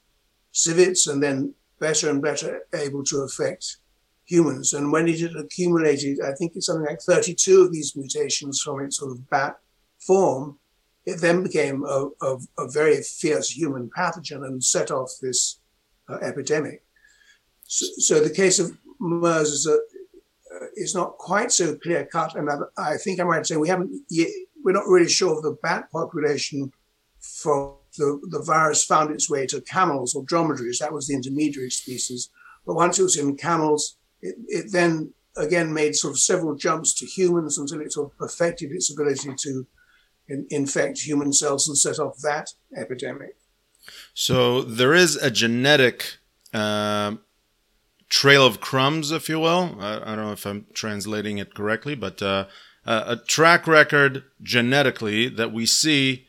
civets 0.52 1.08
and 1.08 1.20
then 1.20 1.54
better 1.80 2.08
and 2.08 2.22
better 2.22 2.60
able 2.72 3.02
to 3.04 3.18
affect 3.18 3.78
humans. 4.26 4.74
And 4.74 4.92
when 4.92 5.08
it 5.08 5.20
had 5.20 5.36
accumulated, 5.36 6.18
I 6.20 6.32
think 6.32 6.52
it's 6.54 6.66
something 6.66 6.86
like 6.86 7.00
32 7.00 7.62
of 7.62 7.72
these 7.72 7.96
mutations 7.96 8.60
from 8.60 8.84
its 8.84 8.98
sort 8.98 9.12
of 9.12 9.30
bat 9.30 9.58
form, 10.00 10.58
it 11.06 11.20
then 11.20 11.42
became 11.42 11.84
a, 11.84 12.08
a, 12.20 12.36
a 12.58 12.68
very 12.68 13.00
fierce 13.02 13.50
human 13.50 13.88
pathogen 13.96 14.44
and 14.44 14.62
set 14.62 14.90
off 14.90 15.10
this 15.22 15.60
uh, 16.08 16.16
epidemic. 16.16 16.82
So, 17.64 17.86
so 17.98 18.20
the 18.20 18.34
case 18.34 18.58
of 18.58 18.76
MERS 18.98 19.50
is, 19.50 19.66
a, 19.66 19.74
uh, 19.74 20.66
is 20.74 20.94
not 20.94 21.16
quite 21.18 21.52
so 21.52 21.76
clear 21.76 22.04
cut. 22.06 22.34
And 22.34 22.50
I, 22.50 22.56
I 22.76 22.96
think 22.96 23.20
I 23.20 23.24
might 23.24 23.46
say 23.46 23.56
we 23.56 23.68
haven't 23.68 23.92
yet, 24.10 24.28
we're 24.64 24.72
not 24.72 24.88
really 24.88 25.08
sure 25.08 25.36
of 25.36 25.42
the 25.42 25.56
bat 25.62 25.90
population 25.92 26.72
for 27.20 27.78
the, 27.98 28.20
the 28.30 28.42
virus 28.42 28.84
found 28.84 29.10
its 29.10 29.30
way 29.30 29.46
to 29.46 29.60
camels 29.60 30.14
or 30.14 30.24
dromedaries. 30.24 30.80
That 30.80 30.92
was 30.92 31.06
the 31.06 31.14
intermediary 31.14 31.70
species. 31.70 32.30
But 32.66 32.74
once 32.74 32.98
it 32.98 33.04
was 33.04 33.16
in 33.16 33.36
camels, 33.36 33.96
it, 34.22 34.36
it 34.48 34.72
then 34.72 35.12
again 35.36 35.72
made 35.72 35.94
sort 35.94 36.12
of 36.12 36.18
several 36.18 36.54
jumps 36.54 36.94
to 36.94 37.06
humans 37.06 37.58
until 37.58 37.80
it 37.80 37.92
sort 37.92 38.12
of 38.12 38.18
perfected 38.18 38.72
its 38.72 38.90
ability 38.92 39.30
to 39.36 39.66
in, 40.28 40.46
infect 40.50 41.00
human 41.00 41.32
cells 41.32 41.68
and 41.68 41.76
set 41.76 41.98
off 41.98 42.18
that 42.18 42.54
epidemic. 42.76 43.36
So 44.14 44.62
there 44.62 44.94
is 44.94 45.16
a 45.16 45.30
genetic 45.30 46.16
uh, 46.52 47.16
trail 48.08 48.46
of 48.46 48.60
crumbs, 48.60 49.10
if 49.12 49.28
you 49.28 49.38
will. 49.38 49.76
I, 49.78 49.96
I 49.96 50.16
don't 50.16 50.24
know 50.26 50.32
if 50.32 50.46
I'm 50.46 50.66
translating 50.74 51.38
it 51.38 51.54
correctly, 51.54 51.94
but 51.94 52.22
uh, 52.22 52.46
a 52.84 52.92
a 52.92 53.16
track 53.16 53.66
record 53.66 54.24
genetically 54.42 55.28
that 55.28 55.52
we 55.52 55.66
see 55.66 56.26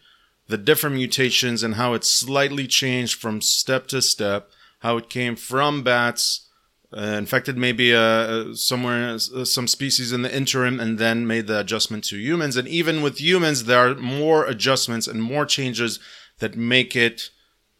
the 0.47 0.58
different 0.58 0.95
mutations 0.95 1.63
and 1.63 1.76
how 1.76 1.93
it 1.93 2.04
slightly 2.04 2.67
changed 2.67 3.19
from 3.19 3.41
step 3.41 3.88
to 3.88 4.02
step, 4.02 4.50
how 4.80 4.97
it 4.97 5.10
came 5.10 5.36
from 5.36 5.84
bats. 5.84 6.46
Uh, 6.95 7.17
infected 7.17 7.58
maybe 7.58 7.93
uh, 7.93 8.54
somewhere 8.54 9.10
uh, 9.10 9.17
some 9.43 9.67
species 9.67 10.13
in 10.13 10.21
the 10.21 10.34
interim 10.34 10.80
and 10.80 10.97
then 10.97 11.28
made 11.28 11.45
the 11.45 11.60
adjustment 11.60 12.02
to 12.02 12.15
humans 12.15 12.56
and 12.56 12.65
even 12.65 13.02
with 13.02 13.19
humans 13.19 13.65
there 13.65 13.91
are 13.91 13.95
more 13.95 14.45
adjustments 14.45 15.06
and 15.06 15.21
more 15.21 15.45
changes 15.45 16.00
that 16.39 16.56
make 16.56 16.95
it 16.95 17.30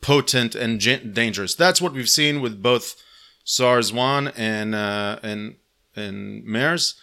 potent 0.02 0.56
and 0.56 0.80
dangerous. 1.14 1.56
That's 1.56 1.82
what 1.82 1.94
we've 1.94 2.10
seen 2.10 2.42
with 2.42 2.62
both 2.62 2.96
SARS 3.44 3.94
one 3.94 4.30
and 4.30 4.76
uh, 4.76 5.20
and 5.24 5.56
and 5.96 6.44
MERS, 6.46 6.96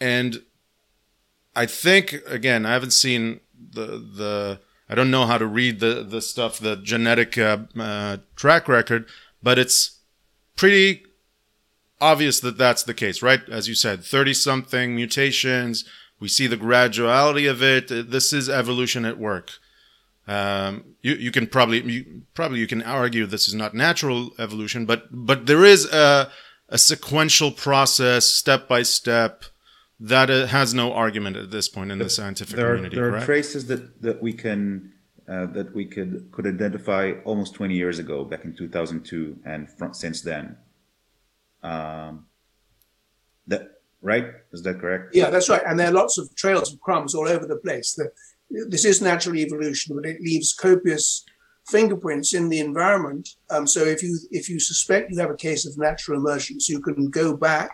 and 0.00 0.42
I 1.56 1.66
think 1.66 2.14
again 2.26 2.66
I 2.66 2.72
haven't 2.72 2.92
seen 2.92 3.40
the 3.72 3.86
the 3.86 4.60
I 4.88 4.94
don't 4.94 5.10
know 5.10 5.26
how 5.26 5.38
to 5.38 5.46
read 5.46 5.80
the 5.80 6.02
the 6.02 6.20
stuff 6.20 6.58
the 6.58 6.76
genetic 6.76 7.38
uh, 7.38 7.58
uh, 7.78 8.18
track 8.36 8.68
record, 8.68 9.06
but 9.42 9.58
it's 9.58 9.98
pretty 10.56 11.04
obvious 12.04 12.40
that 12.40 12.58
that's 12.58 12.82
the 12.82 12.94
case, 12.94 13.22
right? 13.22 13.40
As 13.48 13.68
you 13.68 13.74
said, 13.74 14.04
thirty 14.04 14.34
something 14.34 14.94
mutations. 14.94 15.84
We 16.20 16.28
see 16.28 16.46
the 16.46 16.56
graduality 16.56 17.50
of 17.50 17.62
it. 17.62 17.88
This 18.10 18.32
is 18.32 18.48
evolution 18.48 19.04
at 19.04 19.18
work. 19.18 19.52
Um, 20.26 20.96
you 21.02 21.14
you 21.14 21.30
can 21.30 21.46
probably 21.46 21.80
you, 21.82 22.22
probably 22.34 22.60
you 22.60 22.66
can 22.66 22.82
argue 22.82 23.26
this 23.26 23.48
is 23.48 23.54
not 23.54 23.74
natural 23.74 24.30
evolution, 24.38 24.86
but 24.86 25.00
but 25.10 25.46
there 25.46 25.64
is 25.64 25.86
a 25.92 26.30
a 26.68 26.78
sequential 26.78 27.50
process, 27.50 28.24
step 28.26 28.68
by 28.68 28.82
step, 28.82 29.44
that 30.00 30.30
uh, 30.30 30.46
has 30.46 30.74
no 30.74 30.92
argument 30.92 31.36
at 31.36 31.50
this 31.50 31.68
point 31.68 31.92
in 31.92 31.98
the 31.98 32.10
scientific 32.10 32.56
there 32.56 32.72
are, 32.72 32.76
community. 32.76 32.96
there 32.96 33.14
are 33.14 33.24
traces 33.24 33.66
that, 33.66 34.02
that 34.02 34.22
we 34.22 34.32
can 34.32 34.92
uh, 35.28 35.46
that 35.46 35.74
we 35.74 35.84
could 35.84 36.30
could 36.32 36.46
identify 36.46 37.12
almost 37.24 37.54
20 37.54 37.74
years 37.74 37.98
ago 37.98 38.24
back 38.24 38.44
in 38.44 38.54
2002 38.54 39.38
and 39.44 39.70
from 39.70 39.94
since 39.94 40.20
then 40.22 40.56
um, 41.64 42.26
that 43.46 43.80
right 44.02 44.26
is 44.52 44.62
that 44.62 44.78
correct 44.78 45.14
Yeah, 45.14 45.30
that's 45.30 45.48
right. 45.48 45.62
And 45.66 45.78
there 45.78 45.88
are 45.88 46.00
lots 46.02 46.18
of 46.18 46.34
trails 46.36 46.72
of 46.72 46.80
crumbs 46.80 47.14
all 47.14 47.28
over 47.28 47.46
the 47.46 47.56
place. 47.56 47.98
This 48.50 48.84
is 48.84 49.00
natural 49.00 49.36
evolution, 49.36 49.96
but 49.96 50.06
it 50.06 50.20
leaves 50.20 50.52
copious 50.52 51.24
fingerprints 51.66 52.34
in 52.34 52.48
the 52.50 52.60
environment. 52.60 53.28
Um, 53.50 53.66
so 53.66 53.80
if 53.84 54.02
you 54.02 54.18
if 54.30 54.48
you 54.50 54.60
suspect 54.60 55.10
you 55.10 55.18
have 55.18 55.30
a 55.30 55.36
case 55.48 55.66
of 55.66 55.78
natural 55.78 56.20
emergence, 56.20 56.68
you 56.68 56.80
can 56.80 57.10
go 57.10 57.36
back 57.36 57.70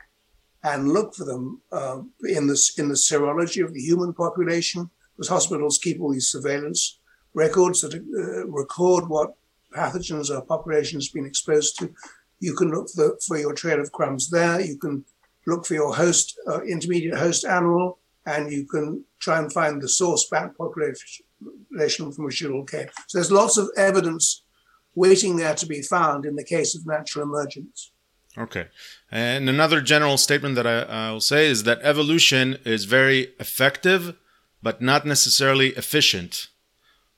and 0.63 0.93
look 0.93 1.15
for 1.15 1.25
them 1.25 1.61
uh, 1.73 2.01
in 2.25 2.47
the 2.47 2.73
in 2.79 2.89
the 2.89 2.95
serology 2.95 3.65
of 3.65 3.75
the 3.75 3.81
human 3.81 4.13
population, 4.13 4.89
because 5.17 5.29
hospitals 5.29 5.79
keep 5.79 6.01
all 6.01 6.13
these 6.13 6.29
surveillance 6.29 7.01
records 7.35 7.81
that 7.81 7.95
uh, 7.95 8.47
record 8.49 9.09
what 9.09 9.35
pathogens 9.75 10.35
our 10.35 10.43
population 10.43 10.99
has 10.99 11.09
been 11.09 11.27
exposed 11.27 11.79
to. 11.79 11.93
You 12.41 12.55
can 12.55 12.71
look 12.71 12.89
for, 12.91 13.17
for 13.27 13.39
your 13.39 13.55
trail 13.55 13.81
of 13.81 13.93
crumbs 13.93 14.31
there. 14.31 14.61
You 14.61 14.77
can 14.79 15.05
look 15.47 15.67
for 15.67 15.75
your 15.75 15.95
host, 15.95 16.39
uh, 16.49 16.63
intermediate 16.63 17.19
host 17.19 17.45
animal, 17.45 17.99
and 18.27 18.53
you 18.53 18.67
can 18.67 19.05
try 19.19 19.39
and 19.39 19.53
find 19.53 19.81
the 19.81 19.89
source 19.89 20.27
bat 20.31 20.57
population 20.57 22.13
from 22.13 22.25
which 22.25 22.43
it 22.43 22.51
all 22.51 22.65
came. 22.65 22.89
So 23.09 23.19
there's 23.19 23.33
lots 23.33 23.57
of 23.57 23.71
evidence 23.77 24.43
waiting 24.95 25.37
there 25.37 25.55
to 25.55 25.67
be 25.67 25.83
found 25.83 26.25
in 26.25 26.37
the 26.37 26.45
case 26.45 26.75
of 26.75 26.87
natural 26.87 27.25
emergence. 27.25 27.93
Okay. 28.37 28.69
And 29.11 29.49
another 29.49 29.81
general 29.81 30.17
statement 30.17 30.55
that 30.55 30.67
I, 30.67 30.83
I 30.83 31.13
will 31.13 31.21
say 31.21 31.47
is 31.47 31.65
that 31.65 31.81
evolution 31.83 32.59
is 32.65 32.85
very 32.85 33.33
effective, 33.41 34.17
but 34.63 34.81
not 34.81 35.05
necessarily 35.05 35.69
efficient. 35.71 36.49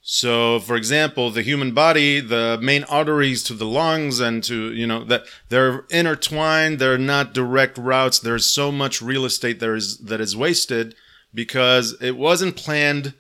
So, 0.04 0.58
for 0.58 0.74
example, 0.74 1.30
the 1.30 1.42
human 1.42 1.72
body, 1.74 2.18
the 2.18 2.58
main 2.60 2.82
arteries 2.84 3.44
to 3.44 3.54
the 3.54 3.66
lungs 3.66 4.18
and 4.18 4.42
to, 4.44 4.72
you 4.72 4.84
know, 4.84 5.04
that 5.04 5.26
they're 5.48 5.84
intertwined. 5.90 6.80
They're 6.80 6.98
not 6.98 7.32
direct 7.32 7.78
routes. 7.78 8.18
There's 8.18 8.44
so 8.44 8.72
much 8.72 9.00
real 9.00 9.24
estate 9.24 9.60
there 9.60 9.76
is 9.76 9.98
that 9.98 10.20
is 10.20 10.36
wasted 10.36 10.96
because 11.32 11.96
it 12.00 12.16
wasn't 12.16 12.56
planned 12.56 13.14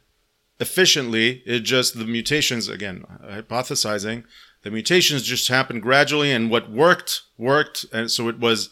efficiently. 0.58 1.44
It 1.46 1.60
just, 1.60 1.96
the 1.96 2.04
mutations, 2.04 2.68
again, 2.68 3.04
hypothesizing, 3.24 4.24
the 4.62 4.70
mutations 4.72 5.22
just 5.22 5.46
happened 5.46 5.82
gradually 5.82 6.32
and 6.32 6.50
what 6.50 6.68
worked, 6.68 7.22
worked. 7.38 7.86
And 7.92 8.10
so 8.10 8.28
it 8.28 8.40
was 8.40 8.70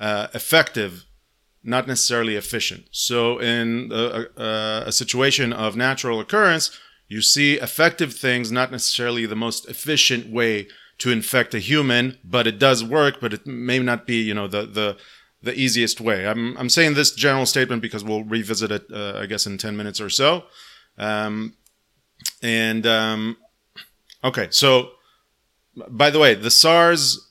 uh, 0.00 0.26
effective, 0.34 1.04
not 1.62 1.86
necessarily 1.86 2.34
efficient. 2.34 2.86
So 2.90 3.38
in 3.38 3.90
a, 3.92 4.26
a, 4.36 4.82
a 4.86 4.92
situation 4.92 5.52
of 5.52 5.76
natural 5.76 6.18
occurrence, 6.18 6.76
you 7.12 7.20
see 7.20 7.60
effective 7.60 8.14
things, 8.14 8.50
not 8.50 8.72
necessarily 8.72 9.26
the 9.26 9.36
most 9.36 9.68
efficient 9.68 10.32
way 10.32 10.66
to 10.96 11.10
infect 11.10 11.52
a 11.52 11.58
human, 11.58 12.18
but 12.24 12.46
it 12.46 12.58
does 12.58 12.82
work, 12.82 13.20
but 13.20 13.34
it 13.34 13.46
may 13.46 13.78
not 13.78 14.06
be, 14.06 14.22
you 14.22 14.32
know, 14.32 14.48
the, 14.48 14.64
the, 14.64 14.96
the 15.42 15.52
easiest 15.54 16.00
way. 16.00 16.26
I'm, 16.26 16.56
I'm 16.56 16.70
saying 16.70 16.94
this 16.94 17.12
general 17.14 17.44
statement 17.44 17.82
because 17.82 18.02
we'll 18.02 18.24
revisit 18.24 18.70
it, 18.70 18.86
uh, 18.90 19.18
I 19.18 19.26
guess, 19.26 19.44
in 19.46 19.58
10 19.58 19.76
minutes 19.76 20.00
or 20.00 20.08
so. 20.08 20.44
Um, 20.96 21.54
and, 22.42 22.86
um, 22.86 23.36
okay, 24.24 24.48
so 24.48 24.92
by 25.88 26.08
the 26.08 26.18
way, 26.18 26.34
the 26.34 26.50
SARS 26.50 27.30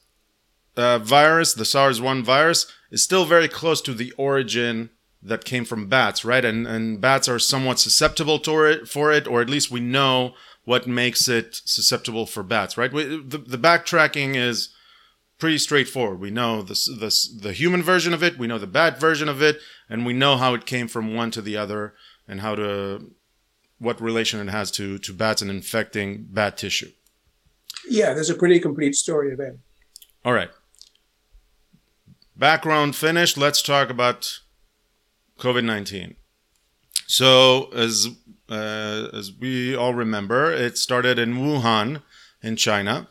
uh, 0.78 1.00
virus, 1.00 1.56
the 1.56 1.66
SARS 1.66 2.00
1 2.00 2.24
virus, 2.24 2.72
is 2.92 3.04
still 3.04 3.26
very 3.26 3.48
close 3.48 3.82
to 3.82 3.96
the 3.96 4.12
origin 4.12 4.92
that 5.24 5.46
came 5.46 5.66
from 5.66 5.88
bats, 5.88 6.26
right? 6.26 6.44
And 6.44 6.68
and 6.68 7.00
bats 7.00 7.28
are 7.28 7.40
somewhat 7.40 7.80
susceptible 7.80 8.40
to 8.40 8.66
it 8.66 8.88
for 8.88 9.12
it, 9.12 9.28
or 9.28 9.42
at 9.42 9.50
least 9.50 9.72
we 9.72 9.80
know 9.80 10.34
what 10.64 10.88
makes 10.88 11.28
it 11.28 11.62
susceptible 11.66 12.26
for 12.26 12.44
bats, 12.44 12.78
right? 12.78 12.92
We, 12.92 13.04
the 13.04 13.38
the 13.38 13.58
backtracking 13.58 14.36
is 14.36 14.70
pretty 15.38 15.58
straightforward. 15.58 16.20
We 16.20 16.32
know 16.32 16.62
the 16.62 16.74
the 16.74 17.40
the 17.42 17.54
human 17.54 17.84
version 17.84 18.14
of 18.14 18.24
it, 18.24 18.38
we 18.38 18.48
know 18.48 18.60
the 18.60 18.68
bat 18.68 19.00
version 19.00 19.30
of 19.30 19.42
it, 19.42 19.60
and 19.90 20.06
we 20.06 20.14
know 20.14 20.38
how 20.38 20.54
it 20.54 20.66
came 20.66 20.88
from 20.88 21.14
one 21.14 21.32
to 21.32 21.42
the 21.42 21.58
other, 21.58 21.94
and 22.28 22.42
how 22.42 22.56
to 22.56 23.12
what 23.80 24.00
relation 24.00 24.40
it 24.40 24.52
has 24.52 24.72
to 24.72 24.98
to 25.00 25.14
bats 25.14 25.42
and 25.42 25.52
infecting 25.52 26.28
bat 26.30 26.58
tissue. 26.58 26.92
Yeah, 27.90 28.14
there's 28.14 28.30
a 28.30 28.36
pretty 28.36 28.60
complete 28.60 28.96
story 28.96 29.34
of 29.34 29.40
it. 29.40 29.58
All 30.24 30.34
right. 30.34 30.52
Background 32.36 32.96
finished. 32.96 33.38
Let's 33.38 33.62
talk 33.62 33.90
about 33.90 34.40
COVID 35.42 35.66
19. 35.66 36.16
So, 37.08 37.70
as, 37.74 38.08
uh, 38.48 39.08
as 39.12 39.34
we 39.34 39.76
all 39.76 39.94
remember, 39.94 40.52
it 40.54 40.78
started 40.78 41.20
in 41.20 41.34
Wuhan 41.34 42.04
in 42.42 42.56
China. 42.56 43.10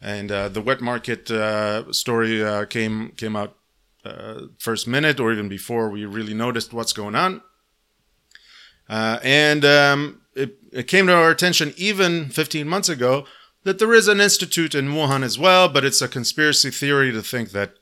And 0.00 0.32
uh, 0.32 0.48
the 0.48 0.60
wet 0.60 0.80
market 0.80 1.30
uh, 1.30 1.92
story 1.92 2.42
uh, 2.42 2.64
came, 2.64 3.10
came 3.16 3.36
out 3.36 3.56
uh, 4.04 4.46
first 4.58 4.88
minute 4.88 5.20
or 5.20 5.32
even 5.32 5.48
before 5.48 5.90
we 5.90 6.04
really 6.06 6.34
noticed 6.34 6.72
what's 6.72 6.92
going 6.92 7.14
on. 7.14 7.42
Uh, 8.88 9.18
and 9.22 9.64
um, 9.64 10.22
it, 10.34 10.58
it 10.72 10.88
came 10.88 11.06
to 11.06 11.14
our 11.14 11.30
attention 11.30 11.74
even 11.76 12.30
15 12.30 12.66
months 12.68 12.88
ago 12.88 13.26
that 13.64 13.78
there 13.78 13.92
is 13.92 14.08
an 14.08 14.20
institute 14.20 14.74
in 14.74 14.88
Wuhan 14.88 15.22
as 15.22 15.38
well, 15.38 15.68
but 15.68 15.84
it's 15.84 16.00
a 16.00 16.08
conspiracy 16.08 16.70
theory 16.70 17.12
to 17.12 17.22
think 17.22 17.50
that 17.50 17.74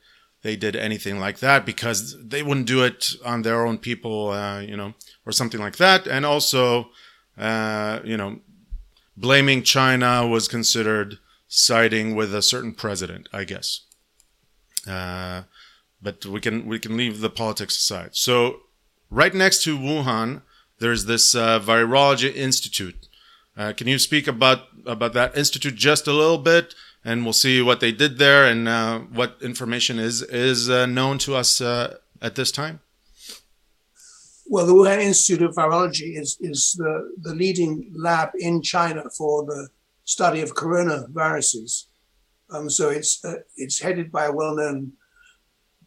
they 0.44 0.56
did 0.56 0.76
anything 0.76 1.18
like 1.18 1.38
that 1.38 1.64
because 1.64 2.14
they 2.22 2.42
wouldn't 2.42 2.66
do 2.66 2.84
it 2.84 3.12
on 3.24 3.42
their 3.42 3.66
own 3.66 3.78
people, 3.78 4.30
uh, 4.30 4.60
you 4.60 4.76
know, 4.76 4.92
or 5.24 5.32
something 5.32 5.58
like 5.58 5.76
that. 5.76 6.06
And 6.06 6.26
also, 6.26 6.90
uh, 7.38 8.00
you 8.04 8.18
know, 8.18 8.40
blaming 9.16 9.62
China 9.62 10.26
was 10.26 10.46
considered 10.46 11.18
siding 11.48 12.14
with 12.14 12.34
a 12.34 12.42
certain 12.42 12.74
president, 12.74 13.26
I 13.32 13.44
guess. 13.44 13.80
Uh, 14.86 15.44
but 16.02 16.26
we 16.26 16.40
can 16.40 16.66
we 16.66 16.78
can 16.78 16.94
leave 16.94 17.20
the 17.20 17.30
politics 17.30 17.78
aside. 17.78 18.10
So, 18.12 18.60
right 19.10 19.32
next 19.32 19.62
to 19.64 19.78
Wuhan, 19.78 20.42
there's 20.78 21.06
this 21.06 21.34
uh, 21.34 21.58
virology 21.58 22.36
institute. 22.36 23.08
Uh, 23.56 23.72
can 23.72 23.86
you 23.86 23.98
speak 23.98 24.26
about 24.26 24.66
about 24.84 25.14
that 25.14 25.38
institute 25.38 25.74
just 25.74 26.06
a 26.06 26.12
little 26.12 26.36
bit? 26.36 26.74
And 27.04 27.22
we'll 27.22 27.34
see 27.34 27.60
what 27.60 27.80
they 27.80 27.92
did 27.92 28.18
there 28.18 28.46
and 28.46 28.66
uh, 28.66 29.00
what 29.00 29.36
information 29.42 29.98
is 29.98 30.22
is 30.22 30.70
uh, 30.70 30.86
known 30.86 31.18
to 31.18 31.34
us 31.34 31.60
uh, 31.60 31.98
at 32.22 32.34
this 32.34 32.50
time. 32.50 32.80
Well, 34.46 34.66
the 34.66 34.74
Wuhan 34.74 35.00
Institute 35.00 35.42
of 35.42 35.54
Virology 35.54 36.18
is 36.18 36.38
is 36.40 36.74
the, 36.78 37.12
the 37.20 37.34
leading 37.34 37.92
lab 37.94 38.30
in 38.38 38.62
China 38.62 39.04
for 39.16 39.44
the 39.44 39.68
study 40.04 40.40
of 40.40 40.54
coronaviruses. 40.54 41.84
Um, 42.50 42.70
so 42.70 42.88
it's 42.90 43.24
uh, 43.24 43.36
it's 43.56 43.80
headed 43.80 44.10
by 44.10 44.26
a 44.26 44.32
well-known 44.32 44.92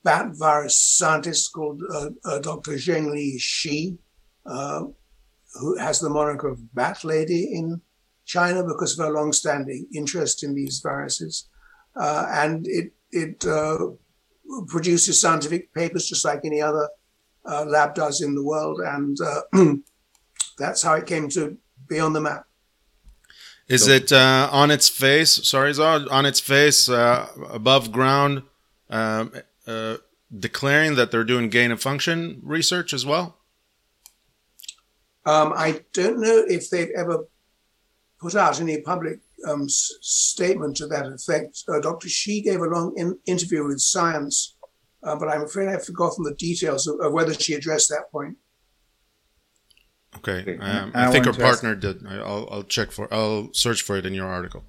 bat 0.04 0.36
virus 0.36 0.80
scientist 0.80 1.52
called 1.52 1.82
uh, 1.94 2.10
uh, 2.24 2.40
Dr. 2.40 2.74
Zhengli 2.74 3.40
Shi, 3.40 3.98
who 4.46 5.78
has 5.78 6.00
the 6.00 6.10
moniker 6.10 6.48
of 6.48 6.74
Bat 6.76 7.04
Lady 7.04 7.56
in 7.56 7.82
China 8.28 8.64
because 8.64 9.00
of 9.00 9.06
our 9.06 9.12
long-standing 9.12 9.88
interest 9.94 10.44
in 10.44 10.54
these 10.54 10.80
viruses, 10.82 11.48
uh, 11.96 12.28
and 12.30 12.68
it 12.68 12.92
it 13.12 13.46
uh, 13.46 13.88
produces 14.68 15.20
scientific 15.20 15.74
papers 15.74 16.08
just 16.08 16.26
like 16.26 16.42
any 16.44 16.62
other 16.62 16.90
uh, 17.46 17.64
lab 17.66 17.96
does 17.96 18.22
in 18.22 18.36
the 18.36 18.44
world, 18.44 18.80
and 18.82 19.18
uh, 19.22 19.42
that's 20.58 20.84
how 20.84 20.94
it 20.94 21.08
came 21.08 21.30
to 21.30 21.58
be 21.88 22.00
on 22.00 22.14
the 22.14 22.22
map. 22.22 22.46
Is 23.70 23.86
so, 23.86 23.92
it 23.92 24.12
uh, 24.12 24.50
on 24.52 24.72
its 24.72 24.90
face? 24.90 25.48
Sorry, 25.48 25.74
on 25.80 26.26
its 26.26 26.42
face 26.42 26.90
uh, 26.90 27.28
above 27.50 27.92
ground, 27.92 28.44
um, 28.90 29.32
declaring 30.38 30.96
that 30.96 31.12
they're 31.12 31.24
doing 31.24 31.50
gain 31.50 31.72
of 31.72 31.82
function 31.82 32.42
research 32.44 32.94
as 32.94 33.06
well? 33.06 33.38
Um, 35.26 35.54
I 35.56 35.84
don't 35.94 36.22
know 36.22 36.44
if 36.48 36.70
they've 36.70 36.92
ever 36.96 37.26
put 38.20 38.36
out 38.36 38.60
any 38.60 38.82
public 38.82 39.20
um, 39.48 39.64
s- 39.64 39.94
statement 40.02 40.78
to 40.78 40.88
that 40.88 41.08
effect. 41.08 41.64
Uh, 41.68 41.80
Dr. 41.80 42.10
Shi 42.10 42.42
gave 42.42 42.60
a 42.60 42.66
long 42.66 42.94
in- 42.98 43.20
interview 43.26 43.66
with 43.66 43.80
Science, 43.80 44.56
uh, 45.04 45.16
but 45.16 45.30
I'm 45.30 45.44
afraid 45.44 45.70
I've 45.70 45.86
forgotten 45.86 46.24
the 46.24 46.36
details 46.36 46.88
of, 46.88 47.00
of 47.00 47.14
whether 47.14 47.34
she 47.34 47.54
addressed 47.54 47.90
that 47.90 48.12
point. 48.12 48.38
Okay, 50.18 50.58
um, 50.58 50.92
I, 50.96 51.08
I, 51.08 51.12
think 51.12 51.26
her 51.26 51.34
partner 51.34 51.72
ask, 51.72 51.80
did. 51.80 52.08
I'll, 52.08 52.48
I'll 52.50 52.64
check 52.64 52.92
for. 52.92 53.14
I'll 53.14 53.54
search 53.54 53.84
for 53.84 53.98
it 53.98 54.06
in 54.06 54.14
your 54.14 54.26
article. 54.26 54.64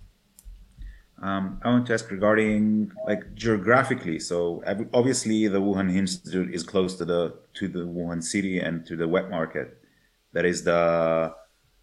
Um, 1.22 1.60
I 1.64 1.70
want 1.70 1.86
to 1.86 1.94
ask 1.94 2.10
regarding 2.10 2.92
like 3.06 3.34
geographically. 3.34 4.18
So 4.20 4.62
obviously, 4.92 5.48
the 5.48 5.60
Wuhan 5.60 5.94
Institute 5.94 6.54
is 6.54 6.62
close 6.62 6.96
to 6.96 7.04
the 7.04 7.38
to 7.54 7.66
the 7.66 7.80
Wuhan 7.80 8.22
city 8.22 8.58
and 8.58 8.84
to 8.86 8.96
the 8.96 9.08
wet 9.08 9.30
market. 9.30 9.78
That 10.32 10.44
is 10.44 10.64
the 10.64 11.34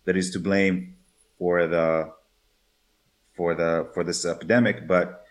that 0.06 0.16
is 0.16 0.30
to 0.32 0.40
blame 0.40 0.95
for 1.38 1.68
the 1.68 2.12
for 3.36 3.54
the 3.54 3.90
for 3.94 4.04
this 4.04 4.26
epidemic 4.26 4.88
but 4.88 5.26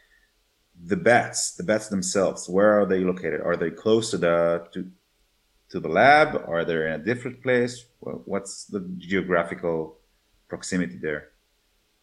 the 0.87 0.97
bats 0.97 1.55
the 1.55 1.63
bats 1.63 1.89
themselves 1.89 2.49
where 2.49 2.73
are 2.79 2.87
they 2.87 3.01
located? 3.01 3.41
Are 3.41 3.57
they 3.57 3.71
close 3.71 4.11
to 4.11 4.19
the 4.19 4.67
to 4.73 4.91
to 5.71 5.81
the 5.81 5.89
lab? 5.89 6.45
Are 6.47 6.65
they 6.65 6.75
in 6.75 6.93
a 6.93 6.99
different 6.99 7.43
place? 7.43 7.87
What's 8.01 8.65
the 8.67 8.81
geographical 8.99 9.99
proximity 10.49 10.99
there? 11.01 11.31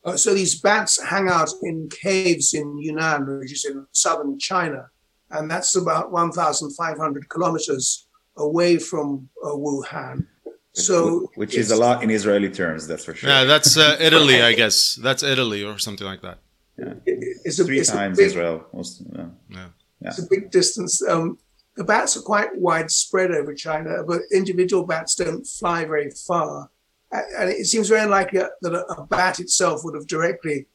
Uh, 0.03 0.17
so 0.17 0.33
these 0.33 0.59
bats 0.59 1.01
hang 1.01 1.29
out 1.29 1.49
in 1.61 1.87
caves 1.89 2.53
in 2.53 2.77
yunnan 2.79 3.39
which 3.39 3.53
is 3.53 3.65
in 3.65 3.85
southern 3.91 4.39
china 4.39 4.89
and 5.29 5.49
that's 5.49 5.75
about 5.75 6.11
1500 6.11 7.29
kilometers 7.29 8.07
away 8.37 8.79
from 8.79 9.29
uh, 9.45 9.49
wuhan 9.49 10.25
so, 10.73 11.29
which 11.35 11.55
is 11.55 11.71
a 11.71 11.75
lot 11.75 12.01
in 12.03 12.09
Israeli 12.09 12.49
terms, 12.49 12.87
that's 12.87 13.03
for 13.03 13.13
sure. 13.13 13.29
Yeah, 13.29 13.43
that's 13.43 13.77
uh, 13.77 13.97
Italy, 13.99 14.41
I 14.41 14.53
guess. 14.53 14.95
That's 14.95 15.23
Italy 15.23 15.63
or 15.63 15.77
something 15.77 16.07
like 16.07 16.21
that. 16.21 16.39
Yeah. 16.77 16.93
It's 17.05 17.59
a, 17.59 17.65
Three 17.65 17.79
it's 17.79 17.91
times 17.91 18.17
big, 18.17 18.27
Israel. 18.27 18.65
Most, 18.73 19.03
yeah. 19.13 19.25
yeah. 19.49 19.67
It's 20.01 20.19
a 20.19 20.27
big 20.29 20.49
distance. 20.49 21.01
Um, 21.07 21.37
the 21.75 21.83
bats 21.83 22.17
are 22.17 22.21
quite 22.21 22.55
widespread 22.55 23.31
over 23.31 23.53
China, 23.53 24.03
but 24.05 24.21
individual 24.31 24.85
bats 24.85 25.15
don't 25.15 25.45
fly 25.45 25.85
very 25.85 26.09
far. 26.11 26.69
And 27.11 27.49
it 27.49 27.65
seems 27.65 27.89
very 27.89 28.01
unlikely 28.01 28.41
that 28.61 28.73
a, 28.73 29.03
bat 29.03 29.39
itself 29.39 29.81
would 29.83 29.95
have 29.95 30.07
directly 30.07 30.67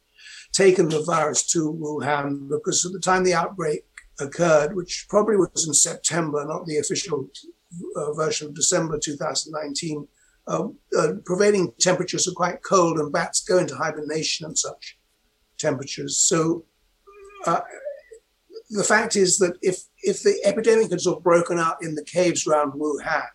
taken 0.52 0.88
the 0.88 1.02
virus 1.02 1.46
to 1.52 1.72
Wuhan 1.72 2.48
because 2.48 2.84
at 2.84 2.92
the 2.92 3.00
time 3.00 3.24
the 3.24 3.34
outbreak 3.34 3.84
occurred, 4.20 4.76
which 4.76 5.06
probably 5.08 5.36
was 5.36 5.66
in 5.66 5.74
September, 5.74 6.44
not 6.44 6.66
the 6.66 6.78
official 6.78 7.28
version 8.14 8.48
of 8.48 8.54
December 8.54 8.98
2019, 8.98 10.06
uh, 10.48 10.68
uh, 10.96 11.12
prevailing 11.24 11.72
temperatures 11.80 12.28
are 12.28 12.32
quite 12.32 12.62
cold 12.62 12.98
and 12.98 13.12
bats 13.12 13.40
go 13.40 13.58
into 13.58 13.74
hibernation 13.74 14.48
at 14.48 14.56
such 14.56 14.98
temperatures. 15.58 16.18
So 16.18 16.64
uh, 17.46 17.60
the 18.70 18.84
fact 18.84 19.16
is 19.16 19.38
that 19.38 19.56
if, 19.62 19.80
if 20.02 20.22
the 20.22 20.38
epidemic 20.44 20.90
had 20.90 21.00
sort 21.00 21.18
of 21.18 21.24
broken 21.24 21.58
out 21.58 21.76
in 21.82 21.94
the 21.94 22.04
caves 22.04 22.46
around 22.46 22.72
Wuhan, 22.72 23.26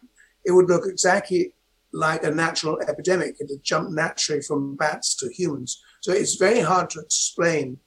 it 0.46 0.52
would 0.52 0.70
look 0.70 0.84
exactly 0.86 1.54
like 1.94 2.24
a 2.24 2.32
natural 2.32 2.80
epidemic. 2.88 3.36
It 3.40 3.50
had 3.50 3.64
jumped 3.64 3.92
naturally 3.92 4.42
from 4.42 4.76
bats 4.76 5.16
to 5.16 5.30
humans. 5.34 5.82
So 6.02 6.14
it's 6.14 6.36
very 6.36 6.62
hard 6.62 6.90
to 6.92 7.02
explain 7.02 7.78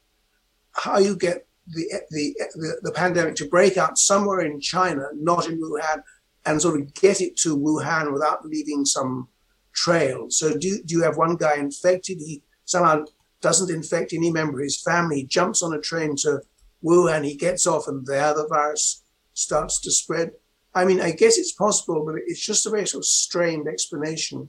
how 0.73 0.99
you 0.99 1.17
get 1.17 1.47
the, 1.67 1.87
the, 2.11 2.35
the, 2.55 2.81
the 2.83 2.93
pandemic 2.93 3.37
to 3.37 3.49
break 3.49 3.79
out 3.79 3.97
somewhere 3.97 4.41
in 4.41 4.61
China, 4.61 5.07
not 5.15 5.49
in 5.49 5.61
Wuhan, 5.61 6.03
and 6.47 6.61
sort 6.61 6.81
of 6.81 6.95
get 6.95 7.21
it 7.21 7.37
to 7.39 7.57
Wuhan 7.57 8.13
without 8.13 8.45
leaving 8.45 8.85
some 8.85 9.29
trail. 9.73 10.27
So 10.31 10.57
do, 10.57 10.83
do 10.85 10.95
you 10.95 11.03
have 11.03 11.17
one 11.17 11.37
guy 11.37 11.57
infected? 11.57 12.19
He 12.19 12.43
somehow 12.65 13.05
doesn't 13.41 13.75
infect 13.75 14.13
any 14.13 14.31
member 14.31 14.59
of 14.59 14.65
his 14.65 14.81
family. 14.81 15.17
He 15.21 15.27
jumps 15.27 15.63
on 15.63 15.75
a 15.75 15.81
train 15.81 16.17
to 16.17 16.41
Wuhan, 16.85 17.25
he 17.25 17.37
gets 17.37 17.67
off, 17.67 17.89
and 17.89 18.07
there 18.07 18.35
the 18.35 18.47
virus 18.47 19.03
starts 19.33 19.81
to 19.81 19.91
spread. 19.91 20.33
I 20.75 20.85
mean, 20.85 21.01
I 21.01 21.13
guess 21.13 21.39
it's 21.39 21.53
possible, 21.53 22.05
but 22.05 22.17
it's 22.27 22.45
just 22.45 22.67
a 22.67 22.71
very 22.71 22.87
sort 22.87 23.03
of 23.03 23.07
strained 23.07 23.69
explanation. 23.69 24.49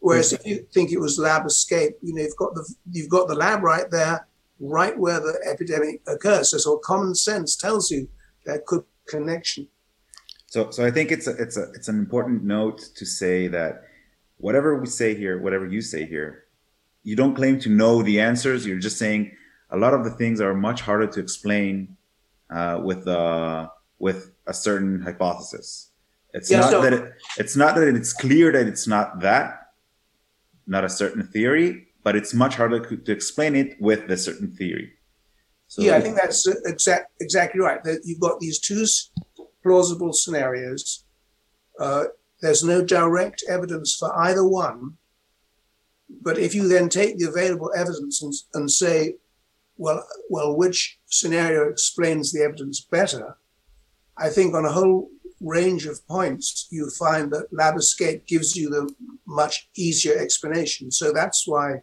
Whereas 0.00 0.32
if 0.32 0.46
you 0.46 0.66
think 0.72 0.92
it 0.92 1.00
was 1.00 1.18
lab 1.18 1.46
escape, 1.46 1.96
you 2.02 2.14
know, 2.14 2.22
you've 2.22 2.36
got 2.36 2.54
the 2.54 2.74
you've 2.90 3.08
got 3.08 3.28
the 3.28 3.34
lab 3.34 3.62
right 3.62 3.90
there, 3.90 4.26
right 4.60 4.96
where 4.96 5.20
the 5.20 5.38
epidemic 5.50 6.02
occurs. 6.06 6.50
So, 6.50 6.58
so 6.58 6.78
common 6.78 7.14
sense 7.14 7.56
tells 7.56 7.90
you 7.90 8.08
there 8.44 8.62
could 8.66 8.84
connection. 9.08 9.68
So, 10.56 10.70
so 10.70 10.86
I 10.86 10.90
think 10.90 11.12
it's 11.12 11.26
a, 11.26 11.32
it's 11.32 11.58
a, 11.58 11.64
it's 11.74 11.88
an 11.88 11.98
important 11.98 12.42
note 12.42 12.78
to 12.94 13.04
say 13.04 13.46
that 13.48 13.82
whatever 14.38 14.74
we 14.74 14.86
say 14.86 15.14
here, 15.14 15.38
whatever 15.38 15.66
you 15.66 15.82
say 15.82 16.06
here, 16.06 16.44
you 17.02 17.14
don't 17.14 17.34
claim 17.34 17.60
to 17.60 17.68
know 17.68 18.02
the 18.02 18.22
answers. 18.22 18.64
You're 18.66 18.78
just 18.78 18.96
saying 18.96 19.32
a 19.68 19.76
lot 19.76 19.92
of 19.92 20.02
the 20.02 20.10
things 20.12 20.40
are 20.40 20.54
much 20.54 20.80
harder 20.80 21.08
to 21.08 21.20
explain 21.20 21.98
uh, 22.48 22.80
with 22.82 23.06
uh, 23.06 23.68
with 23.98 24.32
a 24.46 24.54
certain 24.54 25.02
hypothesis. 25.02 25.90
It's 26.32 26.50
Yeah, 26.50 26.60
not 26.60 26.70
so- 26.70 26.80
that 26.80 26.94
it, 26.94 27.04
it's 27.36 27.54
not 27.54 27.74
that 27.74 27.88
it's 27.88 28.14
clear 28.14 28.50
that 28.52 28.66
it's 28.66 28.86
not 28.86 29.20
that, 29.20 29.72
not 30.66 30.84
a 30.84 30.88
certain 30.88 31.22
theory, 31.22 31.88
but 32.02 32.16
it's 32.16 32.32
much 32.32 32.54
harder 32.54 32.80
to 32.96 33.12
explain 33.12 33.56
it 33.56 33.76
with 33.78 34.10
a 34.10 34.16
certain 34.16 34.50
theory. 34.56 34.94
So 35.68 35.82
yeah, 35.82 35.96
I 35.96 36.00
think 36.00 36.16
that's 36.16 36.46
exact, 36.64 37.10
exactly 37.20 37.60
right. 37.60 37.84
That 37.84 38.00
you've 38.06 38.20
got 38.20 38.40
these 38.40 38.58
two 38.58 38.86
plausible 39.66 40.12
scenarios. 40.12 41.04
Uh, 41.80 42.04
there's 42.40 42.62
no 42.62 42.84
direct 42.84 43.42
evidence 43.48 43.96
for 43.96 44.16
either 44.16 44.46
one. 44.46 44.96
But 46.22 46.38
if 46.38 46.54
you 46.54 46.68
then 46.68 46.88
take 46.88 47.18
the 47.18 47.28
available 47.28 47.72
evidence 47.76 48.22
and, 48.22 48.32
and 48.54 48.70
say, 48.70 49.16
well, 49.76 50.06
well, 50.30 50.56
which 50.56 50.98
scenario 51.06 51.68
explains 51.68 52.32
the 52.32 52.42
evidence 52.42 52.80
better? 52.80 53.38
I 54.16 54.28
think 54.28 54.54
on 54.54 54.64
a 54.64 54.72
whole 54.72 55.10
range 55.40 55.84
of 55.86 56.06
points, 56.06 56.68
you 56.70 56.88
find 56.90 57.32
that 57.32 57.52
lab 57.52 57.76
escape 57.76 58.26
gives 58.26 58.56
you 58.56 58.70
the 58.70 58.88
much 59.26 59.68
easier 59.74 60.16
explanation. 60.16 60.92
So 60.92 61.12
that's 61.12 61.42
why 61.46 61.82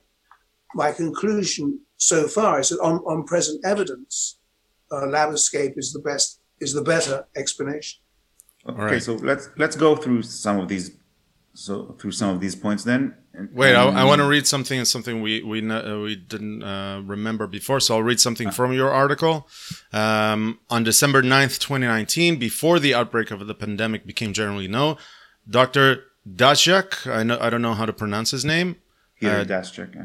my 0.73 0.93
conclusion 0.93 1.81
so 1.97 2.27
far 2.27 2.61
is 2.61 2.69
that 2.69 2.79
on, 2.79 2.99
on 2.99 3.25
present 3.25 3.63
evidence, 3.65 4.37
uh, 4.89 5.05
lab 5.07 5.33
escape 5.33 5.73
is 5.75 5.91
the 5.91 5.99
best 5.99 6.39
is 6.59 6.73
the 6.73 6.81
better 6.81 7.25
explanation. 7.35 7.99
okay, 8.67 8.81
right. 8.81 9.03
so 9.03 9.13
let's 9.15 9.49
let's 9.57 9.75
go 9.75 9.95
through 9.95 10.21
some 10.23 10.59
of 10.59 10.67
these 10.67 10.91
so 11.53 11.95
through 11.99 12.11
some 12.11 12.29
of 12.29 12.39
these 12.39 12.55
points 12.55 12.83
then. 12.83 13.15
And- 13.33 13.49
Wait, 13.53 13.75
I, 13.75 13.83
I 13.83 14.03
want 14.03 14.21
to 14.21 14.27
read 14.27 14.45
something 14.47 14.77
and 14.77 14.87
something 14.87 15.21
we 15.21 15.41
we 15.43 15.61
kn- 15.61 15.71
uh, 15.71 15.99
we 15.99 16.15
didn't 16.15 16.63
uh, 16.63 17.01
remember 17.05 17.47
before. 17.47 17.79
So 17.79 17.95
I'll 17.95 18.03
read 18.03 18.19
something 18.19 18.51
from 18.51 18.73
your 18.73 18.91
article. 18.91 19.47
Um, 19.91 20.59
on 20.69 20.83
December 20.83 21.21
9th, 21.23 21.59
2019, 21.59 22.37
before 22.37 22.79
the 22.79 22.93
outbreak 22.93 23.31
of 23.31 23.45
the 23.47 23.55
pandemic 23.55 24.05
became 24.05 24.33
generally 24.33 24.67
known, 24.67 24.97
Dr. 25.49 26.03
Daszak, 26.27 27.11
I 27.11 27.23
know 27.23 27.37
I 27.41 27.49
don't 27.49 27.61
know 27.61 27.73
how 27.73 27.85
to 27.85 27.93
pronounce 27.93 28.31
his 28.31 28.45
name, 28.45 28.75
Peter 29.23 29.35
uh, 29.35 29.43
yeah. 29.95 30.03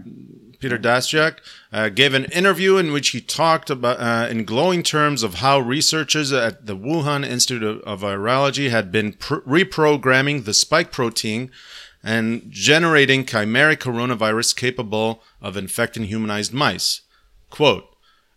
Peter 0.61 0.79
Daszak, 0.79 1.39
uh, 1.73 1.89
gave 1.89 2.15
an 2.15 2.25
interview 2.27 2.77
in 2.77 2.93
which 2.93 3.11
he 3.11 3.21
talked 3.21 3.71
about, 3.71 4.01
uh, 4.01 4.29
in 4.29 4.45
glowing 4.45 4.83
terms, 4.83 5.23
of 5.23 5.35
how 5.35 5.61
researchers 5.61 6.33
at 6.33 6.67
the 6.67 6.77
Wuhan 6.77 7.25
Institute 7.25 7.63
of, 7.63 7.81
of 7.83 8.01
Virology 8.01 8.71
had 8.71 8.91
been 8.91 9.13
pr- 9.13 9.37
reprogramming 9.37 10.45
the 10.45 10.55
spike 10.55 10.91
protein 10.91 11.51
and 12.03 12.47
generating 12.51 13.25
chimeric 13.25 13.79
coronavirus 13.79 14.57
capable 14.57 15.23
of 15.41 15.57
infecting 15.57 16.05
humanized 16.05 16.53
mice. 16.53 17.03
Quote, 17.51 17.85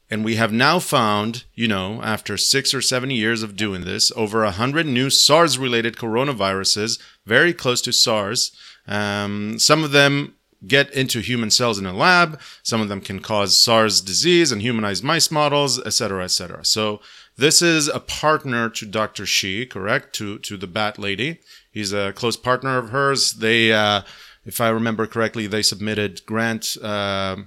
and 0.09 0.25
we 0.25 0.35
have 0.35 0.51
now 0.51 0.77
found, 0.77 1.45
you 1.55 1.67
know, 1.67 2.01
after 2.03 2.37
six 2.37 2.73
or 2.73 2.81
seven 2.81 3.09
years 3.09 3.43
of 3.43 3.55
doing 3.55 3.85
this, 3.85 4.11
over 4.15 4.43
a 4.43 4.51
hundred 4.51 4.85
new 4.85 5.09
SARS 5.09 5.57
related 5.57 5.95
coronaviruses, 5.95 6.99
very 7.25 7.53
close 7.53 7.81
to 7.81 7.93
SARS. 7.93 8.51
Um, 8.87 9.57
some 9.57 9.83
of 9.83 9.91
them 9.91 10.35
get 10.65 10.91
into 10.93 11.19
human 11.19 11.49
cells 11.49 11.79
in 11.79 11.85
a 11.85 11.93
lab. 11.93 12.39
Some 12.63 12.81
of 12.81 12.89
them 12.89 13.01
can 13.01 13.19
cause 13.19 13.57
SARS 13.57 14.01
disease 14.01 14.51
and 14.51 14.61
humanized 14.61 15.03
mice 15.03 15.31
models, 15.31 15.79
etc., 15.79 15.91
cetera, 15.91 16.23
et 16.23 16.31
cetera. 16.31 16.65
So 16.65 17.01
this 17.37 17.61
is 17.61 17.87
a 17.87 17.99
partner 17.99 18.69
to 18.69 18.85
Dr. 18.85 19.25
Shi, 19.25 19.65
correct? 19.65 20.13
To 20.15 20.37
to 20.39 20.57
the 20.57 20.67
bat 20.67 20.99
lady. 20.99 21.39
He's 21.71 21.93
a 21.93 22.13
close 22.13 22.37
partner 22.37 22.77
of 22.77 22.89
hers. 22.89 23.33
They, 23.33 23.71
uh, 23.71 24.01
if 24.45 24.59
I 24.59 24.69
remember 24.69 25.07
correctly, 25.07 25.47
they 25.47 25.61
submitted 25.61 26.25
grant 26.25 26.77
uh, 26.81 27.37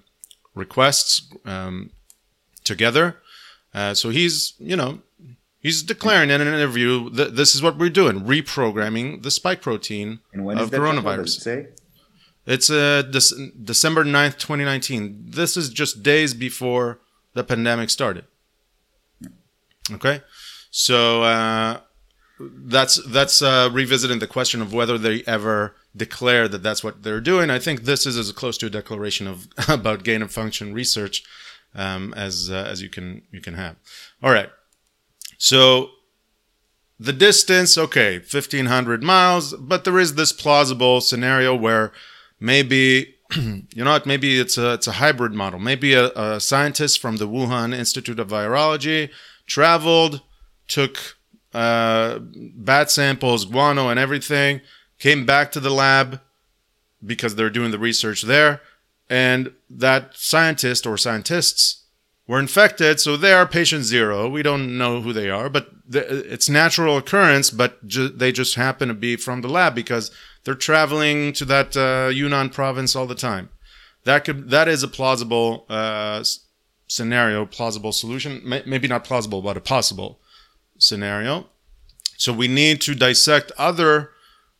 requests 0.55 1.31
um, 1.45 1.91
together. 2.65 3.19
Uh, 3.75 3.93
so 3.95 4.11
he's, 4.11 4.55
you 4.59 4.77
know, 4.77 5.01
he's 5.61 5.83
declaring 5.83 6.31
in 6.31 6.41
an 6.41 6.49
interview 6.49 7.11
that 7.11 7.37
this 7.37 7.55
is 7.55 7.63
what 7.63 7.77
we're 7.77 7.91
doing, 7.91 8.21
reprogramming 8.21 9.23
the 9.23 9.31
spike 9.31 9.61
protein 9.61 10.21
And 10.33 10.45
when 10.45 10.57
is 10.59 10.65
of 10.65 10.71
that? 10.71 10.81
What 10.81 10.95
does 10.95 11.05
coronavirus. 11.05 11.69
It's 12.47 12.71
uh, 12.71 13.03
Dec- 13.11 13.65
December 13.65 14.05
9th, 14.05 14.39
2019. 14.39 15.25
This 15.27 15.57
is 15.57 15.71
just 15.71 16.03
days 16.03 16.35
before 16.35 17.01
the 17.33 17.45
pandemic 17.45 17.91
started. 17.91 18.25
Okay? 19.91 20.23
So 20.71 21.23
uh, 21.23 21.81
that's 22.41 23.01
that's 23.07 23.41
uh, 23.43 23.71
revisiting 23.73 24.19
the 24.19 24.27
question 24.27 24.61
of 24.61 24.73
whether 24.73 24.99
they 24.99 25.23
ever 25.27 25.75
declare 25.97 26.49
that 26.49 26.63
that's 26.63 26.83
what 26.83 27.03
they're 27.03 27.21
doing. 27.21 27.51
I 27.51 27.59
think 27.59 27.83
this 27.83 28.07
is 28.07 28.19
as 28.19 28.33
close 28.33 28.59
to 28.59 28.67
a 28.67 28.71
declaration 28.71 29.27
of 29.27 29.49
about 29.69 30.05
gain 30.05 30.23
of 30.23 30.33
function 30.33 30.75
research 30.75 31.23
um, 31.75 32.13
as 32.15 32.51
uh, 32.51 32.67
as 32.69 32.83
you 32.83 32.89
can 32.89 33.23
you 33.31 33.41
can 33.41 33.55
have. 33.55 33.77
All 34.23 34.33
right. 34.33 34.51
So 35.39 35.91
the 36.99 37.13
distance, 37.13 37.77
okay, 37.77 38.19
1500 38.19 39.03
miles, 39.03 39.55
but 39.55 39.85
there 39.85 39.99
is 39.99 40.15
this 40.15 40.33
plausible 40.33 41.01
scenario 41.01 41.55
where 41.55 41.93
maybe 42.45 43.15
you 43.37 43.85
know 43.85 43.93
what? 43.93 44.07
Maybe 44.07 44.39
it's 44.39 44.59
a 44.59 44.75
it's 44.75 44.87
a 44.87 44.93
hybrid 44.93 45.33
model. 45.33 45.59
Maybe 45.59 45.95
a, 45.95 46.11
a 46.11 46.41
scientist 46.41 47.01
from 47.01 47.17
the 47.17 47.29
wuhan 47.29 47.75
institute 47.75 48.21
of 48.21 48.29
virology 48.29 49.11
traveled 49.47 50.21
took 50.69 51.17
uh, 51.53 52.19
bat 52.21 52.91
samples 52.91 53.45
guano 53.45 53.89
and 53.89 53.99
everything 53.99 54.61
came 54.99 55.25
back 55.25 55.53
to 55.53 55.61
the 55.61 55.71
lab 55.71 56.21
because 57.05 57.35
they're 57.35 57.51
doing 57.51 57.71
the 57.71 57.79
research 57.79 58.23
there 58.23 58.61
and 59.11 59.53
that 59.69 60.17
scientist 60.17 60.87
or 60.87 60.97
scientists 60.97 61.85
were 62.27 62.41
infected 62.41 62.99
so 62.99 63.17
they 63.17 63.33
are 63.33 63.47
patient 63.47 63.85
zero. 63.85 64.29
We 64.29 64.43
don't 64.43 64.79
know 64.79 65.01
who 65.01 65.13
they 65.13 65.29
are 65.31 65.49
but 65.49 65.69
th- 65.93 66.07
it's 66.09 66.49
natural 66.49 66.97
occurrence 66.97 67.51
but 67.51 67.87
ju- 67.87 68.09
they 68.09 68.33
just 68.33 68.55
happen 68.55 68.89
to 68.89 68.95
be 68.95 69.17
from 69.17 69.43
the 69.43 69.49
lab 69.49 69.75
because 69.75 70.11
they're 70.45 70.55
traveling 70.55 71.33
to 71.35 71.45
that 71.47 71.77
uh, 71.77 72.11
yunnan 72.11 72.51
province 72.51 72.95
all 72.95 73.07
the 73.07 73.15
time. 73.15 73.49
That 74.05 74.25
could 74.25 74.51
that 74.51 74.69
is 74.69 74.83
a 74.83 74.89
plausible 74.89 75.67
uh, 75.69 76.23
scenario 76.87 77.47
plausible 77.47 77.93
solution. 77.93 78.43
May- 78.45 78.63
maybe 78.67 78.89
not 78.89 79.05
plausible 79.05 79.43
but 79.43 79.57
a 79.57 79.61
possible 79.61 80.21
scenario. 80.79 81.47
So 82.17 82.33
we 82.33 82.49
need 82.49 82.81
to 82.83 82.95
dissect 82.95 83.53
other 83.59 84.11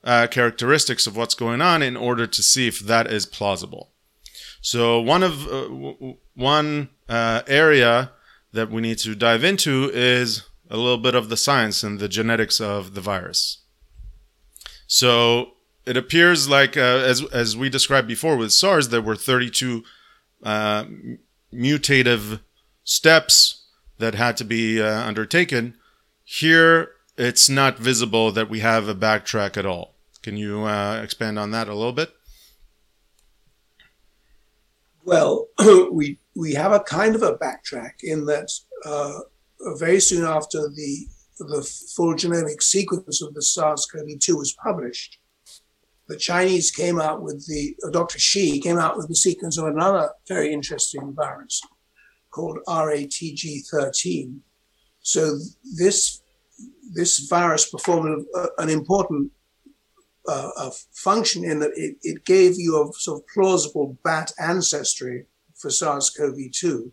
uh, 0.03 0.27
characteristics 0.27 1.07
of 1.07 1.17
what's 1.17 1.35
going 1.35 1.61
on 1.61 1.83
in 1.83 1.97
order 1.97 2.27
to 2.27 2.43
see 2.43 2.67
if 2.67 2.81
that 2.81 3.07
is 3.07 3.27
plausible. 3.27 3.91
So 4.61 5.01
one 5.01 5.23
of 5.23 5.47
uh, 5.47 5.63
w- 5.63 6.17
one 6.35 6.91
uh, 7.09 7.43
area 7.47 8.13
that 8.53 8.71
we 8.71 8.83
need 8.83 8.99
to 8.99 9.15
dive 9.15 9.45
into 9.45 9.91
is 9.93 10.45
a 10.71 10.77
little 10.77 10.99
bit 10.99 11.15
of 11.15 11.29
the 11.29 11.37
science 11.37 11.83
and 11.83 11.99
the 11.99 12.09
genetics 12.09 12.61
of 12.61 12.95
the 12.95 13.01
virus. 13.01 13.63
So 14.87 15.54
it 15.87 15.97
appears 15.97 16.49
like 16.49 16.77
uh, 16.77 16.81
as 16.81 17.25
as 17.33 17.57
we 17.57 17.69
described 17.69 18.09
before 18.09 18.37
with 18.37 18.53
SARS, 18.53 18.89
there 18.89 19.03
were 19.03 19.17
32 19.17 19.85
uh, 20.43 20.85
mutative 21.53 22.41
steps 22.85 23.67
that 23.99 24.15
had 24.15 24.37
to 24.39 24.45
be 24.45 24.81
uh, 24.81 25.07
undertaken. 25.07 25.77
Here, 26.25 26.91
it's 27.17 27.49
not 27.49 27.79
visible 27.79 28.33
that 28.33 28.49
we 28.49 28.61
have 28.61 28.89
a 28.89 28.95
backtrack 28.95 29.57
at 29.57 29.67
all. 29.67 29.95
Can 30.23 30.37
you 30.37 30.65
uh, 30.65 31.01
expand 31.03 31.39
on 31.39 31.51
that 31.51 31.69
a 31.69 31.75
little 31.75 31.93
bit? 31.93 32.15
Well, 35.05 35.49
we 35.93 36.19
we 36.35 36.55
have 36.55 36.73
a 36.73 36.81
kind 36.81 37.15
of 37.15 37.23
a 37.23 37.37
backtrack 37.37 38.03
in 38.03 38.25
that 38.27 38.51
uh, 38.85 39.21
very 39.79 40.01
soon 40.01 40.25
after 40.25 40.69
the 40.69 41.07
the 41.39 41.63
full 41.97 42.15
genomic 42.15 42.63
sequence 42.63 43.21
of 43.21 43.35
the 43.35 43.43
SARS-CoV-2 43.43 44.39
was 44.39 44.53
published, 44.53 45.19
the 46.09 46.17
Chinese 46.17 46.71
came 46.71 47.01
out 47.01 47.23
with 47.23 47.47
the 47.47 47.77
uh, 47.85 47.91
Dr. 47.91 48.19
Shi 48.19 48.61
came 48.61 48.79
out 48.79 48.97
with 48.97 49.09
the 49.09 49.17
sequence 49.17 49.59
of 49.59 49.67
another 49.67 50.11
very 50.29 50.53
interesting 50.53 51.13
virus 51.15 51.61
called 52.31 52.59
RATG13. 52.69 54.39
So 55.01 55.39
this 55.77 56.23
this 56.93 57.27
virus 57.29 57.71
performed 57.71 58.27
an 58.59 58.69
important 58.69 59.33
uh, 60.29 60.51
a 60.57 60.71
function 60.93 61.45
in 61.45 61.59
that 61.59 61.73
it, 61.77 61.97
it 62.03 62.25
gave 62.25 62.55
you 62.57 62.83
a 62.83 62.93
sort 62.95 63.21
of 63.21 63.27
plausible 63.29 63.99
bat 64.03 64.33
ancestry 64.39 65.27
for 65.55 65.71
SARS-CoV-2 65.71 66.91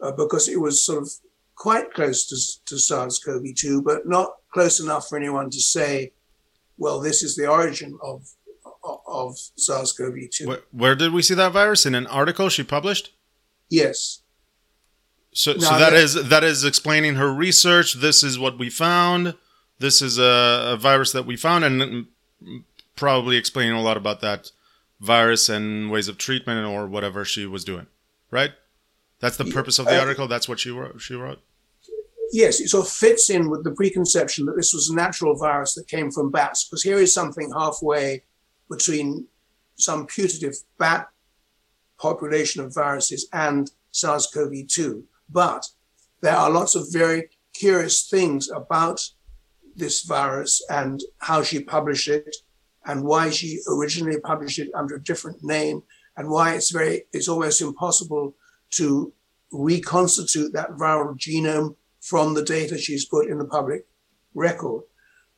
uh, 0.00 0.12
because 0.12 0.48
it 0.48 0.60
was 0.60 0.84
sort 0.84 1.02
of 1.02 1.10
quite 1.54 1.92
close 1.92 2.26
to, 2.26 2.64
to 2.66 2.78
SARS-CoV-2, 2.78 3.84
but 3.84 4.08
not 4.08 4.34
close 4.52 4.80
enough 4.80 5.08
for 5.08 5.16
anyone 5.16 5.50
to 5.50 5.60
say, 5.60 6.12
well, 6.78 7.00
this 7.00 7.22
is 7.22 7.36
the 7.36 7.46
origin 7.46 7.98
of 8.02 8.28
of 9.06 9.36
SARS-CoV-2. 9.56 10.46
Where, 10.46 10.60
where 10.70 10.94
did 10.94 11.12
we 11.12 11.20
see 11.20 11.34
that 11.34 11.52
virus 11.52 11.84
in 11.84 11.94
an 11.94 12.06
article 12.06 12.48
she 12.48 12.62
published? 12.62 13.12
Yes. 13.68 14.20
So, 15.32 15.52
No, 15.52 15.58
so 15.58 15.78
that 15.78 15.90
that- 15.90 15.92
is 15.92 16.28
that 16.28 16.44
is 16.44 16.64
explaining 16.64 17.16
her 17.16 17.32
research. 17.32 17.94
This 17.94 18.22
is 18.22 18.38
what 18.38 18.58
we 18.58 18.70
found. 18.70 19.34
This 19.78 20.00
is 20.02 20.18
a, 20.18 20.72
a 20.72 20.76
virus 20.76 21.12
that 21.12 21.26
we 21.26 21.36
found, 21.36 21.64
and 21.64 22.06
mm, 22.42 22.64
probably 22.96 23.36
explaining 23.36 23.74
a 23.74 23.82
lot 23.82 23.96
about 23.96 24.20
that 24.22 24.50
virus 25.00 25.48
and 25.48 25.90
ways 25.90 26.08
of 26.08 26.18
treatment 26.18 26.66
or 26.66 26.86
whatever 26.86 27.24
she 27.24 27.46
was 27.46 27.64
doing. 27.64 27.86
Right? 28.30 28.52
That's 29.20 29.36
the 29.36 29.44
purpose 29.44 29.78
of 29.78 29.86
the 29.86 29.96
uh, 29.98 30.00
article. 30.00 30.28
That's 30.28 30.48
what 30.48 30.60
she 30.60 30.70
wrote. 30.70 31.00
She 31.00 31.14
wrote. 31.14 31.40
Yes, 32.32 32.60
it 32.60 32.68
sort 32.68 32.86
of 32.86 32.92
fits 32.92 33.30
in 33.30 33.48
with 33.48 33.64
the 33.64 33.72
preconception 33.72 34.44
that 34.46 34.56
this 34.56 34.74
was 34.74 34.90
a 34.90 34.94
natural 34.94 35.34
virus 35.36 35.74
that 35.74 35.88
came 35.88 36.10
from 36.10 36.30
bats, 36.30 36.64
because 36.64 36.82
here 36.82 36.98
is 36.98 37.14
something 37.14 37.50
halfway 37.50 38.24
between 38.70 39.26
some 39.76 40.06
putative 40.06 40.54
bat 40.78 41.08
population 41.98 42.62
of 42.62 42.74
viruses 42.74 43.28
and 43.32 43.70
SARS-CoV-2. 43.92 45.02
But 45.30 45.66
there 46.20 46.36
are 46.36 46.50
lots 46.50 46.74
of 46.74 46.92
very 46.92 47.30
curious 47.54 48.08
things 48.08 48.50
about 48.50 49.00
this 49.74 50.02
virus 50.02 50.64
and 50.68 51.02
how 51.18 51.42
she 51.42 51.60
published 51.60 52.08
it 52.08 52.36
and 52.86 53.04
why 53.04 53.30
she 53.30 53.60
originally 53.68 54.20
published 54.20 54.58
it 54.58 54.70
under 54.74 54.96
a 54.96 55.02
different 55.02 55.42
name 55.42 55.82
and 56.16 56.28
why 56.28 56.54
it's 56.54 56.70
very 56.70 57.04
it's 57.12 57.28
almost 57.28 57.60
impossible 57.60 58.34
to 58.70 59.12
reconstitute 59.52 60.52
that 60.52 60.70
viral 60.70 61.16
genome 61.16 61.76
from 62.08 62.34
the 62.34 62.42
data 62.42 62.78
she's 62.78 63.04
put 63.04 63.28
in 63.28 63.38
the 63.38 63.44
public 63.44 63.86
record. 64.34 64.82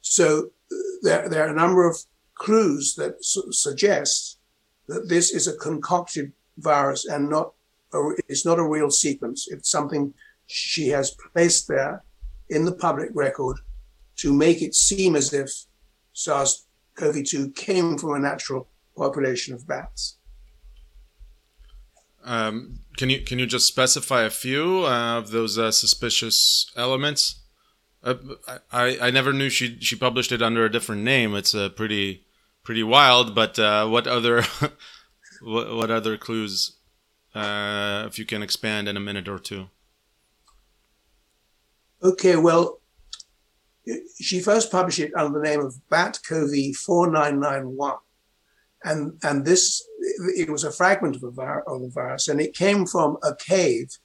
So 0.03 0.51
uh, 0.71 0.77
there, 1.03 1.29
there 1.29 1.45
are 1.45 1.51
a 1.51 1.63
number 1.63 1.89
of 1.89 1.97
clues 2.35 2.95
that 2.95 3.25
su- 3.25 3.51
suggest 3.51 4.39
that 4.87 5.09
this 5.09 5.33
is 5.33 5.49
a 5.49 5.57
concocted 5.57 6.33
virus 6.59 7.07
and 7.07 7.29
not 7.29 7.53
a, 7.93 8.11
it's 8.29 8.47
not 8.47 8.61
a 8.61 8.69
real 8.69 8.91
sequence. 8.91 9.49
It's 9.51 9.71
something 9.71 10.15
she 10.47 10.89
has 10.89 11.17
placed 11.33 11.67
there 11.67 12.05
in 12.49 12.65
the 12.65 12.73
public 12.73 13.11
record 13.15 13.59
to 14.17 14.33
make 14.33 14.63
it 14.63 14.75
seem 14.75 15.17
as 15.17 15.33
if 15.33 15.51
SARS-CoV-2 16.13 17.57
came 17.57 17.99
from 17.99 18.15
a 18.15 18.19
natural 18.19 18.69
population 18.97 19.55
of 19.55 19.67
bats. 19.67 20.19
Um, 22.25 22.79
can 23.01 23.09
you 23.09 23.21
can 23.23 23.39
you 23.39 23.47
just 23.47 23.67
specify 23.67 24.25
a 24.25 24.31
few 24.31 24.85
uh, 24.85 25.17
of 25.17 25.31
those 25.31 25.57
uh, 25.59 25.71
suspicious 25.71 26.71
elements? 26.77 27.41
Uh, 28.05 28.17
I 28.71 28.99
I 29.01 29.11
never 29.11 29.33
knew 29.33 29.49
she 29.49 29.81
she 29.81 29.97
published 29.97 30.33
it 30.33 30.43
under 30.43 30.67
a 30.67 30.71
different 30.71 31.01
name. 31.03 31.35
It's 31.35 31.55
uh, 31.55 31.71
pretty 31.71 32.27
pretty 32.63 32.83
wild. 32.83 33.35
But 33.35 33.59
uh, 33.59 33.89
what 33.89 34.07
other 34.07 34.43
what, 35.41 35.75
what 35.75 35.91
other 35.91 36.19
clues? 36.19 36.77
Uh, 37.35 38.05
if 38.07 38.19
you 38.19 38.27
can 38.27 38.43
expand 38.43 38.87
in 38.87 38.99
a 38.99 39.01
minute 39.01 39.29
or 39.29 39.39
two. 39.39 39.71
Okay, 42.03 42.37
well, 42.37 42.81
she 44.21 44.41
first 44.41 44.71
published 44.71 44.99
it 44.99 45.13
under 45.17 45.39
the 45.39 45.45
name 45.49 45.61
of 45.61 45.77
BAT-CoV 45.89 46.75
4991. 46.75 47.97
And, 48.83 49.13
and 49.23 49.45
this, 49.45 49.87
it 50.01 50.49
was 50.49 50.65
a 50.65 50.73
fragment 50.73 51.17
of, 51.17 51.25
a 51.25 51.31
vir- 51.31 51.65
of 51.67 51.83
the 51.83 51.89
virus, 51.89 52.29
and 52.29 52.41
it 52.41 52.55
came 52.55 52.87
from 52.87 53.19
a 53.23 53.35
cave 53.35 53.99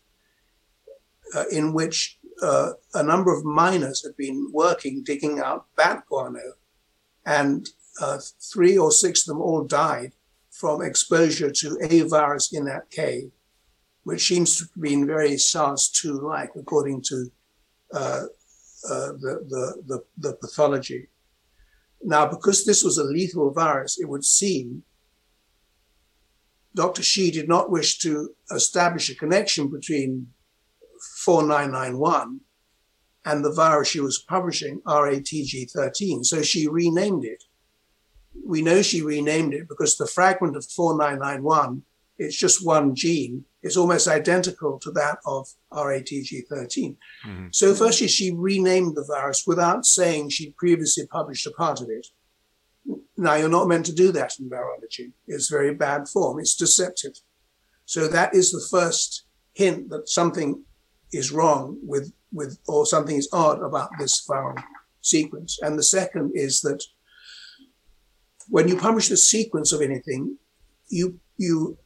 uh, 1.35 1.45
in 1.51 1.73
which 1.73 2.17
uh, 2.41 2.71
a 2.93 3.03
number 3.03 3.35
of 3.35 3.45
miners 3.45 4.03
had 4.03 4.15
been 4.17 4.49
working, 4.51 5.03
digging 5.03 5.39
out 5.39 5.65
bat 5.75 6.03
guano. 6.07 6.53
And 7.25 7.67
uh, 8.01 8.19
three 8.53 8.77
or 8.77 8.91
six 8.91 9.21
of 9.21 9.27
them 9.27 9.41
all 9.41 9.63
died 9.63 10.13
from 10.51 10.81
exposure 10.81 11.51
to 11.51 11.77
a 11.81 12.01
virus 12.01 12.53
in 12.53 12.65
that 12.65 12.89
cave, 12.91 13.31
which 14.03 14.27
seems 14.27 14.57
to 14.57 14.65
have 14.65 14.81
been 14.81 15.07
very 15.07 15.37
SARS-2 15.37 16.21
like, 16.21 16.51
according 16.55 17.01
to 17.03 17.31
uh, 17.93 18.23
uh, 18.89 19.11
the, 19.13 19.43
the, 19.49 19.83
the, 19.87 20.03
the 20.17 20.33
pathology. 20.33 21.07
Now, 22.03 22.27
because 22.27 22.65
this 22.65 22.83
was 22.83 22.97
a 22.97 23.03
lethal 23.03 23.51
virus, 23.51 23.99
it 23.99 24.07
would 24.07 24.23
seem 24.23 24.83
Dr. 26.76 27.01
Shi 27.01 27.32
did 27.32 27.47
not 27.47 27.71
wish 27.71 27.99
to 27.99 28.32
establish 28.51 29.09
a 29.09 29.15
connection 29.15 29.69
between 29.69 30.28
4991 31.23 32.41
and 33.26 33.43
the 33.43 33.51
virus 33.51 33.88
she 33.88 33.99
was 33.99 34.19
publishing, 34.19 34.82
RATG13. 34.82 36.26
So 36.26 36.41
she 36.41 36.67
renamed 36.67 37.26
it. 37.26 37.43
We 38.45 38.61
know 38.61 38.82
she 38.82 39.01
renamed 39.01 39.53
it 39.53 39.67
because 39.67 39.97
the 39.97 40.05
fragment 40.05 40.55
of 40.55 40.65
4991, 40.65 41.82
it's 42.17 42.38
just 42.38 42.65
one 42.65 42.93
gene, 42.93 43.45
is 43.63 43.78
almost 43.78 44.07
identical 44.07 44.78
to 44.80 44.91
that 44.91 45.17
of 45.26 45.47
RATG13. 45.73 46.97
Mm-hmm. 47.26 47.47
So 47.51 47.73
firstly, 47.73 48.07
she 48.07 48.32
renamed 48.32 48.95
the 48.95 49.05
virus 49.07 49.45
without 49.47 49.86
saying 49.86 50.30
she'd 50.30 50.55
previously 50.57 51.07
published 51.07 51.47
a 51.47 51.51
part 51.51 51.82
of 51.82 51.89
it. 51.89 52.07
Now, 53.17 53.36
you're 53.36 53.49
not 53.49 53.67
meant 53.67 53.86
to 53.88 53.93
do 53.93 54.11
that 54.11 54.33
in 54.39 54.49
virology. 54.49 55.13
It's 55.27 55.49
very 55.49 55.73
bad 55.73 56.07
form. 56.07 56.39
It's 56.39 56.55
deceptive. 56.55 57.13
So 57.86 58.07
that 58.07 58.36
is 58.36 58.51
the 58.51 58.65
first 58.69 59.25
hint 59.53 59.89
that 59.89 60.09
something 60.09 60.63
is 61.11 61.31
wrong 61.31 61.77
with, 61.81 62.13
with 62.31 62.59
or 62.67 62.86
something 62.86 63.15
is 63.15 63.29
odd 63.31 63.61
about 63.61 63.89
this 63.99 64.25
viral 64.27 64.61
sequence. 65.01 65.57
And 65.61 65.77
the 65.77 65.83
second 65.83 66.31
is 66.33 66.61
that 66.61 66.83
when 68.49 68.67
you 68.67 68.77
publish 68.77 69.07
the 69.09 69.17
sequence 69.17 69.71
of 69.71 69.81
anything, 69.81 70.38
you 70.89 71.19
you 71.38 71.77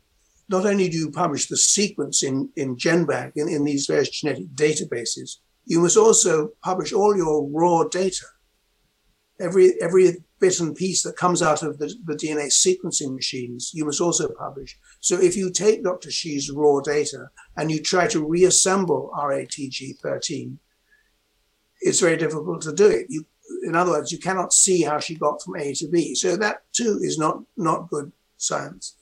not 0.50 0.66
only 0.66 0.90
do 0.90 0.98
you 0.98 1.12
publish 1.12 1.48
the 1.48 1.58
sequence 1.58 2.24
in, 2.24 2.50
in 2.56 2.76
GenBank, 2.76 3.34
in, 3.36 3.48
in 3.48 3.64
these 3.64 3.86
various 3.86 4.10
genetic 4.10 4.48
databases, 4.56 5.38
you 5.66 5.80
must 5.80 5.96
also 5.96 6.50
publish 6.64 6.92
all 6.92 7.16
your 7.16 7.48
raw 7.52 7.84
data. 7.84 8.26
Every, 9.40 9.80
every 9.80 10.18
bit 10.40 10.60
and 10.60 10.76
piece 10.76 11.04
that 11.04 11.18
comes 11.18 11.42
out 11.42 11.64
of 11.64 11.78
the, 11.78 11.94
the 12.06 12.16
DNA 12.16 12.48
sequencing 12.48 13.14
machines, 13.14 13.72
you 13.74 13.86
must 13.86 14.02
also 14.02 14.30
publish. 14.30 14.78
So 15.00 15.20
if 15.20 15.36
you 15.36 15.52
take 15.52 15.84
Dr. 15.84 16.12
Shi's 16.12 16.50
raw 16.50 16.80
data 16.80 17.30
and 17.58 17.72
you 17.72 17.82
try 17.82 18.08
to 18.08 18.26
reassemble 18.26 19.12
RATG13, 19.18 20.58
it's 21.82 22.00
very 22.00 22.18
difficult 22.18 22.62
to 22.62 22.74
do 22.74 22.88
it. 22.88 23.08
You, 23.10 23.26
in 23.64 23.76
other 23.76 23.92
words, 23.92 24.12
you 24.12 24.18
cannot 24.18 24.54
see 24.54 24.84
how 24.84 25.00
she 25.00 25.16
got 25.16 25.42
from 25.42 25.56
A 25.58 25.74
to 25.76 25.88
B. 25.88 26.16
So 26.16 26.36
that 26.38 26.64
too 26.74 27.00
is 27.02 27.18
not, 27.18 27.44
not 27.58 27.90
good 27.90 28.12
science. 28.38 28.96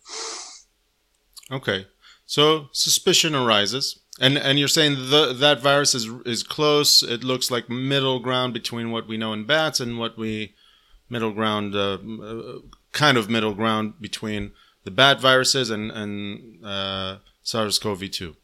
Okay, 1.52 1.88
so 2.26 2.68
suspicion 2.74 3.34
arises, 3.34 4.00
and 4.20 4.38
and 4.38 4.60
you're 4.60 4.68
saying 4.68 4.96
the, 5.10 5.34
that 5.34 5.62
virus 5.62 5.96
is 5.96 6.10
is 6.26 6.44
close. 6.44 7.02
It 7.02 7.24
looks 7.24 7.50
like 7.50 7.70
middle 7.70 8.20
ground 8.20 8.54
between 8.54 8.92
what 8.92 9.08
we 9.08 9.16
know 9.16 9.32
in 9.32 9.46
bats 9.46 9.80
and 9.80 9.98
what 9.98 10.18
we 10.18 10.54
middle 11.10 11.32
ground, 11.32 11.76
uh, 11.76 11.98
uh, 11.98 12.60
kind 12.92 13.18
of 13.18 13.30
middle 13.30 13.54
ground 13.54 13.94
between 14.00 14.52
the 14.84 14.92
bad 14.92 15.20
viruses 15.20 15.70
and 15.70 15.92
and 15.92 16.66
uh, 16.66 17.18
SARS-CoV-2. 17.44 18.36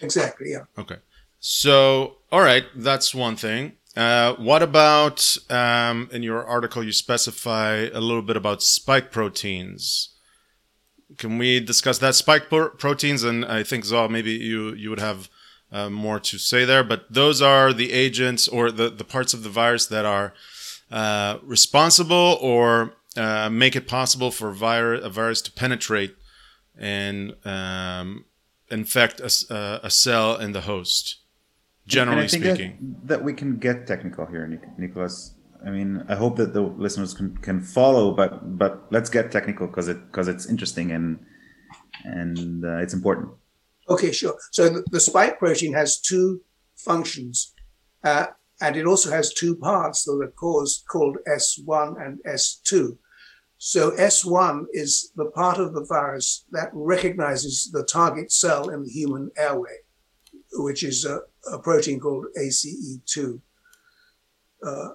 Exactly, 0.00 0.50
yeah. 0.50 0.64
Okay. 0.78 0.96
So, 1.40 2.18
all 2.30 2.42
right, 2.42 2.64
that's 2.74 3.14
one 3.14 3.36
thing. 3.36 3.72
Uh, 3.96 4.34
what 4.34 4.62
about 4.62 5.36
um, 5.50 6.08
in 6.12 6.22
your 6.22 6.44
article? 6.44 6.82
You 6.82 6.92
specify 6.92 7.88
a 7.92 8.00
little 8.00 8.22
bit 8.22 8.36
about 8.36 8.62
spike 8.62 9.10
proteins. 9.10 10.10
Can 11.18 11.36
we 11.36 11.60
discuss 11.60 11.98
that 11.98 12.14
spike 12.14 12.48
pro- 12.48 12.70
proteins? 12.70 13.22
And 13.22 13.44
I 13.44 13.62
think 13.62 13.84
Zal, 13.84 14.08
maybe 14.08 14.32
you 14.32 14.72
you 14.74 14.88
would 14.90 15.00
have 15.00 15.28
uh, 15.70 15.90
more 15.90 16.20
to 16.20 16.38
say 16.38 16.64
there, 16.64 16.84
but 16.84 17.12
those 17.12 17.42
are 17.42 17.72
the 17.72 17.92
agents 17.92 18.48
or 18.48 18.70
the, 18.70 18.88
the 18.88 19.04
parts 19.04 19.34
of 19.34 19.42
the 19.42 19.48
virus 19.50 19.86
that 19.86 20.04
are 20.04 20.32
uh, 20.92 21.38
responsible 21.42 22.38
or 22.40 22.94
uh, 23.16 23.48
make 23.50 23.74
it 23.74 23.88
possible 23.88 24.30
for 24.30 24.52
vir- 24.52 24.94
a 24.94 25.08
virus 25.08 25.40
to 25.42 25.52
penetrate 25.52 26.14
and 26.78 27.34
um, 27.44 28.24
infect 28.70 29.20
a, 29.20 29.24
s- 29.24 29.50
uh, 29.50 29.80
a 29.82 29.90
cell 29.90 30.36
in 30.36 30.52
the 30.52 30.62
host. 30.62 31.18
Generally 31.86 32.20
And 32.20 32.24
I 32.24 32.28
think 32.28 32.44
speaking, 32.44 32.78
that, 32.80 33.08
that 33.08 33.24
we 33.24 33.32
can 33.32 33.58
get 33.58 33.86
technical 33.86 34.26
here, 34.26 34.46
Nicholas. 34.78 35.34
I 35.66 35.70
mean, 35.70 36.04
I 36.08 36.14
hope 36.14 36.36
that 36.36 36.52
the 36.54 36.62
listeners 36.62 37.14
can, 37.14 37.36
can 37.38 37.60
follow, 37.60 38.12
but 38.14 38.58
but 38.58 38.86
let's 38.90 39.10
get 39.10 39.32
technical 39.32 39.66
because 39.66 39.88
it 39.88 39.98
because 40.06 40.28
it's 40.28 40.46
interesting 40.46 40.92
and 40.92 41.18
and 42.04 42.64
uh, 42.64 42.78
it's 42.78 42.94
important. 42.94 43.30
Okay, 43.88 44.12
sure. 44.12 44.36
So 44.52 44.68
the, 44.68 44.84
the 44.90 45.00
spike 45.00 45.38
protein 45.38 45.72
has 45.74 46.00
two 46.00 46.42
functions, 46.76 47.52
uh, 48.04 48.26
and 48.62 48.76
it 48.76 48.86
also 48.86 49.10
has 49.10 49.34
two 49.34 49.56
parts 49.56 50.04
that 50.04 50.12
are 50.12 50.28
cause, 50.28 50.84
called 50.88 51.18
S1 51.26 52.00
and 52.00 52.20
S2. 52.24 52.96
So 53.58 53.90
S1 53.92 54.66
is 54.72 55.12
the 55.16 55.26
part 55.26 55.58
of 55.58 55.74
the 55.74 55.84
virus 55.84 56.44
that 56.52 56.70
recognizes 56.72 57.70
the 57.72 57.82
target 57.84 58.30
cell 58.30 58.68
in 58.68 58.84
the 58.84 58.90
human 58.90 59.30
airway, 59.36 59.78
which 60.52 60.84
is 60.84 61.04
a, 61.04 61.20
a 61.52 61.58
protein 61.58 61.98
called 61.98 62.26
ACE2. 62.38 63.40
Uh, 64.64 64.88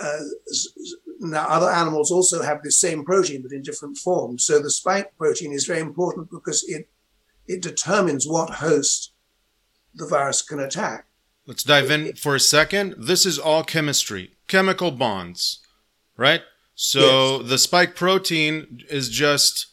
uh, 0.00 0.18
s- 0.50 0.68
now, 1.20 1.46
other 1.48 1.70
animals 1.70 2.10
also 2.10 2.42
have 2.42 2.62
the 2.62 2.70
same 2.70 3.04
protein, 3.04 3.42
but 3.42 3.52
in 3.52 3.62
different 3.62 3.96
forms. 3.96 4.44
So 4.44 4.60
the 4.60 4.70
spike 4.70 5.16
protein 5.16 5.52
is 5.52 5.66
very 5.66 5.80
important 5.80 6.30
because 6.30 6.64
it 6.68 6.88
it 7.48 7.62
determines 7.62 8.28
what 8.28 8.50
host 8.50 9.12
the 9.94 10.06
virus 10.06 10.42
can 10.42 10.60
attack. 10.60 11.07
Let's 11.48 11.64
dive 11.64 11.90
in 11.90 12.12
for 12.14 12.36
a 12.36 12.40
second. 12.40 12.94
This 12.98 13.26
is 13.26 13.38
all 13.38 13.64
chemistry, 13.64 14.32
chemical 14.46 14.92
bonds, 14.92 15.60
right? 16.16 16.42
So 16.76 17.38
the 17.42 17.58
spike 17.58 17.96
protein 17.96 18.84
is 18.88 19.08
just 19.08 19.66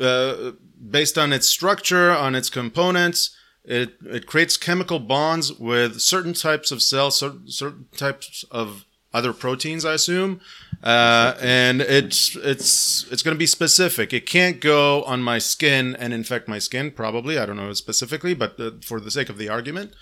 uh, 0.00 0.52
based 0.90 1.18
on 1.18 1.32
its 1.32 1.48
structure, 1.48 2.10
on 2.12 2.34
its 2.34 2.48
components. 2.48 3.36
It, 3.64 3.94
it 4.06 4.26
creates 4.26 4.56
chemical 4.56 5.00
bonds 5.00 5.52
with 5.52 6.00
certain 6.00 6.32
types 6.32 6.70
of 6.70 6.80
cells, 6.80 7.18
cer- 7.18 7.40
certain 7.46 7.86
types 7.96 8.44
of 8.50 8.86
other 9.12 9.32
proteins, 9.32 9.84
I 9.84 9.94
assume, 9.94 10.40
uh, 10.82 11.34
and 11.40 11.80
it's 11.80 12.36
it's 12.36 13.10
it's 13.10 13.22
going 13.22 13.34
to 13.34 13.38
be 13.38 13.46
specific. 13.46 14.12
It 14.12 14.26
can't 14.26 14.60
go 14.60 15.02
on 15.04 15.22
my 15.22 15.38
skin 15.38 15.96
and 15.98 16.12
infect 16.12 16.48
my 16.48 16.58
skin. 16.58 16.90
Probably, 16.90 17.38
I 17.38 17.46
don't 17.46 17.56
know 17.56 17.72
specifically, 17.72 18.34
but 18.34 18.60
uh, 18.60 18.72
for 18.82 19.00
the 19.00 19.10
sake 19.10 19.28
of 19.28 19.38
the 19.38 19.48
argument, 19.48 19.94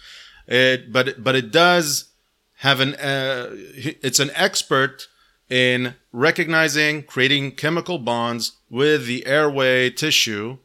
it 0.47 0.93
but 0.93 1.23
but 1.23 1.35
it 1.35 1.51
does 1.51 2.11
have 2.59 2.81
an 2.81 2.95
uh, 2.95 3.51
it's 3.53 4.21
an 4.21 4.31
expert 4.35 5.09
in 5.49 5.95
recognizing 6.13 7.03
creating 7.03 7.53
chemical 7.53 7.99
bonds 7.99 8.53
with 8.71 9.07
the 9.07 9.27
airway 9.27 9.91
tissue 9.91 10.59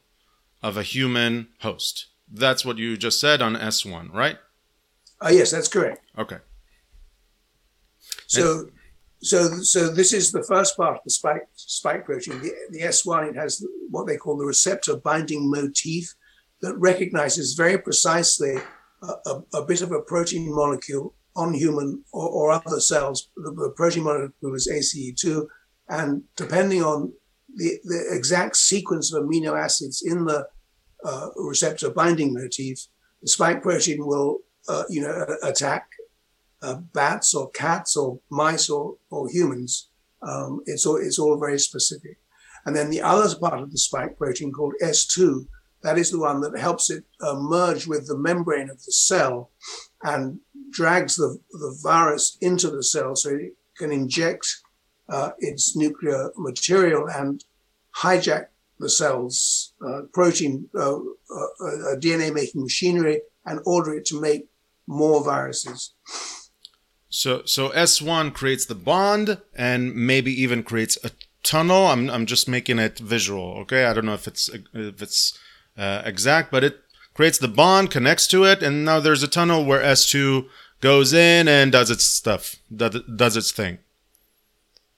of 0.62 0.78
a 0.78 0.84
human 0.84 1.48
host. 1.62 2.08
That's 2.32 2.64
what 2.64 2.78
you 2.78 2.98
just 2.98 3.20
said 3.20 3.42
on 3.42 3.56
S1, 3.56 4.14
right? 4.14 4.38
Uh, 5.22 5.30
yes, 5.30 5.52
that's 5.52 5.68
correct. 5.68 6.02
Okay. 6.18 6.38
So, 8.28 8.70
so, 9.22 9.48
so 9.62 9.90
this 9.90 10.14
is 10.14 10.32
the 10.32 10.44
first 10.44 10.78
part 10.78 10.98
of 10.98 11.04
the 11.04 11.10
spike 11.10 11.48
spike 11.56 12.06
protein. 12.06 12.42
The, 12.42 12.52
the 12.70 12.82
S1 12.82 13.30
it 13.30 13.36
has 13.36 13.66
what 13.90 14.08
they 14.08 14.18
call 14.18 14.38
the 14.38 14.46
receptor 14.46 14.96
binding 14.96 15.50
motif 15.50 16.14
that 16.62 16.76
recognizes 16.78 17.54
very 17.54 17.78
precisely 17.78 18.58
a, 19.02 19.42
a, 19.54 19.66
bit 19.66 19.82
of 19.82 19.92
a 19.92 20.02
protein 20.02 20.54
molecule 20.54 21.14
on 21.36 21.54
human 21.54 22.04
or, 22.12 22.30
or 22.30 22.52
other 22.52 22.80
cells. 22.80 23.30
The, 23.36 23.52
the 23.52 23.74
protein 23.76 24.04
molecule 24.04 24.56
is 24.56 24.70
ACE2, 24.72 25.48
and 25.88 26.24
depending 26.36 26.84
on 26.84 27.14
the, 27.56 27.80
the 27.84 28.06
exact 28.12 28.58
sequence 28.58 29.14
of 29.14 29.24
amino 29.24 29.58
acids 29.58 30.02
in 30.06 30.26
the 30.26 30.48
uh, 31.04 31.30
receptor 31.38 31.90
binding 31.90 32.34
motif, 32.34 32.88
the 33.22 33.28
spike 33.28 33.62
protein 33.62 34.06
will, 34.06 34.40
uh, 34.68 34.84
you 34.90 35.02
know, 35.02 35.26
attack 35.44 35.88
uh, 36.62 36.76
bats 36.76 37.34
or 37.34 37.50
cats 37.52 37.96
or 37.96 38.20
mice 38.30 38.70
or, 38.70 38.98
or 39.10 39.30
humans. 39.30 39.90
Um, 40.22 40.62
it's 40.66 40.86
all 40.86 40.98
it's 40.98 41.18
all 41.18 41.40
very 41.40 41.60
specific. 41.60 42.18
And 42.66 42.76
then 42.76 42.90
the 42.90 43.02
other 43.02 43.34
part 43.40 43.62
of 43.62 43.72
the 43.72 43.78
spike 43.78 44.18
protein 44.18 44.52
called 44.52 44.74
S2, 44.84 45.48
that 45.82 45.98
is 45.98 46.12
the 46.12 46.20
one 46.20 46.42
that 46.42 46.58
helps 46.58 46.90
it 46.90 47.04
uh, 47.22 47.36
merge 47.36 47.88
with 47.88 48.08
the 48.08 48.18
membrane 48.18 48.70
of 48.70 48.84
the 48.84 48.92
cell 48.92 49.52
and 50.04 50.40
drags 50.72 51.16
the, 51.16 51.40
the 51.52 51.78
virus 51.82 52.38
into 52.42 52.70
the 52.70 52.84
cell 52.84 53.16
so 53.16 53.30
it 53.30 53.54
can 53.78 53.92
inject 53.92 54.46
uh, 55.10 55.32
its 55.40 55.76
nuclear 55.76 56.32
material 56.38 57.08
and 57.10 57.44
hijack 57.96 58.48
the 58.80 58.90
cell's 58.90 59.74
uh, 59.86 60.02
protein, 60.14 60.70
uh, 60.76 60.96
uh, 60.96 61.96
DNA 61.98 62.34
making 62.34 62.62
machinery 62.62 63.22
and 63.46 63.60
order 63.66 63.94
it 63.94 64.06
to 64.06 64.20
make 64.20 64.48
more 64.88 65.24
viruses. 65.24 65.94
So 67.10 67.42
so 67.46 67.70
S1 67.70 68.34
creates 68.34 68.66
the 68.66 68.76
bond 68.76 69.40
and 69.56 69.96
maybe 69.96 70.32
even 70.42 70.64
creates 70.64 70.98
a 71.04 71.12
tunnel. 71.44 71.88
I'm 71.88 72.10
I'm 72.10 72.26
just 72.26 72.48
making 72.48 72.80
it 72.80 73.00
visual, 73.00 73.58
okay? 73.62 73.86
I 73.86 73.94
don't 73.94 74.06
know 74.06 74.14
if 74.14 74.28
it's 74.28 74.50
if 74.74 75.02
it's 75.02 75.38
uh, 75.80 76.02
exact, 76.06 76.52
but 76.52 76.64
it 76.64 76.82
creates 77.14 77.38
the 77.38 77.48
bond, 77.48 77.90
connects 77.92 78.28
to 78.28 78.44
it, 78.44 78.62
and 78.62 78.86
now 78.86 79.00
there's 79.00 79.24
a 79.24 79.28
tunnel 79.28 79.66
where 79.66 79.82
S2 79.82 80.48
goes 80.82 81.14
in 81.14 81.48
and 81.48 81.72
does 81.72 81.90
its 81.90 82.04
stuff, 82.04 82.56
does, 82.76 83.02
does 83.16 83.36
its 83.38 83.52
thing. 83.52 83.80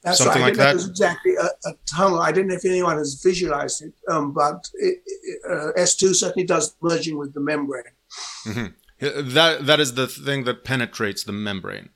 That's 0.04 0.18
Something 0.18 0.42
right. 0.42 0.46
I 0.46 0.50
like 0.50 0.54
didn't 0.58 0.78
know 0.78 0.82
that? 0.84 0.90
exactly 0.90 1.36
a, 1.36 1.70
a 1.70 1.74
tunnel. 1.86 2.20
I 2.20 2.32
didn't 2.32 2.48
know 2.48 2.56
if 2.56 2.66
anyone 2.66 2.98
has 2.98 3.22
visualized 3.24 3.84
it, 3.84 3.94
um, 4.08 4.34
but 4.34 4.68
it, 4.74 5.00
it, 5.06 5.42
uh, 5.48 5.80
S2 5.80 6.16
certainly 6.16 6.46
does 6.46 6.76
merging 6.82 7.18
with 7.20 7.34
the 7.36 7.40
membrane. 7.40 7.84
That 9.00 9.66
that 9.66 9.80
is 9.80 9.96
the 9.96 10.08
thing 10.08 10.44
that 10.44 10.64
penetrates 10.64 11.24
the 11.24 11.32
membrane. 11.32 11.90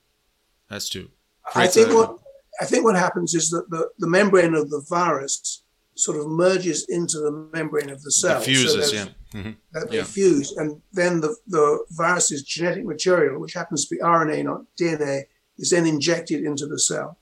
S2. 0.71 1.09
I 1.53 1.67
think 1.67 1.89
a- 1.89 1.95
what 1.95 2.19
I 2.61 2.65
think 2.65 2.83
what 2.83 2.95
happens 2.95 3.33
is 3.35 3.49
that 3.49 3.69
the, 3.69 3.89
the 3.99 4.07
membrane 4.07 4.55
of 4.55 4.69
the 4.69 4.83
virus 4.87 5.63
sort 5.95 6.17
of 6.19 6.27
merges 6.27 6.85
into 6.89 7.17
the 7.19 7.31
membrane 7.53 7.89
of 7.89 8.01
the 8.03 8.11
cell. 8.11 8.39
So 8.41 8.45
diffuses, 8.45 8.91
there's- 8.91 8.93
yeah. 9.33 9.41
hmm 9.41 9.51
That 9.73 9.89
they 9.89 9.97
Yeah. 9.97 10.03
fuse, 10.03 10.51
and 10.53 10.81
then 10.93 11.21
the, 11.21 11.35
the 11.47 11.85
virus's 11.91 12.43
genetic 12.43 12.85
material, 12.85 13.39
which 13.39 13.53
happens 13.53 13.85
to 13.85 13.95
be 13.95 14.01
RNA, 14.01 14.43
not 14.43 14.61
DNA, 14.79 15.23
is 15.57 15.69
then 15.69 15.85
injected 15.85 16.43
into 16.43 16.65
the 16.67 16.79
cell. 16.79 17.17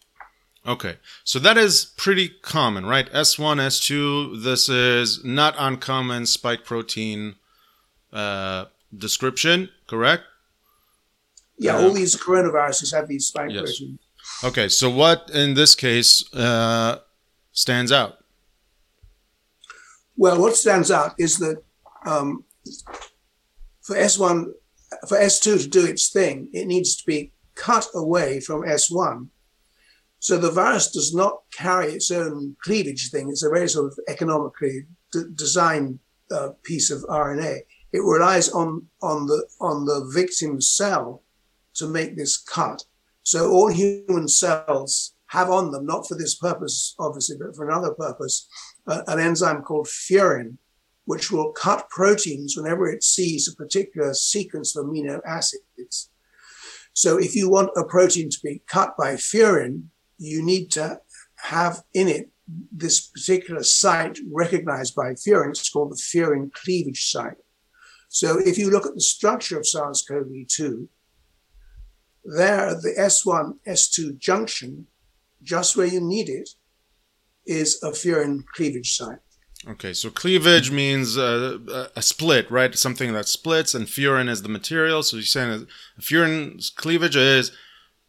Okay, 0.66 0.98
so 1.24 1.40
that 1.40 1.58
is 1.58 1.86
pretty 1.98 2.30
common, 2.42 2.86
right? 2.86 3.12
S1, 3.12 3.58
S2. 3.60 4.44
This 4.44 4.70
is 4.70 5.24
not 5.24 5.56
uncommon 5.58 6.26
spike 6.26 6.64
protein 6.66 7.36
uh, 8.14 8.66
description, 8.96 9.70
correct? 9.88 10.24
Yeah, 11.58 11.78
Yeah. 11.80 11.84
all 11.86 11.92
these 11.92 12.16
coronaviruses 12.16 12.94
have 12.94 13.08
these 13.08 13.26
spike 13.28 13.52
Yes. 13.52 13.64
proteins. 13.64 14.00
Okay, 14.44 14.70
so 14.70 14.90
what 14.90 15.30
in 15.34 15.54
this 15.56 15.76
case 15.76 16.24
uh, 16.34 17.00
stands 17.52 17.92
out? 17.92 18.23
Well, 20.16 20.40
what 20.40 20.56
stands 20.56 20.92
out 20.92 21.14
is 21.18 21.38
that 21.40 21.64
um, 22.06 22.44
for 23.82 23.96
S1, 23.96 24.52
for 25.08 25.18
S2 25.18 25.64
to 25.64 25.70
do 25.70 25.86
its 25.86 26.10
thing, 26.10 26.50
it 26.54 26.68
needs 26.68 26.96
to 26.96 27.06
be 27.06 27.32
cut 27.56 27.88
away 27.94 28.40
from 28.40 28.62
S1. 28.62 29.28
So 30.20 30.38
the 30.38 30.52
virus 30.52 30.92
does 30.92 31.14
not 31.14 31.42
carry 31.52 31.92
its 31.92 32.10
own 32.10 32.56
cleavage 32.64 33.12
thing. 33.12 33.30
It's 33.30 33.44
a 33.44 33.50
very 33.50 33.68
sort 33.68 33.92
of 33.92 34.00
economically 34.08 34.86
d- 35.12 35.26
designed 35.36 36.00
uh, 36.32 36.52
piece 36.64 36.90
of 36.92 37.02
RNA. 37.04 37.60
It 37.92 38.00
relies 38.00 38.50
on 38.50 38.88
on 39.02 39.28
the 39.28 39.46
on 39.60 39.86
the 39.86 40.10
victim 40.14 40.62
cell 40.62 41.24
to 41.76 41.88
make 41.88 42.16
this 42.16 42.38
cut. 42.38 42.86
So 43.24 43.52
all 43.52 43.70
human 43.70 44.28
cells 44.28 45.14
have 45.28 45.50
on 45.50 45.72
them, 45.72 45.86
not 45.86 46.08
for 46.08 46.16
this 46.16 46.36
purpose, 46.36 46.96
obviously, 47.00 47.38
but 47.38 47.56
for 47.56 47.68
another 47.68 47.94
purpose, 47.94 48.48
uh, 48.88 49.02
an 49.08 49.20
enzyme 49.20 49.62
called 49.62 49.88
furin, 49.88 50.58
which 51.06 51.32
will 51.32 51.52
cut 51.52 51.90
proteins 51.90 52.56
whenever 52.56 52.90
it 52.90 53.04
sees 53.04 53.48
a 53.48 53.56
particular 53.56 54.14
sequence 54.14 54.76
of 54.76 54.86
amino 54.86 55.20
acids. 55.26 56.10
So 56.94 57.18
if 57.18 57.36
you 57.36 57.50
want 57.50 57.72
a 57.76 57.84
protein 57.84 58.30
to 58.30 58.40
be 58.44 58.62
cut 58.68 58.96
by 58.98 59.16
furin, 59.16 59.86
you 60.18 60.44
need 60.44 60.72
to 60.72 61.02
have 61.38 61.84
in 61.94 62.08
it 62.08 62.30
this 62.72 63.08
particular 63.08 63.64
site 63.64 64.20
recognized 64.32 64.96
by 64.96 65.14
furin. 65.14 65.50
It's 65.50 65.70
called 65.70 65.92
the 65.92 65.96
furin 65.96 66.52
cleavage 66.54 67.10
site. 67.10 67.38
So 68.10 68.38
if 68.40 68.58
you 68.58 68.70
look 68.70 68.86
at 68.86 68.94
the 68.94 69.02
structure 69.02 69.58
of 69.58 69.68
SARS-CoV-2, 69.68 70.88
there 72.26 72.68
at 72.70 72.82
the 72.82 72.94
S1, 72.98 73.58
S2 73.68 74.18
junction, 74.18 74.88
just 75.42 75.76
where 75.76 75.88
you 75.88 76.00
need 76.00 76.30
it, 76.30 76.50
is 77.46 77.82
a 77.84 77.92
furin 77.92 78.44
cleavage 78.56 78.96
site. 78.96 79.20
Okay, 79.68 79.94
so 79.94 80.10
cleavage 80.10 80.72
means 80.72 81.18
uh, 81.18 81.58
a- 81.70 82.00
a 82.00 82.02
split, 82.02 82.50
right? 82.52 82.78
Something 82.78 83.14
that 83.14 83.28
splits, 83.30 83.74
and 83.74 83.88
furin 83.88 84.28
is 84.30 84.42
the 84.42 84.50
material. 84.50 85.04
So 85.04 85.18
you're 85.18 85.24
saying 85.26 85.52
that 85.52 85.68
furin's 86.02 86.70
cleavage 86.70 87.16
is 87.16 87.52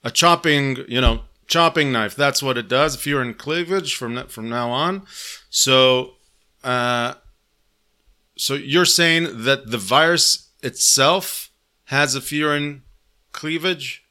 a 0.03 0.11
chopping, 0.11 0.78
you 0.89 1.01
know, 1.01 1.22
chopping 1.47 1.93
knife. 1.93 2.16
That's 2.16 2.43
what 2.43 2.59
it 2.59 2.68
does. 2.68 2.97
Furin 2.97 3.37
cleavage 3.39 3.95
from 3.95 4.26
from 4.26 4.49
now 4.49 4.70
on. 4.70 5.07
So, 5.49 6.14
uh, 6.64 7.14
so 8.37 8.55
you're 8.55 8.85
saying 8.85 9.45
that 9.45 9.70
the 9.70 9.78
virus 9.78 10.51
itself 10.62 11.51
has 11.85 12.16
a 12.16 12.20
furin 12.20 12.80
cleavage, 13.32 14.03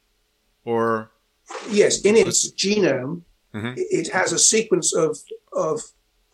or 0.63 1.11
Yes, 1.69 2.01
in 2.01 2.15
its 2.15 2.49
genome, 2.53 3.23
Mhm. 3.53 3.73
it 3.77 4.07
has 4.11 4.31
a 4.33 4.39
sequence 4.39 4.93
of, 4.95 5.17
of 5.53 5.81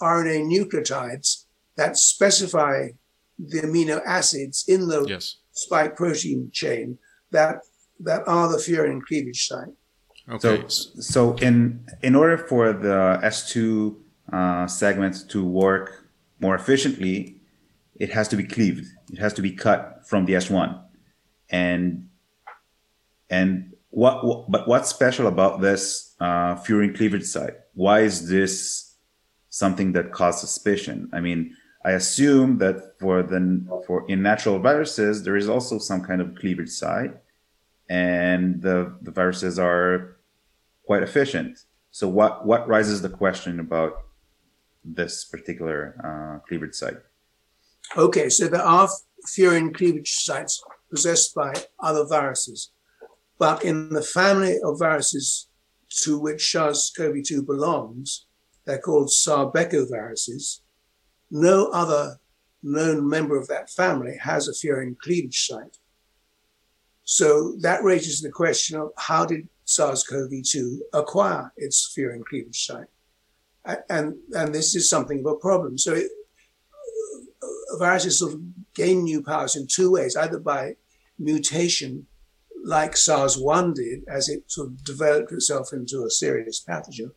RNA 0.01 0.45
nucleotides 0.47 1.45
that 1.75 1.97
specify 1.97 2.89
the 3.37 3.61
amino 3.61 4.01
acids 4.05 4.65
in 4.67 4.87
the 4.87 5.05
yes? 5.05 5.37
spike 5.51 5.95
protein 5.95 6.49
chain 6.51 6.97
that 7.31 7.55
that 7.99 8.21
are 8.27 8.47
the 8.49 8.57
furin 8.57 9.01
cleavage 9.01 9.47
site. 9.47 9.73
Okay, 10.29 10.63
So, 10.67 11.01
so 11.01 11.33
in 11.35 11.85
in 12.01 12.15
order 12.15 12.37
for 12.37 12.71
the 12.71 13.19
S2 13.23 13.95
uh, 14.31 14.67
segment 14.67 15.27
to 15.29 15.43
work 15.43 16.05
more 16.39 16.55
efficiently, 16.55 17.41
it 17.95 18.11
has 18.11 18.27
to 18.29 18.37
be 18.37 18.43
cleaved. 18.43 18.85
It 19.11 19.19
has 19.19 19.33
to 19.33 19.41
be 19.41 19.51
cut 19.51 20.07
from 20.07 20.25
the 20.25 20.33
S1. 20.33 20.79
And 21.49 22.07
and 23.29 23.68
what, 23.89 24.25
what 24.25 24.51
but 24.51 24.67
what's 24.67 24.89
special 24.89 25.27
about 25.27 25.61
this 25.61 26.15
uh, 26.19 26.55
furin 26.55 26.95
cleavage 26.95 27.23
site? 27.23 27.55
Why 27.73 28.01
is 28.01 28.29
this 28.29 28.95
something 29.49 29.93
that 29.93 30.11
caused 30.11 30.39
suspicion? 30.39 31.09
I 31.11 31.19
mean, 31.21 31.55
I 31.83 31.91
assume 31.91 32.57
that 32.59 32.99
for 32.99 33.23
the 33.23 33.65
for 33.87 34.05
in 34.09 34.21
natural 34.21 34.59
viruses 34.59 35.23
there 35.23 35.37
is 35.37 35.49
also 35.49 35.79
some 35.79 36.03
kind 36.03 36.21
of 36.21 36.35
cleavage 36.35 36.69
site, 36.69 37.15
and 37.89 38.61
the 38.61 38.97
the 39.01 39.11
viruses 39.11 39.57
are 39.57 40.17
quite 40.85 41.03
efficient. 41.03 41.65
So 41.91 42.07
what 42.07 42.45
what 42.45 42.67
rises 42.67 43.01
the 43.01 43.09
question 43.09 43.59
about 43.59 43.93
this 44.83 45.25
particular 45.25 45.95
uh, 46.03 46.47
cleavage 46.47 46.75
site? 46.75 46.97
Okay, 47.97 48.29
so 48.29 48.47
there 48.47 48.61
are 48.61 48.87
furin 49.27 49.73
cleavage 49.73 50.11
sites 50.11 50.63
possessed 50.91 51.33
by 51.33 51.53
other 51.79 52.05
viruses, 52.05 52.71
but 53.39 53.63
in 53.63 53.89
the 53.89 54.03
family 54.03 54.59
of 54.63 54.79
viruses 54.79 55.47
to 56.03 56.19
which 56.19 56.51
SARS-CoV-2 56.51 57.45
belongs, 57.45 58.25
they're 58.65 58.77
called 58.77 59.07
sarbecoviruses. 59.07 60.59
No 61.31 61.67
other 61.67 62.19
known 62.61 63.07
member 63.07 63.37
of 63.37 63.47
that 63.47 63.69
family 63.69 64.17
has 64.21 64.47
a 64.47 64.51
furin 64.51 64.97
cleavage 64.99 65.47
site. 65.47 65.77
So 67.05 67.55
that 67.61 67.83
raises 67.83 68.21
the 68.21 68.29
question 68.29 68.79
of 68.79 68.91
how 68.97 69.25
did 69.25 69.47
SARS-CoV-2 69.65 70.79
acquire 70.93 71.51
its 71.57 71.91
furin 71.97 72.23
cleavage 72.23 72.65
site? 72.65 72.87
And, 73.89 74.15
and 74.33 74.53
this 74.53 74.75
is 74.75 74.89
something 74.89 75.19
of 75.19 75.25
a 75.25 75.35
problem. 75.35 75.77
So 75.77 75.93
it, 75.93 76.11
viruses 77.77 78.19
sort 78.19 78.33
of 78.33 78.41
gain 78.73 79.03
new 79.03 79.23
powers 79.23 79.55
in 79.55 79.67
two 79.67 79.91
ways, 79.91 80.15
either 80.15 80.39
by 80.39 80.75
mutation, 81.17 82.05
like 82.63 82.97
SARS-1 82.97 83.75
did, 83.75 84.03
as 84.07 84.29
it 84.29 84.43
sort 84.47 84.67
of 84.67 84.83
developed 84.83 85.31
itself 85.31 85.73
into 85.73 86.03
a 86.03 86.09
serious 86.09 86.63
pathogen, 86.67 87.11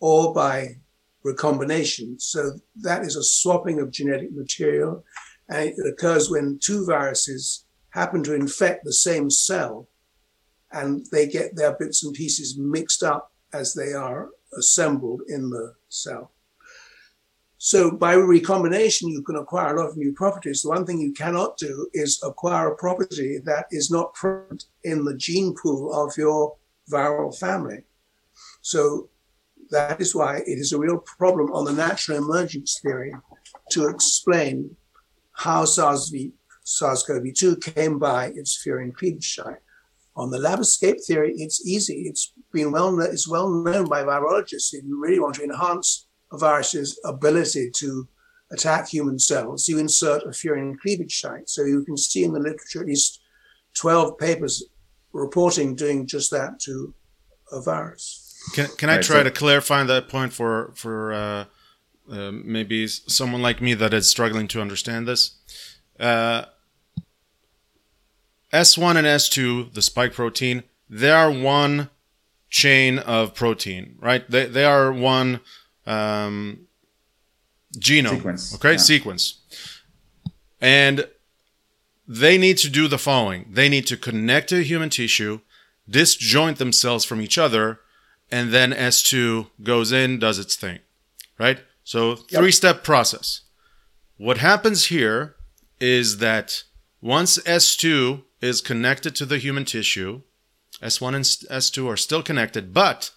or 0.00 0.34
by 0.34 0.76
recombination. 1.22 2.18
So 2.18 2.60
that 2.82 3.02
is 3.02 3.16
a 3.16 3.22
swapping 3.22 3.80
of 3.80 3.90
genetic 3.90 4.32
material, 4.32 5.04
and 5.48 5.68
it 5.68 5.86
occurs 5.86 6.30
when 6.30 6.58
two 6.58 6.84
viruses 6.84 7.64
happen 7.90 8.22
to 8.24 8.34
infect 8.34 8.84
the 8.84 8.92
same 8.92 9.30
cell, 9.30 9.88
and 10.70 11.06
they 11.12 11.26
get 11.26 11.56
their 11.56 11.76
bits 11.76 12.04
and 12.04 12.14
pieces 12.14 12.58
mixed 12.58 13.02
up 13.02 13.32
as 13.52 13.74
they 13.74 13.92
are 13.92 14.30
assembled 14.56 15.20
in 15.28 15.50
the 15.50 15.74
cell. 15.88 16.32
So 17.64 17.92
by 17.92 18.14
recombination, 18.14 19.08
you 19.08 19.22
can 19.22 19.36
acquire 19.36 19.76
a 19.76 19.80
lot 19.80 19.90
of 19.90 19.96
new 19.96 20.12
properties. 20.14 20.62
The 20.62 20.70
one 20.70 20.84
thing 20.84 20.98
you 20.98 21.12
cannot 21.12 21.56
do 21.58 21.88
is 21.92 22.20
acquire 22.24 22.72
a 22.72 22.76
property 22.76 23.38
that 23.44 23.66
is 23.70 23.88
not 23.88 24.14
present 24.14 24.64
in 24.82 25.04
the 25.04 25.16
gene 25.16 25.54
pool 25.54 25.94
of 25.94 26.12
your 26.18 26.56
viral 26.90 27.38
family. 27.38 27.84
So 28.62 29.10
that 29.70 30.00
is 30.00 30.12
why 30.12 30.38
it 30.38 30.58
is 30.58 30.72
a 30.72 30.78
real 30.78 30.98
problem 30.98 31.52
on 31.52 31.64
the 31.64 31.72
natural 31.72 32.18
emergence 32.18 32.80
theory 32.82 33.14
to 33.70 33.86
explain 33.86 34.74
how 35.30 35.64
SARS-V, 35.64 36.32
SARS-CoV-2 36.64 37.76
came 37.76 37.96
by 37.96 38.32
its 38.34 38.60
furin 38.60 38.92
site. 39.22 39.62
On 40.16 40.32
the 40.32 40.38
lab 40.40 40.58
escape 40.58 40.96
theory, 41.06 41.34
it's 41.36 41.64
easy. 41.64 42.08
It's 42.08 42.32
been 42.52 42.72
well, 42.72 43.00
it's 43.02 43.28
well 43.28 43.48
known 43.48 43.88
by 43.88 44.02
virologists. 44.02 44.74
If 44.74 44.82
you 44.84 45.00
really 45.00 45.20
want 45.20 45.36
to 45.36 45.44
enhance 45.44 46.08
a 46.32 46.38
virus's 46.38 46.98
ability 47.04 47.70
to 47.76 48.08
attack 48.50 48.88
human 48.88 49.18
cells, 49.18 49.68
you 49.68 49.78
insert 49.78 50.22
a 50.24 50.28
furin 50.28 50.78
cleavage 50.80 51.20
site. 51.20 51.48
So 51.48 51.62
you 51.64 51.84
can 51.84 51.96
see 51.96 52.24
in 52.24 52.32
the 52.32 52.40
literature 52.40 52.80
at 52.80 52.86
least 52.86 53.20
12 53.74 54.18
papers 54.18 54.64
reporting 55.12 55.74
doing 55.74 56.06
just 56.06 56.30
that 56.30 56.58
to 56.60 56.94
a 57.50 57.60
virus. 57.60 58.18
Can, 58.54 58.68
can 58.78 58.88
I 58.90 58.96
Right, 58.96 59.04
try 59.04 59.16
so- 59.18 59.24
to 59.24 59.30
clarify 59.30 59.84
that 59.84 60.08
point 60.08 60.32
for 60.32 60.72
for 60.74 61.12
uh, 61.12 61.44
uh, 62.10 62.30
maybe 62.32 62.86
someone 62.88 63.40
like 63.42 63.60
me 63.62 63.74
that 63.74 63.94
is 63.94 64.08
struggling 64.10 64.48
to 64.48 64.60
understand 64.60 65.06
this? 65.06 65.36
Uh, 66.00 66.46
S1 68.52 68.96
and 68.96 69.06
S2, 69.06 69.72
the 69.72 69.82
spike 69.82 70.12
protein, 70.12 70.62
they 70.90 71.10
are 71.10 71.30
one 71.30 71.88
chain 72.50 72.98
of 72.98 73.34
protein, 73.34 73.96
right? 73.98 74.28
They, 74.30 74.44
they 74.46 74.64
are 74.64 74.92
one 74.92 75.40
um, 75.86 76.66
genome. 77.78 78.16
Sequence, 78.16 78.54
Okay, 78.54 78.72
yeah. 78.72 78.76
sequence. 78.78 79.38
And 80.60 81.08
they 82.06 82.36
need 82.38 82.58
to 82.58 82.68
do 82.70 82.88
the 82.88 82.98
following 82.98 83.46
they 83.50 83.68
need 83.68 83.86
to 83.86 83.96
connect 83.96 84.48
to 84.50 84.62
human 84.62 84.90
tissue, 84.90 85.40
disjoint 85.88 86.58
themselves 86.58 87.04
from 87.04 87.20
each 87.20 87.38
other, 87.38 87.80
and 88.30 88.52
then 88.52 88.72
S2 88.72 89.48
goes 89.62 89.92
in, 89.92 90.18
does 90.18 90.38
its 90.38 90.56
thing, 90.56 90.80
right? 91.38 91.60
So, 91.84 92.16
three 92.16 92.52
step 92.52 92.84
process. 92.84 93.42
What 94.16 94.38
happens 94.38 94.86
here 94.86 95.34
is 95.80 96.18
that 96.18 96.62
once 97.00 97.38
S2 97.38 98.22
is 98.40 98.60
connected 98.60 99.16
to 99.16 99.26
the 99.26 99.38
human 99.38 99.64
tissue, 99.64 100.22
S1 100.80 101.14
and 101.14 101.24
S2 101.24 101.88
are 101.88 101.96
still 101.96 102.22
connected, 102.22 102.72
but 102.72 103.10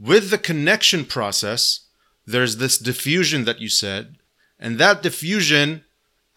with 0.00 0.30
the 0.30 0.38
connection 0.38 1.04
process, 1.04 1.80
there's 2.26 2.56
this 2.56 2.78
diffusion 2.78 3.44
that 3.44 3.60
you 3.60 3.68
said, 3.68 4.16
and 4.58 4.78
that 4.78 5.02
diffusion 5.02 5.84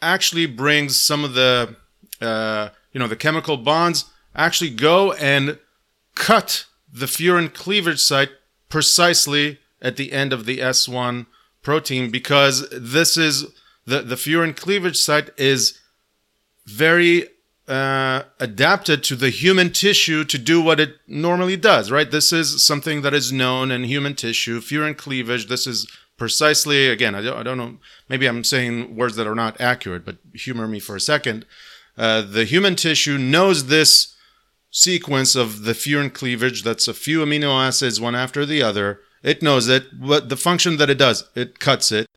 actually 0.01 0.45
brings 0.45 0.99
some 0.99 1.24
of 1.24 1.34
the 1.34 1.76
uh, 2.22 2.70
you 2.91 2.99
know 2.99 3.07
the 3.07 3.16
chemical 3.16 3.57
bonds 3.57 4.05
actually 4.36 4.70
go 4.70 5.14
and 5.14 5.57
cut 6.16 6.66
the 6.91 7.05
furin 7.05 7.51
cleavage 7.53 7.99
site 7.99 8.30
precisely 8.70 9.59
at 9.82 9.95
the 9.95 10.11
end 10.11 10.34
of 10.34 10.45
the 10.45 10.59
S1 10.59 11.26
protein 11.61 12.11
because 12.11 12.68
this 12.72 13.18
is 13.18 13.45
the 13.86 14.01
the 14.01 14.16
furin 14.16 14.55
cleavage 14.55 14.97
site 14.97 15.30
is 15.38 15.80
very 16.66 17.28
uh, 17.68 18.24
adapted 18.39 19.03
to 19.03 19.16
the 19.16 19.30
human 19.30 19.72
tissue 19.72 20.24
to 20.26 20.38
do 20.38 20.61
what 20.61 20.80
it 20.80 20.95
normally 21.07 21.55
does, 21.55 21.91
right? 21.91 22.11
This 22.11 22.34
is 22.34 22.66
something 22.66 23.01
that 23.01 23.14
is 23.14 23.32
known 23.32 23.72
in 23.72 23.86
human 23.86 24.16
tissue, 24.16 24.59
furin 24.59 24.97
cleavage. 24.97 25.47
This 25.47 25.66
is 25.66 25.89
precisely, 26.18 26.89
again, 26.89 27.16
I 27.16 27.22
don't, 27.22 27.38
I 27.38 27.43
don't 27.43 27.57
know, 27.57 27.78
maybe 28.09 28.28
I'm 28.28 28.43
saying 28.43 28.95
words 28.95 29.16
that 29.16 29.28
are 29.28 29.36
not 29.36 29.59
accurate, 29.61 30.05
but 30.05 30.18
humor 30.34 30.68
me 30.68 30.80
for 30.80 30.95
a 30.95 31.01
second. 31.01 31.45
Uh, 31.97 32.22
the 32.22 32.45
human 32.45 32.76
tissue 32.76 33.18
knows 33.18 33.68
this 33.68 34.16
sequence 34.70 35.36
of 35.36 35.64
the 35.64 35.74
furin 35.74 36.14
cleavage 36.14 36.64
that's 36.64 36.88
a 36.88 36.93
few 36.93 37.20
amino 37.20 37.66
acids 37.66 38.01
one 38.01 38.16
after 38.16 38.45
the 38.45 38.61
other. 38.61 38.99
It 39.22 39.41
knows 39.41 39.70
it, 39.70 39.86
what 39.97 40.30
the 40.30 40.36
function 40.36 40.78
that 40.78 40.89
it 40.89 40.97
does, 40.97 41.24
it 41.36 41.59
cuts 41.59 41.91
it. 41.91 42.07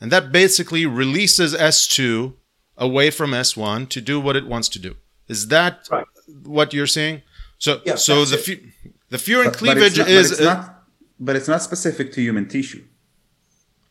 And 0.00 0.10
that 0.12 0.32
basically 0.32 0.86
releases 0.86 1.54
S2 1.54 2.34
away 2.78 3.10
from 3.10 3.30
S1 3.32 3.88
to 3.90 4.00
do 4.00 4.20
what 4.20 4.36
it 4.36 4.46
wants 4.46 4.68
to 4.70 4.78
do. 4.78 4.96
Is 5.28 5.48
that 5.48 5.88
Right. 5.90 6.04
what 6.44 6.72
you're 6.74 6.86
saying? 6.86 7.22
So, 7.58 7.80
Yeah, 7.86 7.96
so 7.96 8.24
the 8.24 8.36
it. 8.38 8.44
fu- 8.44 8.66
the 9.10 9.16
furin 9.16 9.44
But- 9.44 9.52
but 9.52 9.58
cleavage 9.58 9.98
not, 9.98 10.08
is 10.08 10.30
but 10.30 10.38
it's, 10.38 10.44
not, 10.44 10.84
but 11.18 11.36
it's 11.36 11.48
not 11.48 11.62
specific 11.62 12.12
to 12.12 12.20
human 12.20 12.48
tissue. 12.48 12.84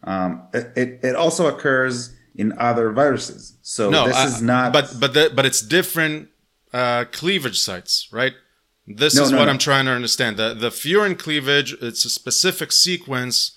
Um, 0.04 0.44
it, 0.54 0.72
it, 0.76 1.00
it 1.04 1.16
also 1.16 1.48
occurs 1.48 2.14
in 2.36 2.54
other 2.60 2.92
viruses. 2.92 3.54
So 3.64 3.90
no, 3.90 4.08
this 4.08 4.16
I- 4.16 4.26
is 4.28 4.42
not. 4.42 4.72
But 4.74 4.94
but 5.00 5.14
the, 5.14 5.32
but 5.36 5.46
it's 5.46 5.62
different 5.62 6.30
uh, 6.74 7.06
cleavage 7.12 7.60
sites, 7.60 8.08
right? 8.12 8.34
This 8.88 9.16
No, 9.16 9.24
is 9.24 9.32
no, 9.32 9.40
what 9.40 9.46
no. 9.46 9.52
I'm 9.52 9.58
trying 9.58 9.86
to 9.86 9.92
understand. 9.92 10.38
The 10.38 10.54
the 10.54 10.70
furin 10.70 11.18
cleavage, 11.18 11.74
it's 11.82 12.06
a 12.06 12.10
specific 12.10 12.72
sequence 12.72 13.55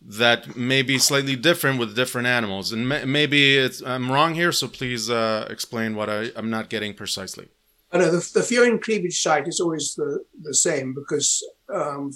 that 0.00 0.56
may 0.56 0.82
be 0.82 0.98
slightly 0.98 1.36
different 1.36 1.78
with 1.78 1.96
different 1.96 2.26
animals. 2.26 2.72
And 2.72 2.88
ma- 2.88 3.04
maybe 3.04 3.56
it's, 3.56 3.82
I'm 3.82 4.10
wrong 4.10 4.34
here, 4.34 4.52
so 4.52 4.68
please 4.68 5.10
uh, 5.10 5.46
explain 5.50 5.96
what 5.96 6.08
I, 6.08 6.30
I'm 6.36 6.50
not 6.50 6.68
getting 6.68 6.94
precisely. 6.94 7.48
I 7.92 7.98
know 7.98 8.10
the, 8.10 8.30
the 8.34 8.40
furin 8.40 8.80
cleavage 8.80 9.20
site 9.20 9.48
is 9.48 9.60
always 9.60 9.94
the, 9.94 10.24
the 10.42 10.54
same 10.54 10.94
because 10.94 11.42
um, 11.72 12.12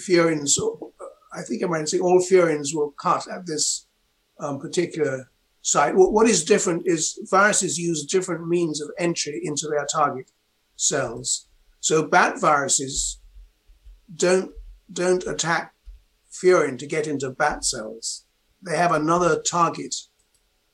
furins, 0.00 0.58
I 1.32 1.42
think 1.42 1.62
I 1.62 1.66
might 1.66 1.88
say 1.88 1.98
all 1.98 2.20
furins 2.20 2.74
will 2.74 2.92
cut 2.92 3.28
at 3.28 3.46
this 3.46 3.86
um, 4.40 4.58
particular 4.58 5.30
site. 5.60 5.94
What, 5.94 6.12
what 6.12 6.28
is 6.28 6.44
different 6.44 6.86
is 6.86 7.18
viruses 7.30 7.78
use 7.78 8.04
different 8.04 8.48
means 8.48 8.80
of 8.80 8.90
entry 8.98 9.40
into 9.44 9.68
their 9.68 9.86
target 9.86 10.30
cells. 10.76 11.46
So 11.80 12.04
bat 12.04 12.40
viruses 12.40 13.20
don't 14.14 14.52
don't 14.92 15.26
attack 15.26 15.74
furin 16.32 16.78
to 16.78 16.86
get 16.86 17.06
into 17.06 17.30
bat 17.30 17.64
cells. 17.64 18.24
They 18.64 18.76
have 18.76 18.92
another 18.92 19.40
target 19.42 19.94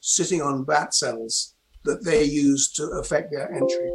sitting 0.00 0.40
on 0.40 0.64
bat 0.64 0.94
cells 0.94 1.54
that 1.84 2.04
they 2.04 2.22
use 2.24 2.70
to 2.72 2.84
affect 3.00 3.32
their 3.32 3.50
entry. 3.52 3.90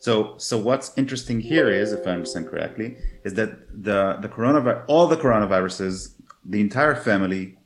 So, 0.00 0.34
so 0.36 0.58
what's 0.58 0.92
interesting 0.96 1.40
here 1.40 1.70
is, 1.70 1.92
if 1.92 2.06
I 2.06 2.10
understand 2.10 2.48
correctly, 2.48 2.96
is 3.24 3.34
that 3.34 3.50
the 3.70 4.18
the 4.20 4.28
coronavirus, 4.28 4.84
all 4.86 5.06
the 5.06 5.16
coronaviruses, 5.16 6.14
the 6.44 6.60
entire 6.60 6.94
family, 6.94 7.56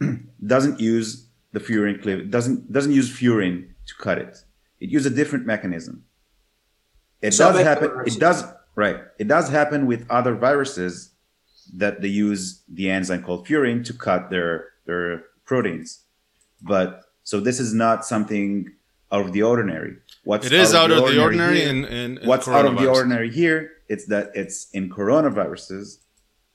doesn't 0.46 0.78
use 0.78 1.28
the 1.52 1.60
furin 1.60 2.00
cleave, 2.00 2.30
doesn't 2.30 2.72
doesn't 2.72 2.92
use 2.92 3.10
furin 3.10 3.68
to 3.86 3.94
cut 3.98 4.18
it. 4.18 4.36
It 4.80 4.90
uses 4.90 5.12
a 5.12 5.14
different 5.14 5.46
mechanism. 5.46 6.04
It 7.22 7.32
So 7.32 7.52
does 7.52 7.62
happen. 7.62 7.90
It 8.06 8.20
does 8.20 8.44
right. 8.76 8.98
It 9.18 9.26
does 9.26 9.48
happen 9.48 9.86
with 9.86 10.06
other 10.10 10.34
viruses 10.36 11.13
that 11.72 12.00
they 12.02 12.08
use 12.08 12.62
the 12.68 12.90
enzyme 12.90 13.22
called 13.22 13.46
furin 13.46 13.84
to 13.84 13.92
cut 13.92 14.30
their 14.30 14.70
their 14.86 15.24
proteins. 15.44 16.00
But 16.62 17.04
so 17.22 17.40
this 17.40 17.58
is 17.60 17.72
not 17.72 18.04
something 18.04 18.70
out 19.12 19.26
of 19.26 19.32
the 19.32 19.42
ordinary. 19.42 19.96
What's 20.24 20.46
It 20.46 20.52
is 20.52 20.74
out 20.74 20.90
of 20.90 21.06
the 21.08 21.20
ordinary 21.20 21.58
here- 21.58 21.68
in, 21.68 21.84
in, 21.84 22.18
in 22.18 22.28
what's 22.28 22.48
out 22.48 22.66
of 22.66 22.76
the 22.78 22.88
ordinary 22.88 23.30
here 23.30 23.70
it's 23.88 24.06
that 24.06 24.30
it's 24.34 24.70
in 24.70 24.88
coronaviruses 24.88 25.98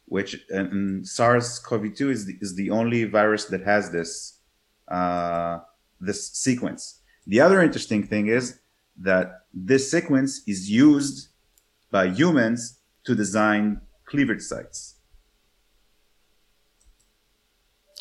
which 0.06 0.44
and 0.50 1.08
SARS-CoV-2 1.08 2.10
is 2.10 2.26
the, 2.26 2.36
is 2.42 2.56
the 2.56 2.72
only 2.72 3.04
virus 3.04 3.46
that 3.46 3.62
has 3.62 3.92
this 3.92 4.40
uh, 4.88 5.60
this 6.02 6.32
sequence. 6.32 7.02
The 7.28 7.40
other 7.42 7.62
interesting 7.62 8.02
thing 8.08 8.26
is 8.28 8.60
that 8.98 9.42
this 9.54 9.92
sequence 9.92 10.42
is 10.48 10.70
used 10.70 11.28
by 11.92 12.08
humans 12.08 12.80
to 13.04 13.14
design 13.14 13.82
cleavage 14.06 14.42
sites. 14.42 14.96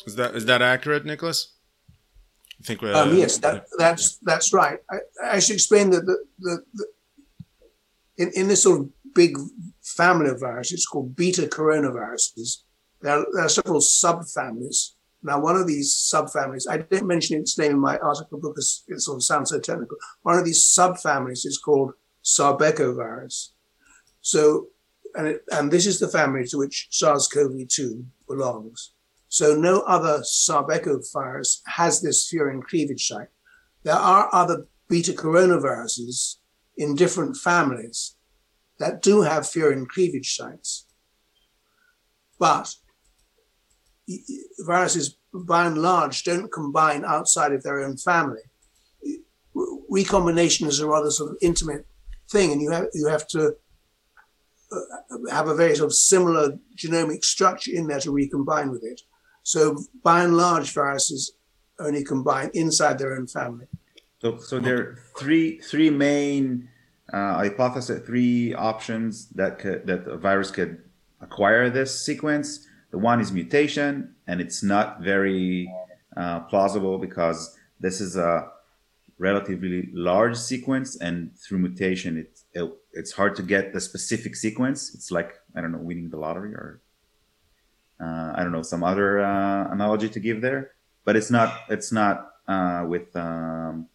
Is 0.05 0.15
that 0.15 0.35
is 0.35 0.45
that 0.45 0.61
accurate, 0.61 1.05
Nicholas? 1.05 1.53
I 2.59 2.63
think 2.63 2.81
we. 2.81 2.91
Um, 2.91 3.15
yes, 3.15 3.37
that, 3.39 3.65
that's 3.77 4.17
that's 4.17 4.53
right. 4.53 4.79
I, 4.89 4.97
I 5.35 5.39
should 5.39 5.55
explain 5.55 5.89
that 5.91 6.05
the, 6.05 6.17
the, 6.39 6.63
the 6.73 6.85
in, 8.17 8.31
in 8.35 8.47
this 8.47 8.63
sort 8.63 8.81
of 8.81 8.89
big 9.15 9.37
family 9.81 10.29
of 10.29 10.41
viruses, 10.41 10.73
it's 10.73 10.85
called 10.85 11.15
beta 11.15 11.43
coronaviruses. 11.43 12.63
There 13.01 13.17
are, 13.17 13.25
there 13.33 13.45
are 13.45 13.49
several 13.49 13.79
subfamilies. 13.79 14.91
Now, 15.23 15.39
one 15.39 15.55
of 15.55 15.67
these 15.67 15.93
subfamilies, 16.13 16.69
I 16.69 16.77
didn't 16.77 17.07
mention 17.07 17.39
its 17.39 17.57
name 17.57 17.71
in 17.71 17.79
my 17.79 17.97
article 17.97 18.39
because 18.41 18.83
it 18.87 19.01
sort 19.01 19.17
of 19.17 19.23
sounds 19.23 19.49
so 19.49 19.59
technical. 19.59 19.97
One 20.21 20.37
of 20.37 20.45
these 20.45 20.63
subfamilies 20.63 21.45
is 21.45 21.57
called 21.63 21.93
sarbecovirus. 22.23 23.49
So, 24.21 24.67
and 25.15 25.27
it, 25.27 25.43
and 25.51 25.71
this 25.71 25.85
is 25.85 25.99
the 25.99 26.07
family 26.07 26.45
to 26.47 26.57
which 26.57 26.87
SARS-CoV-2 26.91 28.05
belongs. 28.27 28.91
So 29.29 29.55
no 29.55 29.81
other 29.81 30.19
sarbecovirus 30.19 31.61
has 31.67 32.01
this 32.01 32.29
furin 32.29 32.63
cleavage 32.63 33.07
site. 33.07 33.29
There 33.83 33.93
are 33.93 34.29
other 34.33 34.65
beta 34.87 35.13
coronaviruses 35.13 36.37
in 36.75 36.95
different 36.95 37.37
families 37.37 38.15
that 38.79 39.01
do 39.01 39.21
have 39.21 39.43
furin 39.43 39.87
cleavage 39.87 40.35
sites. 40.35 40.87
But 42.39 42.73
viruses, 44.59 45.17
by 45.33 45.67
and 45.67 45.77
large, 45.77 46.23
don't 46.23 46.51
combine 46.51 47.05
outside 47.05 47.53
of 47.53 47.61
their 47.61 47.81
own 47.81 47.97
family. 47.97 48.41
Recombination 49.89 50.67
is 50.67 50.79
a 50.79 50.87
rather 50.87 51.11
sort 51.11 51.31
of 51.31 51.37
intimate 51.41 51.85
thing, 52.29 52.51
and 52.51 52.61
you 52.61 52.71
have 52.71 52.87
you 52.93 53.07
have 53.07 53.27
to 53.27 53.55
uh, 54.71 55.31
have 55.31 55.47
a 55.47 55.55
very 55.55 55.75
sort 55.75 55.87
of 55.87 55.95
similar 55.95 56.57
genomic 56.75 57.23
structure 57.23 57.71
in 57.73 57.87
there 57.87 57.99
to 57.99 58.11
recombine 58.11 58.71
with 58.71 58.83
it. 58.83 59.01
So 59.49 59.79
by 60.03 60.23
and 60.25 60.37
large, 60.37 60.71
viruses 60.73 61.31
only 61.79 62.03
combine 62.03 62.51
inside 62.53 62.99
their 62.99 63.15
own 63.17 63.25
family. 63.25 63.65
So, 64.21 64.37
so 64.37 64.59
there 64.59 64.77
are 64.77 64.99
three 65.17 65.57
three 65.57 65.89
main 65.89 66.69
uh, 67.11 67.33
hypotheses, 67.33 68.05
three 68.05 68.53
options 68.53 69.29
that 69.29 69.57
could, 69.57 69.87
that 69.87 70.07
a 70.07 70.17
virus 70.17 70.51
could 70.51 70.83
acquire 71.19 71.67
this 71.71 71.99
sequence. 71.99 72.67
The 72.91 72.99
one 72.99 73.19
is 73.21 73.31
mutation, 73.31 74.13
and 74.27 74.39
it's 74.39 74.61
not 74.61 75.01
very 75.01 75.67
uh, 76.15 76.41
plausible 76.41 76.99
because 76.99 77.57
this 77.79 78.01
is 78.01 78.17
a 78.17 78.51
relatively 79.17 79.89
large 79.93 80.37
sequence, 80.37 80.95
and 80.97 81.35
through 81.41 81.57
mutation, 81.57 82.17
it 82.19 82.71
it's 82.93 83.13
hard 83.13 83.35
to 83.37 83.41
get 83.41 83.73
the 83.73 83.81
specific 83.81 84.35
sequence. 84.35 84.93
It's 84.93 85.09
like 85.09 85.31
I 85.55 85.61
don't 85.61 85.71
know, 85.71 85.79
winning 85.79 86.11
the 86.11 86.17
lottery 86.17 86.53
or 86.53 86.81
uh, 87.99 88.33
I 88.35 88.43
don't 88.43 88.51
know 88.51 88.61
some 88.61 88.83
other 88.83 89.19
uh, 89.19 89.71
analogy 89.71 90.09
to 90.09 90.19
give 90.19 90.41
there, 90.41 90.71
but 91.05 91.15
it's 91.15 91.29
not 91.29 91.53
it's 91.69 91.91
not 91.91 92.31
uh, 92.47 92.85
with 92.87 93.15
um, 93.15 93.87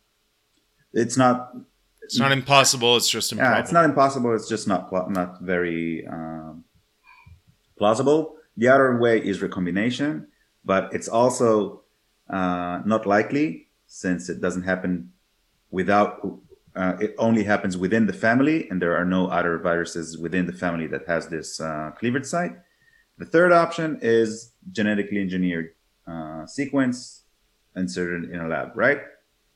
it's 0.93 1.17
not 1.17 1.55
it's 2.03 2.19
not 2.19 2.33
impossible. 2.33 2.97
It's 2.97 3.09
just 3.09 3.33
improbable. 3.33 3.57
yeah, 3.57 3.61
it's 3.63 3.73
not 3.73 3.85
impossible. 3.85 4.35
It's 4.35 4.49
just 4.49 4.69
not 4.69 4.93
not 5.11 5.41
very 5.41 6.07
um, 6.07 6.65
plausible. 7.79 8.37
The 8.57 8.69
other 8.69 8.99
way 8.99 9.19
is 9.19 9.43
recombination, 9.43 10.29
but 10.65 10.93
it's 10.93 11.09
also 11.09 11.83
uh, 12.31 12.81
not 12.85 13.07
likely 13.07 13.69
since 13.87 14.29
it 14.29 14.41
doesn't 14.41 14.63
happen 14.63 15.13
without. 15.71 16.41
Uh, 16.77 16.97
it 17.01 17.15
only 17.19 17.45
happens 17.45 17.77
within 17.77 18.05
the 18.07 18.13
family, 18.13 18.69
and 18.69 18.83
there 18.83 18.97
are 18.97 19.05
no 19.05 19.29
other 19.29 19.59
viruses 19.59 20.19
within 20.19 20.45
the 20.45 20.53
family 20.53 20.89
that 20.89 21.07
has 21.07 21.29
this 21.29 21.61
uh, 21.61 21.93
cleavage 21.97 22.27
site. 22.27 22.57
The 23.19 23.27
third 23.27 23.53
option 23.53 23.99
is 24.03 24.53
genetically 24.73 25.21
engineered 25.21 25.75
uh, 26.07 26.47
sequence 26.47 27.23
inserted 27.77 28.31
in 28.31 28.41
a 28.41 28.49
lab, 28.49 28.73
right? 28.75 29.01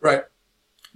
Right. 0.01 0.23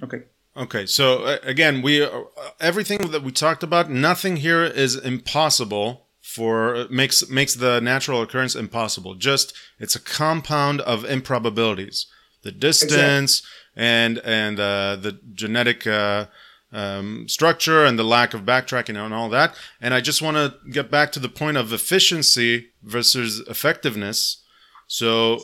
Okay. 0.03 0.23
Okay, 0.55 0.85
so 0.85 1.23
uh, 1.25 1.39
again, 1.43 1.81
we 1.81 2.03
uh, 2.05 2.25
everything 2.61 3.11
that 3.11 3.23
we 3.23 3.33
talked 3.33 3.63
about, 3.63 3.91
nothing 3.91 4.37
here 4.37 4.63
is 4.63 4.97
impossible 4.97 6.09
for 6.21 6.87
makes 6.91 7.29
makes 7.31 7.55
the 7.55 7.81
natural 7.81 8.21
occurrence 8.21 8.55
impossible. 8.55 9.15
Just 9.15 9.55
it's 9.79 9.97
a 9.97 10.01
compound 10.01 10.83
of 10.83 11.05
improbabilities. 11.07 12.07
The 12.43 12.53
distance 12.53 13.43
and 13.75 14.19
and 14.19 14.61
uh, 14.61 14.97
the 14.97 15.19
genetic 15.33 15.87
uh, 15.87 16.27
um, 16.73 17.29
structure 17.29 17.85
and 17.85 17.99
the 17.99 18.05
lack 18.05 18.35
of 18.35 18.43
backtracking 18.43 18.97
and 18.97 19.15
all 19.15 19.29
that. 19.29 19.55
And 19.81 19.93
I 19.95 20.01
just 20.01 20.23
want 20.23 20.37
to 20.37 20.55
get 20.71 20.91
back 20.91 21.13
to 21.13 21.21
the 21.21 21.29
point 21.29 21.57
of 21.57 21.73
efficiency 21.73 22.71
versus 22.83 23.41
effectiveness. 23.49 24.43
So 24.87 25.41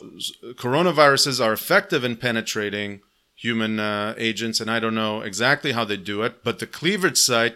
coronaviruses 0.55 1.43
are 1.43 1.53
effective 1.53 2.03
in 2.03 2.17
penetrating 2.17 3.01
human 3.35 3.79
uh, 3.79 4.13
agents, 4.17 4.59
and 4.59 4.69
I 4.69 4.79
don't 4.79 4.95
know 4.95 5.21
exactly 5.21 5.71
how 5.71 5.85
they 5.85 5.97
do 5.97 6.23
it, 6.23 6.43
but 6.43 6.59
the 6.59 6.67
cleavage 6.67 7.17
site 7.17 7.55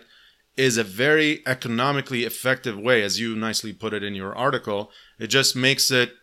is 0.56 0.78
a 0.78 0.84
very 0.84 1.42
economically 1.46 2.24
effective 2.24 2.78
way, 2.78 3.02
as 3.02 3.20
you 3.20 3.36
nicely 3.36 3.74
put 3.74 3.94
it 3.94 4.04
in 4.04 4.16
your 4.16 4.36
article. 4.36 4.92
It 5.20 5.28
just 5.28 5.56
makes 5.56 5.92
it, 5.92 6.14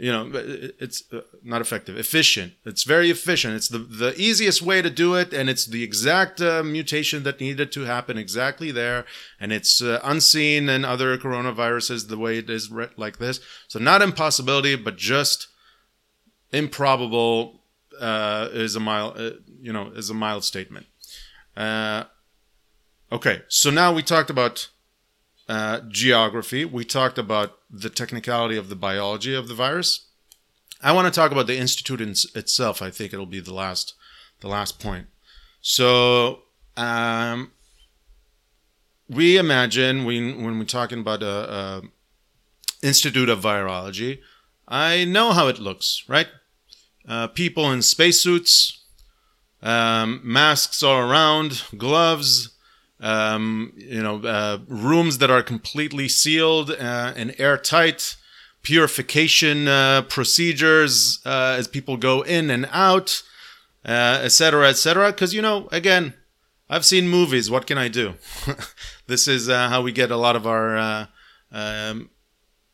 you 0.00 0.10
know, 0.10 0.30
it's 0.32 1.04
uh, 1.12 1.20
not 1.44 1.60
effective, 1.60 1.98
efficient. 1.98 2.54
It's 2.64 2.84
very 2.84 3.10
efficient. 3.10 3.54
It's 3.54 3.68
the, 3.68 3.78
the 3.78 4.14
easiest 4.16 4.62
way 4.62 4.80
to 4.80 4.88
do 4.88 5.14
it, 5.14 5.34
and 5.34 5.50
it's 5.50 5.66
the 5.66 5.82
exact 5.82 6.40
uh, 6.40 6.62
mutation 6.62 7.22
that 7.24 7.38
needed 7.38 7.70
to 7.72 7.82
happen 7.82 8.16
exactly 8.16 8.70
there, 8.70 9.04
and 9.38 9.52
it's 9.52 9.82
uh, 9.82 10.00
unseen 10.02 10.70
in 10.70 10.86
other 10.86 11.18
coronaviruses 11.18 12.08
the 12.08 12.16
way 12.16 12.38
it 12.38 12.48
is 12.48 12.70
re- 12.70 12.88
like 12.96 13.18
this. 13.18 13.40
So 13.68 13.78
not 13.78 14.00
impossibility, 14.00 14.74
but 14.74 14.96
just 14.96 15.48
improbable 16.50 17.60
uh, 18.00 18.48
is 18.52 18.76
a 18.76 18.80
mild, 18.80 19.18
uh, 19.18 19.32
you 19.60 19.72
know, 19.72 19.92
is 19.94 20.08
a 20.08 20.14
mild 20.14 20.44
statement. 20.44 20.86
Uh, 21.54 22.04
okay, 23.12 23.42
so 23.48 23.68
now 23.68 23.92
we 23.92 24.02
talked 24.02 24.30
about 24.30 24.70
geography. 25.90 26.64
We 26.64 26.84
talked 26.84 27.18
about 27.18 27.59
the 27.70 27.90
technicality 27.90 28.56
of 28.56 28.68
the 28.68 28.76
biology 28.76 29.34
of 29.34 29.48
the 29.48 29.54
virus. 29.54 30.06
I 30.82 30.92
want 30.92 31.12
to 31.12 31.18
talk 31.18 31.30
about 31.30 31.46
the 31.46 31.56
institute 31.56 32.00
in, 32.00 32.14
itself. 32.34 32.82
I 32.82 32.90
think 32.90 33.12
it'll 33.12 33.26
be 33.26 33.40
the 33.40 33.54
last, 33.54 33.94
the 34.40 34.48
last 34.48 34.80
point. 34.80 35.06
So, 35.60 36.42
um, 36.76 37.52
we 39.08 39.36
imagine 39.36 40.04
when 40.04 40.42
when 40.42 40.58
we're 40.58 40.64
talking 40.64 41.00
about 41.00 41.22
a, 41.22 41.52
a 41.52 41.82
Institute 42.82 43.28
of 43.28 43.40
Virology, 43.40 44.20
I 44.66 45.04
know 45.04 45.32
how 45.32 45.48
it 45.48 45.58
looks, 45.58 46.04
right? 46.08 46.28
Uh, 47.06 47.26
people 47.26 47.70
in 47.72 47.82
spacesuits, 47.82 48.84
um, 49.62 50.20
masks 50.22 50.82
all 50.82 50.98
around, 50.98 51.64
gloves, 51.76 52.50
um, 53.00 53.72
you 53.76 54.02
know, 54.02 54.22
uh, 54.22 54.58
rooms 54.68 55.18
that 55.18 55.30
are 55.30 55.42
completely 55.42 56.08
sealed 56.08 56.70
uh, 56.70 57.12
and 57.16 57.34
airtight, 57.38 58.16
purification 58.62 59.68
uh, 59.68 60.02
procedures 60.02 61.20
uh, 61.24 61.56
as 61.58 61.66
people 61.66 61.96
go 61.96 62.22
in 62.22 62.50
and 62.50 62.68
out, 62.72 63.22
etc., 63.84 64.68
etc. 64.68 65.12
Because 65.12 65.32
you 65.32 65.40
know, 65.40 65.68
again, 65.72 66.14
I've 66.68 66.84
seen 66.84 67.08
movies. 67.08 67.50
What 67.50 67.66
can 67.66 67.78
I 67.78 67.88
do? 67.88 68.14
this 69.06 69.26
is 69.26 69.48
uh, 69.48 69.70
how 69.70 69.82
we 69.82 69.92
get 69.92 70.10
a 70.10 70.16
lot 70.16 70.36
of 70.36 70.46
our 70.46 70.76
uh, 70.76 71.06
um, 71.50 72.10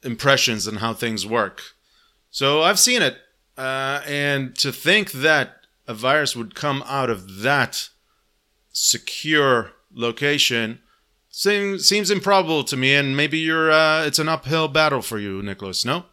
impressions 0.03 0.66
and 0.66 0.79
how 0.79 0.93
things 0.93 1.24
work. 1.24 1.62
So 2.31 2.62
I've 2.62 2.81
seen 2.81 3.01
it, 3.01 3.16
and 3.57 4.57
to 4.57 4.72
think 4.72 5.12
that 5.12 5.53
a 5.87 5.95
virus 5.95 6.35
would 6.35 6.57
come 6.57 6.83
out 6.87 7.09
of 7.09 7.43
that 7.43 7.89
secure 8.72 9.72
location 9.97 10.80
seems 11.28 11.88
seems 11.88 12.11
improbable 12.11 12.62
to 12.64 12.76
me. 12.76 12.94
And 12.94 13.16
maybe 13.16 13.38
you're 13.38 13.72
uh, 13.72 14.05
it's 14.05 14.20
an 14.20 14.28
uphill 14.28 14.68
battle 14.68 15.03
for 15.03 15.18
you, 15.18 15.42
Nicholas. 15.42 15.84
No. 15.84 16.05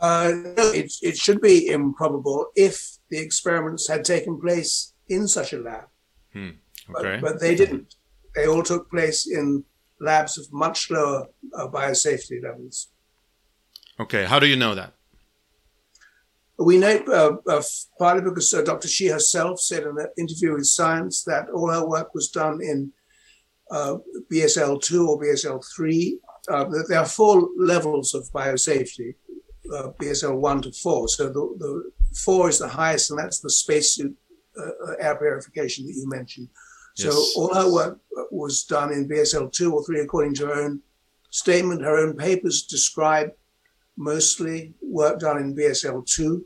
Uh, 0.00 0.32
no, 0.56 0.70
it, 0.70 0.92
it 1.02 1.16
should 1.16 1.40
be 1.40 1.66
improbable 1.66 2.46
if 2.54 2.98
the 3.10 3.18
experiments 3.18 3.88
had 3.88 4.04
taken 4.04 4.40
place 4.40 4.94
in 5.08 5.26
such 5.26 5.52
a 5.52 5.58
lab. 5.58 5.88
Hmm. 6.32 6.50
But, 6.88 7.20
but 7.20 7.40
they 7.40 7.54
didn't. 7.54 7.96
They 8.34 8.46
all 8.46 8.62
took 8.62 8.88
place 8.90 9.26
in 9.26 9.64
labs 10.00 10.38
of 10.38 10.46
much 10.52 10.90
lower 10.90 11.26
uh, 11.54 11.66
biosafety 11.68 12.42
levels. 12.42 12.88
Okay. 13.98 14.24
How 14.24 14.38
do 14.38 14.46
you 14.46 14.56
know 14.56 14.74
that? 14.74 14.94
We 16.58 16.76
know 16.78 16.96
uh, 17.06 17.36
uh, 17.50 17.62
partly 17.98 18.22
because 18.24 18.52
uh, 18.52 18.62
Dr. 18.62 18.88
Shi 18.88 19.06
herself 19.08 19.60
said 19.60 19.84
in 19.84 19.96
an 19.98 20.08
interview 20.18 20.54
with 20.54 20.66
Science 20.66 21.22
that 21.24 21.48
all 21.50 21.70
her 21.70 21.86
work 21.86 22.14
was 22.14 22.28
done 22.30 22.60
in 22.60 22.92
uh, 23.70 23.98
BSL 24.32 24.82
2 24.82 25.08
or 25.08 25.20
BSL 25.20 25.64
3. 25.76 26.18
Uh, 26.50 26.64
there 26.88 26.98
are 26.98 27.06
four 27.06 27.48
levels 27.56 28.14
of 28.14 28.28
biosafety, 28.32 29.14
uh, 29.72 29.90
BSL 30.00 30.36
1 30.36 30.62
to 30.62 30.72
4. 30.72 31.08
So 31.08 31.26
the, 31.28 31.56
the 31.58 31.90
4 32.16 32.48
is 32.48 32.58
the 32.58 32.68
highest, 32.68 33.10
and 33.10 33.18
that's 33.20 33.40
the 33.40 33.50
spacesuit 33.50 34.16
air 34.98 35.14
purification 35.16 35.86
that 35.86 35.94
you 35.94 36.08
mentioned. 36.08 36.48
So 36.94 37.10
Yes. 37.10 37.34
all 37.36 37.54
her 37.54 37.72
work 37.72 38.00
was 38.32 38.64
done 38.64 38.92
in 38.92 39.08
BSL 39.08 39.52
2 39.52 39.72
or 39.72 39.84
3 39.84 40.00
according 40.00 40.34
to 40.36 40.46
her 40.46 40.64
own 40.64 40.80
statement. 41.30 41.82
Her 41.82 41.96
own 41.98 42.16
papers 42.16 42.62
describe 42.62 43.30
mostly 43.98 44.72
work 44.80 45.18
done 45.20 45.38
in 45.38 45.54
BSL 45.54 46.06
2. 46.06 46.44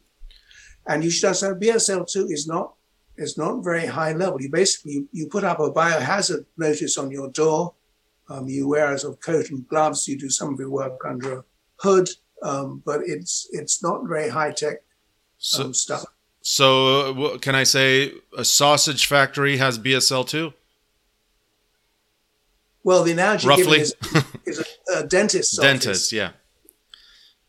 And 0.87 1.05
you 1.05 1.11
should 1.11 1.27
understand 1.27 1.63
BSL 1.63 2.11
2 2.11 2.27
is 2.29 2.49
not 2.49 2.75
is 3.19 3.37
not 3.39 3.63
very 3.63 3.87
high 3.87 4.13
level. 4.15 4.41
You 4.43 4.49
basically 4.51 5.07
you 5.13 5.27
put 5.29 5.45
up 5.45 5.61
a 5.61 5.71
biohazard 5.71 6.47
notice 6.57 6.97
on 6.99 7.11
your 7.13 7.29
door. 7.31 7.75
Um, 8.29 8.49
you 8.49 8.67
wear 8.67 8.93
a 8.93 8.99
sort 8.99 9.15
of 9.15 9.21
coat 9.21 9.51
and 9.51 9.69
gloves. 9.69 10.09
You 10.09 10.19
do 10.19 10.31
some 10.31 10.55
of 10.55 10.59
your 10.59 10.71
work 10.71 10.99
under 11.07 11.39
a 11.41 11.45
hood, 11.77 12.09
um, 12.43 12.83
but 12.85 13.01
it's 13.07 13.47
it's 13.53 13.83
not 13.83 14.09
very 14.09 14.29
high 14.31 14.51
tech 14.53 14.79
So, 15.39 15.65
um, 15.65 15.75
stuff. 15.75 16.05
so 16.41 16.67
uh, 17.35 17.39
can 17.39 17.55
I 17.55 17.65
say 17.65 18.13
a 18.37 18.45
sausage 18.45 19.07
factory 19.07 19.59
has 19.59 19.79
BSL 19.79 20.27
two? 20.27 20.53
Well, 22.85 23.05
the 23.05 23.13
analogy 23.13 23.47
Roughly. 23.47 23.81
is, 23.81 23.95
is 24.47 24.59
a, 24.93 24.99
a 25.01 25.07
dentist's 25.07 25.57
Dentist, 25.61 25.87
office. 25.89 26.13
yeah. 26.13 26.31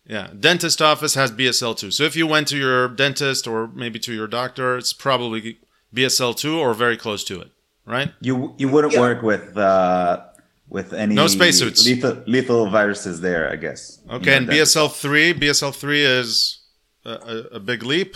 Yeah, 0.06 0.30
dentist 0.38 0.82
office 0.82 1.16
has 1.16 1.32
BSL 1.32 1.78
two. 1.78 1.92
So 1.92 2.04
if 2.04 2.16
you 2.16 2.28
went 2.28 2.48
to 2.50 2.58
your 2.58 2.90
dentist 2.90 3.48
or 3.48 3.68
maybe 3.68 4.00
to 4.00 4.14
your 4.14 4.28
doctor, 4.28 4.78
it's 4.78 4.92
probably 4.94 5.60
BSL 5.96 6.36
two 6.36 6.60
or 6.60 6.74
very 6.74 6.98
close 6.98 7.24
to 7.26 7.40
it, 7.42 7.52
right? 7.86 8.12
You 8.20 8.54
you 8.58 8.68
wouldn't 8.68 8.94
Yeah. 8.94 9.00
work 9.00 9.22
with 9.22 9.58
uh, 9.58 10.24
with 10.68 10.92
any 10.94 11.16
No 11.16 11.28
spacesuits. 11.28 11.86
lethal, 11.86 12.22
lethal 12.28 12.70
viruses 12.70 13.22
there, 13.22 13.50
I 13.50 13.56
guess. 13.56 14.00
Okay, 14.10 14.36
and 14.36 14.46
You 14.48 14.54
BSL 14.64 14.90
three, 14.94 15.34
BSL 15.34 15.74
three 15.74 16.04
is 16.04 16.60
a, 17.06 17.12
a, 17.12 17.38
a 17.56 17.60
big 17.60 17.84
leap. 17.84 18.16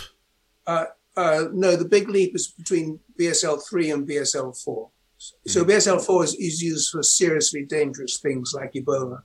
Uh, 0.66 0.86
uh, 1.16 1.44
no, 1.52 1.74
the 1.76 1.84
big 1.86 2.08
leap 2.10 2.34
is 2.34 2.48
between 2.48 3.00
BSL 3.18 3.60
3 3.68 3.90
and 3.90 4.06
BSL 4.08 4.54
4. 4.62 4.90
So 5.16 5.64
Mm-hmm. 5.64 5.70
BSL 5.70 6.00
4 6.04 6.24
is, 6.24 6.34
is 6.34 6.62
used 6.62 6.90
for 6.90 7.02
seriously 7.02 7.64
dangerous 7.64 8.18
things 8.18 8.52
like 8.54 8.74
Ebola. 8.74 9.22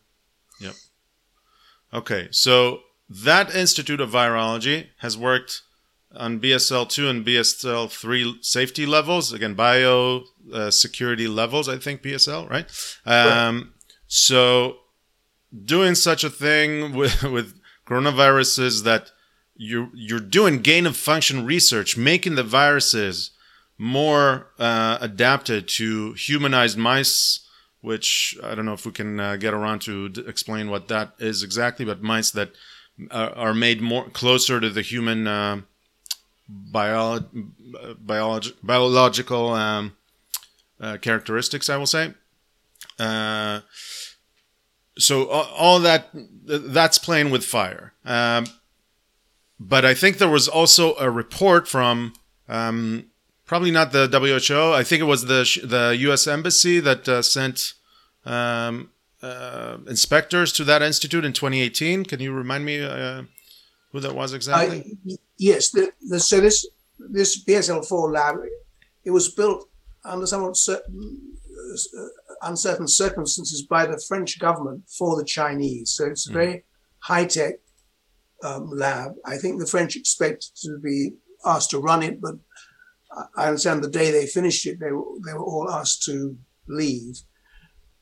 Okay, 1.94 2.28
so 2.32 2.82
that 3.08 3.54
Institute 3.54 4.02
of 4.02 4.10
Virology 4.10 4.88
has 4.98 5.18
worked 5.18 5.62
on 6.16 6.40
BSL 6.40 6.90
2 6.90 7.08
and 7.08 7.26
BSL 7.26 7.90
3 7.90 8.40
safety 8.42 8.86
levels. 8.86 9.32
Again, 9.32 9.54
bio 9.54 10.24
uh, 10.52 10.72
security 10.72 11.28
levels, 11.28 11.70
I 11.70 11.78
think, 11.78 12.02
BSL, 12.02 12.50
right? 12.50 12.66
Um, 13.06 13.74
so, 14.08 14.78
doing 15.66 15.96
such 15.96 16.24
a 16.24 16.30
thing 16.30 16.94
with, 16.96 17.24
with 17.24 17.60
coronaviruses 17.86 18.84
that 18.84 19.12
you're, 19.56 19.90
you're 19.94 20.20
doing 20.20 20.62
gain 20.62 20.88
of 20.88 20.98
function 20.98 21.46
research, 21.46 21.96
making 21.96 22.36
the 22.36 22.44
viruses 22.44 23.32
more 23.78 24.48
uh, 24.58 24.98
adapted 25.02 25.68
to 25.68 26.14
humanized 26.14 26.78
mice 26.78 27.43
which 27.84 28.38
I 28.42 28.56
don't 28.56 28.66
know 28.66 28.74
if 28.74 28.86
we 28.86 28.94
can 28.94 29.20
uh, 29.20 29.36
get 29.36 29.54
around 29.54 29.80
to 29.82 30.08
d- 30.08 30.24
explain 30.26 30.70
what 30.70 30.88
that 30.88 31.12
is 31.20 31.44
exactly, 31.44 31.84
but 31.84 32.02
mice 32.02 32.32
that 32.32 32.52
uh, 33.12 33.32
are 33.36 33.54
made 33.54 33.82
more 33.82 34.10
closer 34.10 34.62
to 34.62 34.70
the 34.70 34.82
human 34.82 35.28
uh, 35.28 35.62
bio- 36.48 37.26
biolog- 38.06 38.56
biological 38.64 39.50
um, 39.50 39.98
uh, 40.80 40.96
characteristics, 40.98 41.70
I 41.70 41.76
will 41.76 41.86
say. 41.86 42.14
Uh, 42.98 43.60
so 44.98 45.28
all, 45.28 45.50
all 45.58 45.80
that 45.80 46.10
that's 46.14 46.98
playing 46.98 47.32
with 47.32 47.44
fire. 47.44 47.92
Um, 48.06 48.46
but 49.60 49.84
I 49.84 49.94
think 49.94 50.20
there 50.20 50.30
was 50.30 50.48
also 50.48 50.96
a 50.96 51.12
report 51.12 51.68
from 51.68 52.14
um, 52.48 53.08
probably 53.46 53.72
not 53.72 53.92
the 53.92 54.08
WHO. 54.08 54.74
I 54.74 54.84
think 54.84 55.02
it 55.02 55.06
was 55.06 55.26
the 55.26 55.44
the 55.64 55.96
U.S. 56.02 56.28
embassy 56.28 56.80
that 56.80 57.08
uh, 57.08 57.22
sent 57.22 57.74
um, 58.26 58.92
uh, 59.22 59.78
inspectors 59.88 60.52
to 60.54 60.64
that 60.66 60.82
institute 60.82 61.26
in 61.26 61.34
2018. 61.34 62.06
Can 62.06 62.20
you 62.20 62.34
remind 62.34 62.66
me 62.66 62.84
uh, 62.84 63.24
who 63.92 64.00
that 64.00 64.16
was 64.16 64.34
exactly? 64.34 64.98
Uh, 65.10 65.16
yes, 65.38 65.72
the, 65.72 65.92
the, 66.10 66.20
so 66.20 66.40
this 66.40 66.68
this 67.00 67.44
BSL 67.44 67.86
four 67.88 68.12
lab, 68.12 68.38
it 69.04 69.12
was 69.12 69.30
built 69.30 69.70
under 70.06 70.28
somewhat 70.28 70.58
certain, 70.58 71.22
uh, 71.98 72.06
uncertain 72.44 72.88
circumstances 72.88 73.64
by 73.64 73.86
the 73.86 74.02
French 74.08 74.40
government 74.40 74.84
for 74.90 75.16
the 75.16 75.24
Chinese. 75.24 75.92
So 75.92 76.06
it's 76.06 76.30
a 76.30 76.34
very 76.34 76.64
high 77.00 77.26
tech 77.26 77.56
um, 78.44 78.70
lab. 78.70 79.14
I 79.26 79.38
think 79.38 79.60
the 79.60 79.68
French 79.68 79.96
expect 79.96 80.52
to 80.64 80.78
be 80.80 81.14
asked 81.46 81.70
to 81.72 81.80
run 81.80 82.04
it, 82.04 82.22
but 82.22 82.36
I- 83.16 83.44
I 83.44 83.48
understand 83.48 83.84
the 83.84 83.90
day 83.90 84.12
they 84.12 84.28
finished 84.28 84.66
it, 84.66 84.80
they 84.80 84.92
were, 84.92 85.04
they 85.26 85.34
were 85.34 85.44
all 85.44 85.70
asked 85.70 86.04
to 86.04 86.38
leave. 86.68 87.20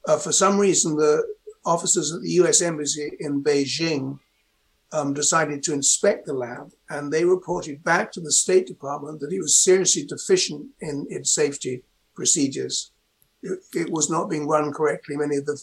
Uh, 0.08 0.18
for 0.18 0.32
some 0.32 0.58
reason, 0.60 0.96
the 0.96 1.24
officers 1.66 2.12
at 2.14 2.22
the 2.22 2.32
U.S. 2.42 2.62
embassy 2.62 3.12
in 3.20 3.44
Beijing 3.44 4.20
um, 4.94 5.14
decided 5.14 5.62
to 5.64 5.74
inspect 5.74 6.26
the 6.26 6.34
lab, 6.34 6.72
and 6.90 7.12
they 7.14 7.24
reported 7.24 7.84
back 7.84 8.12
to 8.14 8.20
the 8.22 8.32
State 8.32 8.68
Department 8.68 9.20
that 9.22 9.32
it 9.32 9.40
was 9.40 9.56
seriously 9.56 10.04
deficient 10.06 10.68
in 10.82 11.06
its 11.10 11.32
safety 11.32 11.84
procedures. 12.16 12.92
It, 13.44 13.60
it 13.74 13.90
was 13.92 14.10
not 14.10 14.30
being 14.30 14.48
run 14.48 14.74
correctly. 14.74 15.16
Many 15.18 15.38
of 15.38 15.46
the 15.46 15.62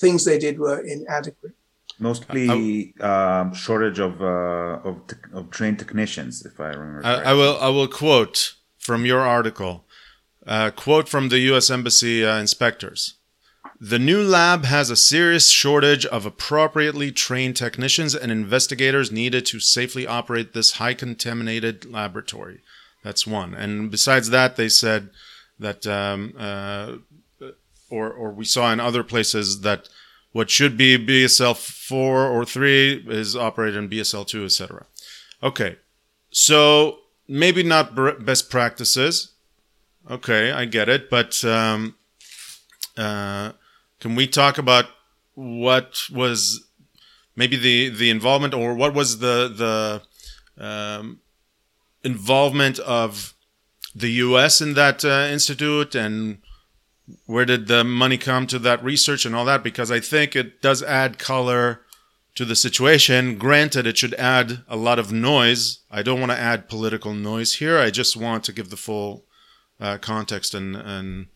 things 0.00 0.24
they 0.24 0.38
did 0.38 0.58
were 0.58 0.80
inadequate. 0.80 1.52
mostly 1.98 2.94
um, 3.00 3.52
shortage 3.54 3.98
of 3.98 4.20
uh, 4.22 4.88
of, 4.88 5.06
tech- 5.06 5.28
of 5.32 5.50
trained 5.50 5.78
technicians, 5.78 6.44
if 6.44 6.58
I 6.60 6.68
remember. 6.68 7.06
I, 7.06 7.30
I 7.30 7.32
will 7.34 7.58
I 7.60 7.68
will 7.68 7.88
quote 7.88 8.54
from 8.78 9.04
your 9.04 9.20
article. 9.20 9.84
Quote 10.76 11.08
from 11.08 11.28
the 11.28 11.40
U.S. 11.40 11.70
Embassy 11.70 12.24
uh, 12.24 12.38
inspectors. 12.38 13.14
The 13.80 13.98
new 13.98 14.22
lab 14.22 14.64
has 14.64 14.90
a 14.90 14.96
serious 14.96 15.50
shortage 15.50 16.04
of 16.06 16.26
appropriately 16.26 17.12
trained 17.12 17.56
technicians 17.56 18.14
and 18.14 18.32
investigators 18.32 19.12
needed 19.12 19.46
to 19.46 19.60
safely 19.60 20.04
operate 20.06 20.52
this 20.52 20.72
high 20.72 20.94
contaminated 20.94 21.84
laboratory. 21.84 22.60
That's 23.04 23.24
one. 23.24 23.54
And 23.54 23.88
besides 23.88 24.30
that, 24.30 24.56
they 24.56 24.68
said 24.68 25.10
that, 25.60 25.86
um, 25.86 26.34
uh, 26.36 26.96
or, 27.88 28.10
or 28.10 28.32
we 28.32 28.44
saw 28.44 28.72
in 28.72 28.80
other 28.80 29.04
places 29.04 29.60
that 29.60 29.88
what 30.32 30.50
should 30.50 30.76
be 30.76 30.98
BSL 30.98 31.56
4 31.56 32.26
or 32.26 32.44
3 32.44 33.04
is 33.08 33.36
operated 33.36 33.76
in 33.76 33.88
BSL 33.88 34.26
2, 34.26 34.44
etc. 34.44 34.86
Okay. 35.40 35.76
So 36.30 36.98
maybe 37.28 37.62
not 37.62 37.94
best 38.24 38.50
practices. 38.50 39.32
Okay, 40.10 40.50
I 40.50 40.64
get 40.64 40.88
it. 40.88 41.10
But 41.10 41.44
um, 41.44 41.96
uh, 42.96 43.52
can 44.00 44.14
we 44.14 44.26
talk 44.26 44.58
about 44.58 44.86
what 45.34 46.02
was 46.10 46.66
maybe 47.36 47.56
the 47.56 47.90
the 47.90 48.10
involvement 48.10 48.54
or 48.54 48.74
what 48.74 48.94
was 48.94 49.18
the 49.18 50.02
the 50.58 50.64
um, 50.64 51.20
involvement 52.02 52.78
of 52.80 53.34
the 53.94 54.10
U.S. 54.10 54.60
in 54.60 54.74
that 54.74 55.04
uh, 55.04 55.28
institute 55.30 55.94
and 55.94 56.38
where 57.26 57.44
did 57.44 57.68
the 57.68 57.84
money 57.84 58.18
come 58.18 58.46
to 58.46 58.58
that 58.58 58.82
research 58.84 59.24
and 59.24 59.34
all 59.34 59.44
that? 59.44 59.62
Because 59.62 59.90
I 59.90 60.00
think 60.00 60.36
it 60.36 60.60
does 60.60 60.82
add 60.82 61.18
color 61.18 61.80
to 62.34 62.44
the 62.44 62.56
situation. 62.56 63.36
Granted, 63.36 63.86
it 63.86 63.98
should 63.98 64.14
add 64.14 64.62
a 64.68 64.76
lot 64.76 64.98
of 64.98 65.12
noise. 65.12 65.80
I 65.90 66.02
don't 66.02 66.20
want 66.20 66.32
to 66.32 66.38
add 66.38 66.68
political 66.68 67.14
noise 67.14 67.54
here. 67.54 67.78
I 67.78 67.90
just 67.90 68.16
want 68.16 68.44
to 68.44 68.52
give 68.52 68.70
the 68.70 68.76
full 68.76 69.24
uh, 69.80 69.98
context 69.98 70.54
and 70.54 70.76
and 70.76 71.26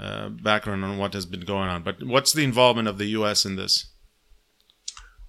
uh, 0.00 0.28
background 0.28 0.84
on 0.84 0.98
what 0.98 1.14
has 1.14 1.26
been 1.26 1.40
going 1.40 1.68
on. 1.68 1.82
But 1.82 2.02
what's 2.02 2.32
the 2.32 2.44
involvement 2.44 2.88
of 2.88 2.98
the 2.98 3.06
U.S. 3.06 3.44
in 3.44 3.56
this? 3.56 3.92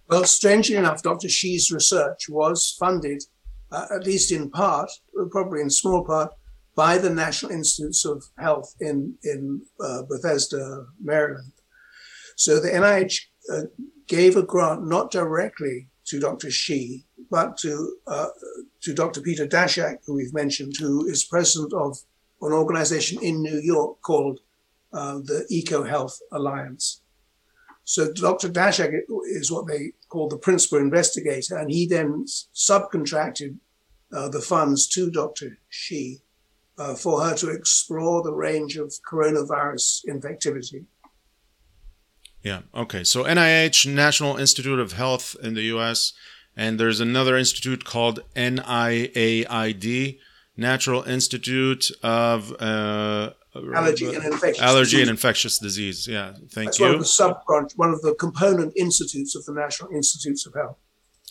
Well, 0.10 0.24
strangely 0.26 0.76
enough, 0.76 1.04
Dr. 1.04 1.30
Shi's 1.30 1.72
research 1.72 2.28
was 2.30 2.76
funded, 2.80 3.24
uh, 3.72 3.88
at 3.94 4.06
least 4.06 4.32
in 4.32 4.50
part, 4.50 4.90
probably 5.32 5.62
in 5.62 5.70
small 5.70 6.06
part, 6.06 6.32
by 6.76 6.98
the 6.98 7.10
National 7.10 7.52
Institutes 7.52 8.06
of 8.06 8.24
Health 8.38 8.76
in 8.80 9.16
in 9.24 9.62
uh, 9.84 10.04
Bethesda, 10.10 10.86
Maryland. 11.02 11.52
So 12.36 12.60
the 12.60 12.70
NIH 12.70 13.20
uh, 13.52 13.64
gave 14.08 14.36
a 14.36 14.44
grant 14.44 14.88
not 14.88 15.12
directly 15.12 15.90
to 16.06 16.20
Dr. 16.20 16.50
Shi, 16.50 17.06
but 17.30 17.58
to 17.58 17.98
uh, 18.08 18.28
to 18.82 18.94
Dr. 18.94 19.22
Peter 19.22 19.48
Daszak, 19.48 19.98
who 20.06 20.16
we've 20.16 20.34
mentioned, 20.34 20.74
who 20.80 21.06
is 21.08 21.24
president 21.24 21.74
of 21.74 21.98
an 22.42 22.54
organization 22.54 23.22
in 23.22 23.42
New 23.42 23.60
York 23.60 24.02
called 24.02 24.40
uh, 24.94 25.16
the 25.16 25.46
EcoHealth 25.52 26.20
Alliance. 26.32 27.02
So 27.84 28.12
Dr. 28.12 28.50
Daszak 28.50 28.92
is 29.26 29.52
what 29.52 29.68
they 29.68 29.94
call 30.10 30.28
the 30.28 30.38
principal 30.38 30.78
investigator, 30.78 31.58
and 31.58 31.72
he 31.72 31.88
then 31.88 32.26
subcontracted 32.54 33.58
uh, 34.14 34.30
the 34.30 34.42
funds 34.42 34.88
to 34.88 35.10
Dr. 35.10 35.58
Shi 35.70 36.22
uh, 36.78 36.96
for 36.96 37.22
her 37.22 37.36
to 37.36 37.50
explore 37.50 38.24
the 38.24 38.34
range 38.34 38.78
of 38.78 38.94
coronavirus 39.10 40.06
infectivity. 40.06 40.86
Yeah. 42.48 42.62
Okay. 42.74 43.04
So 43.04 43.26
NIH, 43.26 43.94
National 43.94 44.38
Institute 44.38 44.80
of 44.80 44.94
Health 44.94 45.36
in 45.44 45.54
the 45.54 45.64
U.S., 45.64 46.14
and 46.56 46.80
there's 46.80 47.00
another 47.00 47.36
institute 47.38 47.84
called 47.84 48.22
NIAID, 48.36 50.20
Natural 50.56 51.04
Institute 51.04 51.92
of 52.02 52.52
uh, 52.60 53.32
allergy 53.76 54.06
and 54.16 54.26
infectious 54.26 54.64
allergy 54.64 54.92
disease. 54.92 55.02
and 55.02 55.10
infectious 55.10 55.60
disease. 55.60 56.08
Yeah, 56.08 56.34
thank 56.50 56.68
That's 56.68 56.80
you. 56.80 56.86
one 56.86 56.94
of 56.96 57.00
the 57.00 57.06
sub 57.06 57.42
one 57.76 57.92
of 57.92 58.02
the 58.02 58.16
component 58.16 58.74
institutes 58.78 59.36
of 59.36 59.44
the 59.46 59.54
National 59.54 59.92
Institutes 59.92 60.46
of 60.48 60.54
Health. 60.54 60.78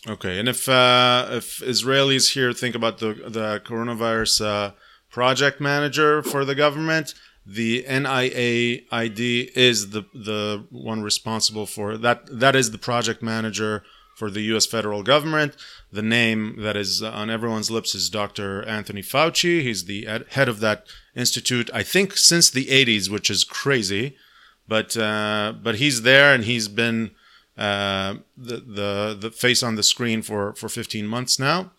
Okay, 0.07 0.39
and 0.39 0.47
if 0.47 0.69
uh, 0.69 1.27
if 1.31 1.59
Israelis 1.59 2.33
here 2.33 2.53
think 2.53 2.75
about 2.75 2.99
the 2.99 3.13
the 3.37 3.61
coronavirus 3.65 4.45
uh, 4.45 4.71
project 5.09 5.59
manager 5.59 6.21
for 6.21 6.45
the 6.45 6.55
government, 6.55 7.15
the 7.49 7.83
NIAID 7.87 9.51
is 9.55 9.89
the 9.91 10.03
the 10.13 10.65
one 10.69 11.01
responsible 11.01 11.65
for 11.65 11.97
that. 11.97 12.25
That 12.39 12.55
is 12.55 12.71
the 12.71 12.77
project 12.77 13.21
manager 13.23 13.83
for 14.15 14.29
the 14.31 14.41
U.S. 14.53 14.65
federal 14.65 15.03
government. 15.03 15.55
The 15.91 16.01
name 16.01 16.57
that 16.61 16.75
is 16.75 17.01
on 17.03 17.29
everyone's 17.29 17.71
lips 17.71 17.95
is 17.95 18.09
Dr. 18.09 18.63
Anthony 18.67 19.01
Fauci. 19.01 19.61
He's 19.61 19.85
the 19.85 20.07
ed- 20.07 20.25
head 20.31 20.49
of 20.49 20.59
that 20.59 20.87
institute, 21.15 21.69
I 21.73 21.83
think, 21.83 22.17
since 22.17 22.49
the 22.49 22.65
80s, 22.65 23.09
which 23.09 23.29
is 23.29 23.43
crazy. 23.43 24.17
But 24.67 24.97
uh, 24.97 25.53
but 25.63 25.75
he's 25.75 26.01
there, 26.01 26.33
and 26.33 26.43
he's 26.43 26.67
been 26.67 27.11
uh, 27.57 28.15
the 28.35 28.57
the 28.57 29.17
the 29.19 29.31
face 29.31 29.63
on 29.63 29.75
the 29.75 29.83
screen 29.83 30.21
for 30.21 30.53
for 30.55 30.67
15 30.67 31.07
months 31.07 31.39
now. 31.39 31.71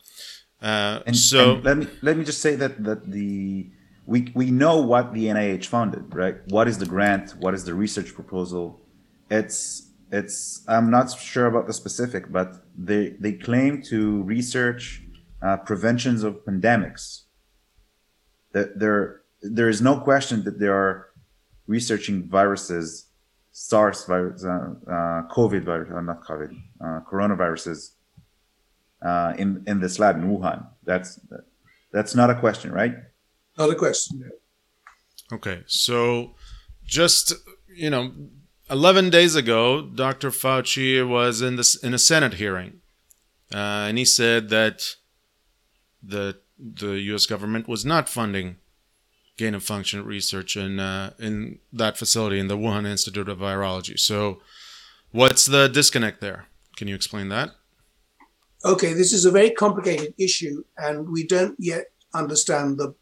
Uh, 0.62 1.01
And 1.07 1.16
so 1.16 1.57
and 1.57 1.64
let 1.64 1.77
me 1.77 1.87
let 2.03 2.16
me 2.16 2.25
just 2.25 2.41
say 2.41 2.57
that 2.57 2.83
that 2.85 3.11
the 3.11 3.66
we 4.09 4.33
we 4.35 4.51
know 4.51 4.81
what 4.81 5.13
the 5.13 5.27
NIH 5.27 5.67
funded, 5.67 6.15
right? 6.15 6.37
What 6.49 6.67
is 6.67 6.79
the 6.79 6.87
grant? 6.87 7.35
What 7.41 7.53
is 7.53 7.65
the 7.65 7.75
research 7.75 8.15
proposal? 8.15 8.81
It's 9.31 9.91
it's 10.11 10.65
I'm 10.67 10.91
not 10.91 11.07
sure 11.13 11.47
about 11.47 11.67
the 11.67 11.75
specific, 11.75 12.33
but 12.33 12.49
they 12.75 13.11
they 13.21 13.35
claim 13.35 13.83
to 13.91 14.23
research 14.23 15.03
uh, 15.43 15.59
preventions 15.59 16.25
of 16.25 16.43
pandemics. 16.47 17.25
That 18.53 18.79
there 18.79 19.21
there 19.43 19.69
is 19.69 19.83
no 19.83 20.01
question 20.01 20.43
that 20.45 20.59
they 20.59 20.69
are 20.69 21.09
researching 21.67 22.31
viruses, 22.31 23.11
SARS 23.53 24.07
virus, 24.07 24.43
uh, 24.43 24.49
uh, 24.49 25.29
COVID 25.37 25.65
virus, 25.65 25.91
uh, 25.95 26.01
not 26.01 26.25
COVID, 26.25 26.57
uh, 26.81 27.01
coronaviruses 27.13 27.91
uh, 29.05 29.35
in 29.37 29.65
in 29.67 29.81
this 29.81 29.99
lab 29.99 30.17
in 30.17 30.25
Wuhan. 30.31 30.67
That's 30.85 31.21
that's 31.93 32.15
not 32.15 32.31
a 32.31 32.41
question, 32.41 32.73
right? 32.73 32.95
Not 33.59 33.71
a 33.71 33.75
question. 33.75 34.31
Okay, 35.33 35.63
so 35.67 36.35
just 36.85 37.35
you 37.69 37.91
know, 37.91 38.13
eleven 38.71 39.11
days 39.11 39.35
ago, 39.35 39.83
Dr. 39.83 40.31
Fauci 40.31 41.07
was 41.07 41.43
in 41.43 41.57
this 41.57 41.75
in 41.77 41.93
a 41.93 41.99
Senate 41.99 42.35
hearing, 42.35 42.81
uh, 43.53 43.87
and 43.89 43.99
he 43.99 44.05
said 44.05 44.49
that 44.51 44.97
the 46.03 46.39
the 46.59 46.99
U.S. 47.13 47.27
government 47.27 47.69
was 47.69 47.85
not 47.85 48.09
funding 48.09 48.57
gain 49.37 49.55
of 49.55 49.63
function 49.63 50.05
research 50.05 50.57
in 50.57 50.79
uh, 50.81 51.13
in 51.19 51.59
that 51.73 51.99
facility 51.99 52.39
in 52.39 52.49
the 52.49 52.57
Wuhan 52.57 52.87
Institute 52.87 53.29
of 53.29 53.39
Virology. 53.39 53.99
So, 53.99 54.41
what's 55.11 55.47
the 55.47 55.69
disconnect 55.69 56.21
there? 56.21 56.47
Can 56.77 56.89
you 56.89 56.95
explain 56.95 57.29
that? 57.31 57.51
Okay, 58.65 58.93
this 58.93 59.13
is 59.13 59.25
a 59.25 59.31
very 59.31 59.51
complicated 59.51 60.15
issue, 60.19 60.65
and 60.77 61.09
we 61.09 61.25
don't 61.27 61.57
yet 61.59 61.87
understand 62.15 62.79
the 62.79 62.95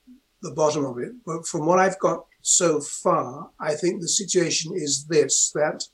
the 0.43 0.53
bottom 0.53 0.85
of 0.85 0.99
it. 0.99 1.13
But 1.25 1.47
from 1.47 1.67
what 1.67 1.79
I've 1.79 1.99
got 1.99 2.27
so 2.43 2.81
far, 2.81 3.51
I 3.59 3.75
think 3.75 4.01
the 4.01 4.09
situation 4.09 4.73
is 4.75 5.07
this: 5.07 5.51
that 5.55 5.85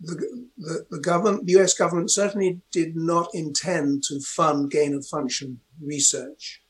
the 0.00 0.48
the, 0.58 0.86
the 0.90 1.00
government, 1.00 1.46
the 1.46 1.52
U.S. 1.52 1.74
government, 1.74 2.10
certainly 2.10 2.60
did 2.70 2.96
not 2.96 3.28
intend 3.34 4.04
to 4.04 4.20
fund 4.20 4.70
gain 4.70 4.94
of 4.94 5.06
function 5.06 5.60
research 5.80 6.62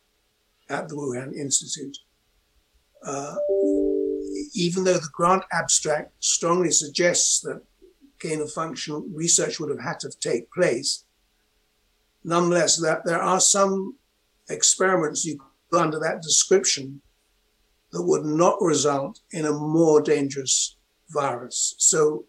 at 0.68 0.88
the 0.88 0.96
Wuhan 0.96 1.34
Institute. 1.34 1.98
Uh, 3.04 3.34
even 4.54 4.84
though 4.84 4.94
the 4.94 5.10
grant 5.12 5.44
abstract 5.52 6.12
strongly 6.20 6.70
suggests 6.70 7.40
that 7.40 7.62
gain 8.20 8.40
of 8.40 8.52
function 8.52 9.10
research 9.12 9.58
would 9.58 9.70
have 9.70 9.82
had 9.82 9.98
to 10.00 10.10
take 10.20 10.50
place, 10.52 11.04
nonetheless, 12.24 12.76
that 12.76 13.04
there 13.04 13.20
are 13.20 13.40
some 13.40 13.96
experiments 14.48 15.24
you 15.24 15.38
under 15.74 15.98
that 15.98 16.22
description 16.22 17.00
that 17.92 18.02
would 18.02 18.24
not 18.24 18.60
result 18.60 19.20
in 19.32 19.44
a 19.46 19.52
more 19.52 20.00
dangerous 20.00 20.76
virus. 21.10 21.74
So 21.78 22.24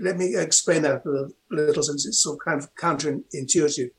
let 0.00 0.16
me 0.16 0.36
explain 0.36 0.82
that 0.82 1.04
a 1.04 1.54
little 1.54 1.82
since 1.82 2.06
it's 2.06 2.22
so 2.22 2.36
kind 2.36 2.58
of 2.58 2.74
counterintuitive. 2.76 3.90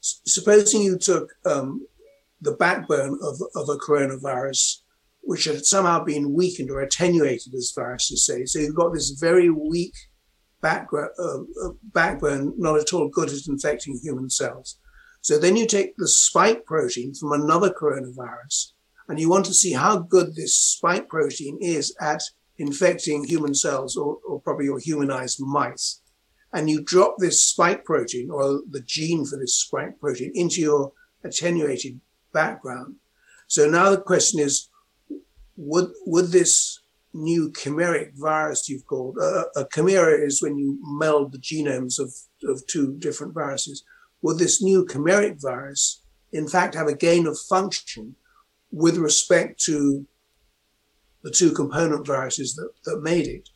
Supposing 0.00 0.82
you 0.82 0.98
took 0.98 1.32
um, 1.44 1.86
the 2.40 2.52
backbone 2.52 3.18
of, 3.22 3.40
of 3.54 3.68
a 3.68 3.78
coronavirus, 3.78 4.82
which 5.22 5.44
had 5.44 5.64
somehow 5.64 6.04
been 6.04 6.32
weakened 6.32 6.70
or 6.70 6.80
attenuated, 6.80 7.54
as 7.54 7.72
viruses 7.74 8.24
say. 8.24 8.44
So 8.44 8.58
you've 8.58 8.74
got 8.74 8.94
this 8.94 9.10
very 9.10 9.50
weak 9.50 9.94
uh, 10.62 10.84
uh, 11.18 11.38
backbone, 11.94 12.54
not 12.56 12.78
at 12.78 12.92
all 12.92 13.08
good 13.08 13.28
at 13.28 13.46
infecting 13.46 13.98
human 14.02 14.30
cells. 14.30 14.78
So 15.20 15.38
then 15.38 15.56
you 15.56 15.66
take 15.66 15.96
the 15.96 16.08
spike 16.08 16.64
protein 16.64 17.14
from 17.14 17.32
another 17.32 17.70
coronavirus, 17.70 18.72
and 19.08 19.18
you 19.18 19.28
want 19.28 19.46
to 19.46 19.54
see 19.54 19.72
how 19.72 19.98
good 19.98 20.34
this 20.34 20.54
spike 20.54 21.08
protein 21.08 21.58
is 21.60 21.94
at 22.00 22.22
infecting 22.58 23.24
human 23.24 23.54
cells 23.54 23.96
or, 23.96 24.18
or 24.26 24.40
probably 24.40 24.66
your 24.66 24.78
humanized 24.78 25.40
mice. 25.40 26.00
And 26.52 26.68
you 26.68 26.82
drop 26.82 27.16
this 27.18 27.42
spike 27.42 27.84
protein 27.84 28.30
or 28.30 28.62
the 28.70 28.82
gene 28.84 29.24
for 29.24 29.38
this 29.38 29.54
spike 29.54 30.00
protein 30.00 30.32
into 30.34 30.60
your 30.60 30.92
attenuated 31.24 32.00
background. 32.32 32.96
So 33.46 33.68
now 33.68 33.90
the 33.90 34.00
question 34.00 34.40
is, 34.40 34.68
would, 35.56 35.90
would 36.06 36.26
this 36.26 36.80
new 37.12 37.50
chimeric 37.50 38.14
virus 38.14 38.68
you've 38.68 38.86
called, 38.86 39.18
uh, 39.20 39.44
a 39.56 39.66
chimera 39.72 40.18
is 40.18 40.42
when 40.42 40.58
you 40.58 40.78
meld 40.82 41.32
the 41.32 41.38
genomes 41.38 41.98
of, 41.98 42.14
of 42.48 42.66
two 42.66 42.96
different 42.98 43.34
viruses, 43.34 43.84
would 44.22 44.38
this 44.38 44.62
new 44.62 44.84
chimeric 44.84 45.40
virus 45.40 46.02
in 46.32 46.48
fact 46.48 46.74
have 46.74 46.88
a 46.88 46.96
gain 46.96 47.26
of 47.26 47.38
function 47.38 48.14
with 48.70 48.96
respect 48.96 49.60
to 49.60 50.06
the 51.22 51.30
two 51.30 51.52
component 51.52 52.06
viruses 52.06 52.54
that, 52.54 52.70
that 52.84 53.02
made 53.02 53.26
it. 53.26 53.48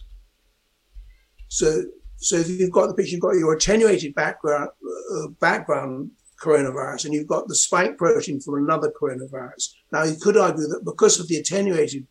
So, 1.48 1.82
so 2.16 2.36
if 2.36 2.48
you've 2.48 2.72
got 2.72 2.88
the 2.88 2.94
picture, 2.94 3.12
you've 3.12 3.20
got 3.20 3.36
your 3.36 3.54
attenuated 3.54 4.14
background 4.14 4.70
uh, 5.14 5.28
background 5.40 6.10
coronavirus, 6.40 7.04
and 7.04 7.14
you've 7.14 7.28
got 7.28 7.46
the 7.46 7.54
spike 7.54 7.96
protein 7.98 8.40
from 8.40 8.54
another 8.54 8.90
coronavirus. 8.90 9.74
Now, 9.92 10.04
you 10.04 10.16
could 10.16 10.36
argue 10.36 10.66
that 10.66 10.84
because 10.84 11.20
of 11.20 11.28
the 11.28 11.36
attenuated 11.36 12.06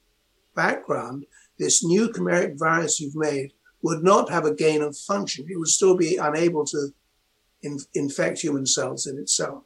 background, 0.56 1.26
this 1.58 1.84
new 1.84 2.10
chimeric 2.10 2.58
virus 2.58 3.00
you've 3.00 3.16
made 3.16 3.52
would 3.82 4.04
not 4.04 4.30
have 4.30 4.46
a 4.46 4.54
gain 4.54 4.82
of 4.82 4.96
function. 4.96 5.46
It 5.50 5.58
would 5.58 5.68
still 5.68 5.98
be 5.98 6.18
unable 6.18 6.66
to 6.66 6.94
in, 7.64 7.80
infect 7.94 8.40
human 8.40 8.66
cells 8.66 9.08
in 9.08 9.18
itself. 9.18 9.64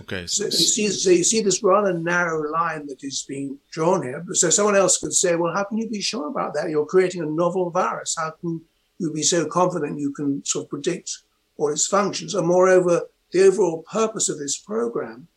Okay. 0.00 0.26
So 0.26 0.44
you 0.44 0.50
see, 0.50 0.88
so 0.88 1.10
you 1.10 1.24
see 1.24 1.40
this 1.40 1.62
rather 1.62 1.94
narrow 1.94 2.50
line 2.50 2.86
that 2.86 3.02
is 3.02 3.24
being 3.26 3.58
drawn 3.70 4.02
here. 4.02 4.24
So 4.32 4.50
someone 4.50 4.76
else 4.76 4.98
could 4.98 5.14
say, 5.14 5.36
well, 5.36 5.54
how 5.54 5.64
can 5.64 5.78
you 5.78 5.88
be 5.88 6.02
sure 6.02 6.28
about 6.28 6.52
that? 6.54 6.68
You're 6.68 6.86
creating 6.86 7.22
a 7.22 7.26
novel 7.26 7.70
virus. 7.70 8.14
How 8.18 8.32
can 8.32 8.60
you 8.98 9.12
be 9.12 9.22
so 9.22 9.46
confident 9.46 9.98
you 9.98 10.12
can 10.12 10.44
sort 10.44 10.66
of 10.66 10.70
predict 10.70 11.18
all 11.56 11.72
its 11.72 11.86
functions? 11.86 12.34
And 12.34 12.46
moreover, 12.46 13.02
the 13.32 13.44
overall 13.44 13.84
purpose 13.90 14.28
of 14.28 14.38
this 14.38 14.58
program 14.58 15.28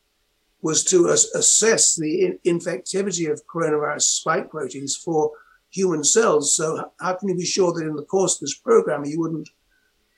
was 0.62 0.84
to 0.86 1.10
as- 1.10 1.32
assess 1.36 1.95
the 1.95 2.26
in- 2.26 2.39
infectivity 2.45 3.32
of 3.32 3.47
coronavirus 3.47 4.02
spike 4.02 4.50
proteins 4.50 4.95
for 4.95 5.32
human 5.70 6.04
cells. 6.04 6.54
So 6.54 6.91
how 7.00 7.14
can 7.14 7.30
you 7.30 7.36
be 7.36 7.45
sure 7.45 7.72
that 7.72 7.86
in 7.86 7.95
the 7.95 8.04
course 8.04 8.36
of 8.36 8.41
this 8.41 8.58
program 8.58 9.06
you 9.06 9.20
wouldn't 9.20 9.50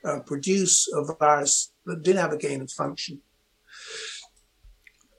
uh, 0.04 0.20
produce 0.20 0.88
a 0.92 1.14
virus 1.14 1.72
that 1.86 2.02
didn't 2.02 2.20
have 2.20 2.32
a 2.32 2.38
gain 2.38 2.60
of 2.62 2.70
function? 2.70 3.20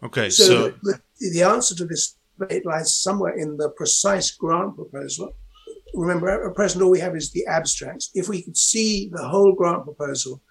Okay. 0.04 0.30
So, 0.30 0.44
So, 0.44 0.74
the, 0.84 1.00
the 1.32 1.44
answer 1.44 1.76
to 1.76 1.86
this 1.86 2.18
debate 2.38 2.66
lies 2.66 2.96
somewhere 2.96 3.38
in 3.38 3.58
the 3.58 3.70
precise 3.70 4.32
grant 4.32 4.76
proposal. 4.76 5.36
Remember, 5.94 6.48
at 6.50 6.56
present, 6.56 6.84
all 6.84 6.92
we 6.92 7.00
have 7.00 7.16
is 7.16 7.32
the 7.32 7.46
abstracts. 7.46 8.10
If 8.14 8.28
we 8.28 8.42
could 8.42 8.58
see 8.58 9.10
the 9.14 9.28
whole 9.28 9.54
grant 9.54 9.84
proposal, 9.84 10.42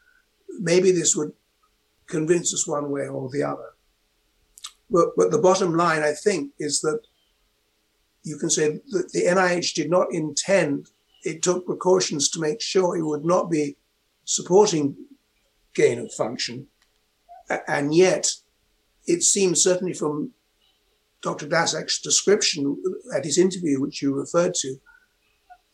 maybe 0.61 0.93
this 0.93 1.17
would 1.17 1.33
convince 2.07 2.55
us 2.55 2.67
one 2.67 2.91
way 2.91 3.09
or 3.09 3.29
the 3.31 3.43
other. 3.43 3.71
But, 4.89 5.09
but 5.17 5.31
the 5.31 5.39
bottom 5.39 5.75
line, 5.75 6.03
I 6.03 6.13
think, 6.13 6.53
is 6.59 6.81
that 6.83 7.01
you 8.23 8.37
can 8.39 8.51
say 8.51 8.81
that 8.91 9.11
the 9.13 9.25
NIH 9.25 9.75
did 9.75 9.91
not 9.91 10.13
intend, 10.13 10.89
it 11.25 11.43
took 11.43 11.67
precautions 11.67 12.29
to 12.31 12.41
make 12.41 12.61
sure 12.61 12.97
it 12.97 13.05
would 13.05 13.25
not 13.25 13.51
be 13.51 13.77
supporting 14.33 14.97
gain 15.75 15.99
of 15.99 16.13
function. 16.13 16.67
And 17.69 17.95
yet, 17.95 18.33
it 19.07 19.23
seems 19.23 19.63
certainly 19.63 19.93
from 19.93 20.33
Dr. 21.21 21.47
Dasak's 21.47 22.01
description 22.01 22.83
at 23.15 23.25
his 23.25 23.37
interview, 23.37 23.81
which 23.81 24.01
you 24.01 24.15
referred 24.15 24.55
to, 24.55 24.77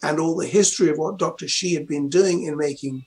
and 0.03 0.19
all 0.19 0.37
the 0.37 0.47
history 0.47 0.91
of 0.91 0.99
what 0.99 1.19
Dr. 1.19 1.47
Shi 1.47 1.75
had 1.75 1.87
been 1.87 2.09
doing 2.09 2.43
in 2.45 2.57
making 2.57 3.07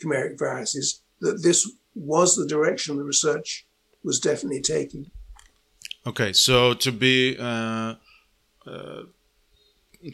chimeric 0.00 0.38
viruses, 0.38 1.02
that 1.20 1.42
this 1.42 1.70
was 1.94 2.36
the 2.36 2.46
direction 2.46 2.96
the 2.96 3.04
research 3.04 3.66
was 4.02 4.20
definitely 4.20 4.60
taking. 4.60 5.10
okay. 6.06 6.32
So 6.32 6.74
to 6.74 6.92
be 6.92 7.36
uh, 7.38 7.94
uh, 8.66 9.02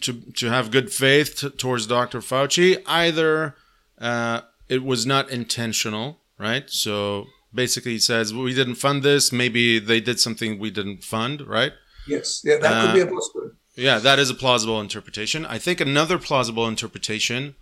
to 0.01 0.13
to 0.41 0.49
have 0.49 0.71
good 0.71 0.93
faith 0.93 1.37
t- 1.41 1.51
towards 1.51 1.87
Dr. 1.87 2.21
Fauci, 2.21 2.83
either 2.87 3.57
uh, 3.99 4.43
it 4.71 4.85
was 4.85 5.05
not 5.05 5.29
intentional, 5.31 6.21
right? 6.39 6.71
So 6.71 7.27
basically, 7.53 7.93
he 7.93 7.99
says 7.99 8.33
we 8.33 8.55
didn't 8.55 8.77
fund 8.77 9.03
this. 9.03 9.33
Maybe 9.33 9.79
they 9.81 10.01
did 10.01 10.21
something 10.21 10.59
we 10.59 10.71
didn't 10.71 11.03
fund, 11.05 11.47
right? 11.47 11.73
Yes, 12.09 12.43
yeah, 12.45 12.59
that 12.59 12.87
could 12.87 12.95
be 12.95 13.01
a 13.01 13.07
uh, 13.07 13.15
possibility. 13.15 13.57
Yeah, 13.77 13.99
that 13.99 14.19
is 14.19 14.31
a 14.31 14.35
plausible 14.35 14.81
interpretation. 14.81 15.45
I 15.45 15.59
think 15.59 15.81
another 15.81 16.19
plausible 16.19 16.67
interpretation 16.69 17.57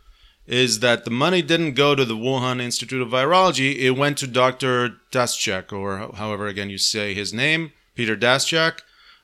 is 0.46 0.80
that 0.80 1.04
the 1.04 1.10
money 1.10 1.42
didn't 1.42 1.74
go 1.74 1.94
to 1.94 2.04
the 2.04 2.16
Wuhan 2.16 2.60
Institute 2.60 3.02
of 3.02 3.08
Virology. 3.08 3.76
It 3.76 3.92
went 3.92 4.18
to 4.18 4.26
Dr. 4.26 4.96
Daschak, 5.12 5.72
or 5.72 6.12
however 6.14 6.46
again 6.46 6.70
you 6.70 6.78
say 6.78 7.14
his 7.14 7.32
name, 7.32 7.72
Peter 7.94 8.16
Daschak. 8.16 8.80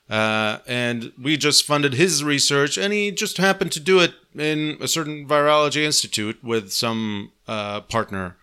Uh, 0.09 0.59
and 0.67 1.11
we 1.19 1.35
just 1.35 1.65
funded 1.65 1.95
his 1.95 2.23
research, 2.23 2.77
and 2.77 2.93
he 2.93 3.11
just 3.11 3.37
happened 3.37 3.71
to 3.71 3.79
do 3.79 3.99
it 3.99 4.13
in 4.35 4.77
a 4.79 4.87
certain 4.87 5.27
virology 5.27 5.83
institute 5.83 6.43
with 6.43 6.71
some 6.71 7.31
uh, 7.47 7.81
partner 7.81 8.37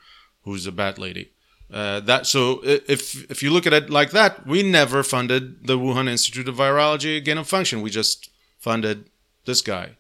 who's 0.45 0.67
a 0.67 0.73
bat 0.73 0.99
lady. 0.99 1.31
Uh, 1.73 2.01
that 2.01 2.27
so 2.27 2.61
if 2.65 3.31
if 3.31 3.43
you 3.43 3.51
look 3.51 3.67
at 3.67 3.73
it 3.73 3.89
like 3.89 4.11
that, 4.11 4.47
we 4.47 4.63
never 4.63 5.03
funded 5.03 5.67
the 5.67 5.79
Wuhan 5.79 6.09
Institute 6.09 6.49
of 6.49 6.57
Virology 6.57 7.25
gain 7.25 7.39
of 7.39 7.49
function. 7.49 7.81
We 7.81 7.91
just 7.91 8.29
funded 8.59 9.09
this 9.47 9.63
guy. 9.63 9.97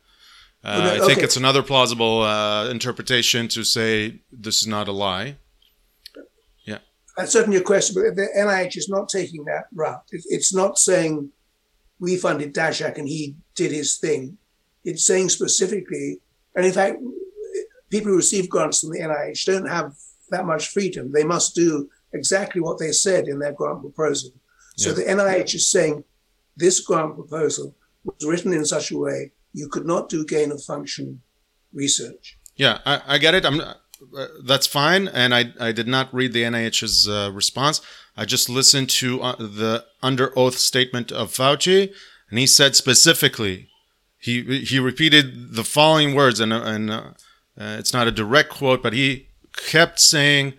Uh, 0.64 0.92
Okay, 0.92 1.02
I 1.02 1.06
think 1.06 1.20
it's 1.20 1.36
another 1.36 1.62
plausible 1.62 2.22
uh, 2.22 2.68
interpretation 2.68 3.48
to 3.48 3.64
say 3.64 4.20
this 4.30 4.60
is 4.60 4.66
not 4.66 4.86
a 4.86 4.92
lie. 4.92 5.36
Yeah, 6.64 6.78
that's 7.16 7.32
certainly 7.32 7.56
a 7.56 7.62
question, 7.62 7.94
but 7.94 8.16
the 8.16 8.28
NIH 8.36 8.76
is 8.76 8.88
not 8.88 9.08
taking 9.08 9.44
that 9.46 9.64
route. 9.74 10.04
It's 10.10 10.52
not 10.52 10.78
saying 10.78 11.30
we 11.98 12.16
funded 12.16 12.54
Dashak 12.54 12.98
and 12.98 13.08
he 13.08 13.36
did 13.54 13.70
his 13.72 13.96
thing. 13.96 14.38
It's 14.84 15.06
saying 15.06 15.28
specifically, 15.28 16.20
and 16.56 16.66
in 16.66 16.72
fact, 16.72 16.98
people 17.90 18.10
who 18.10 18.16
receive 18.16 18.48
grants 18.48 18.80
from 18.80 18.90
the 18.90 19.00
NIH 19.00 19.44
don't 19.46 19.68
have 19.68 19.94
that 20.30 20.44
much 20.46 20.68
freedom. 20.68 21.12
They 21.12 21.24
must 21.24 21.54
do 21.54 21.88
exactly 22.12 22.60
what 22.60 22.78
they 22.78 22.92
said 22.92 23.28
in 23.28 23.38
their 23.38 23.52
grant 23.52 23.80
proposal. 23.80 24.32
So 24.76 24.90
Yeah. 24.90 24.94
the 24.96 25.04
NIH 25.04 25.54
is 25.54 25.70
saying 25.70 26.04
this 26.56 26.80
grant 26.80 27.14
proposal 27.14 27.76
was 28.04 28.24
written 28.26 28.52
in 28.52 28.64
such 28.64 28.90
a 28.90 28.98
way 28.98 29.32
you 29.52 29.68
could 29.68 29.86
not 29.86 30.08
do 30.08 30.24
gain 30.24 30.50
of 30.50 30.62
function 30.62 31.20
research. 31.72 32.38
Yeah, 32.56 32.78
I, 32.84 33.00
I 33.06 33.18
get 33.18 33.34
it. 33.34 33.44
I'm 33.44 33.60
uh, 33.60 33.74
that's 34.44 34.66
fine, 34.66 35.06
and 35.08 35.32
I 35.34 35.52
I 35.60 35.70
did 35.72 35.86
not 35.86 36.12
read 36.12 36.32
the 36.32 36.42
NIH's 36.42 37.08
uh, 37.08 37.30
response. 37.32 37.80
I 38.16 38.24
just 38.24 38.48
listened 38.48 38.90
to 38.90 39.22
uh, 39.22 39.36
the 39.36 39.84
under 40.02 40.36
oath 40.38 40.58
statement 40.58 41.10
of 41.10 41.32
Fauci, 41.32 41.92
and 42.30 42.38
he 42.38 42.46
said 42.46 42.76
specifically, 42.76 43.68
he 44.18 44.60
he 44.64 44.78
repeated 44.78 45.54
the 45.54 45.64
following 45.64 46.14
words, 46.14 46.40
and 46.40 46.52
and 46.52 46.90
uh, 46.90 47.02
uh, 47.58 47.76
it's 47.78 47.92
not 47.92 48.08
a 48.08 48.12
direct 48.12 48.50
quote, 48.50 48.82
but 48.82 48.92
he 48.92 49.28
kept 49.56 49.98
saying, 49.98 50.54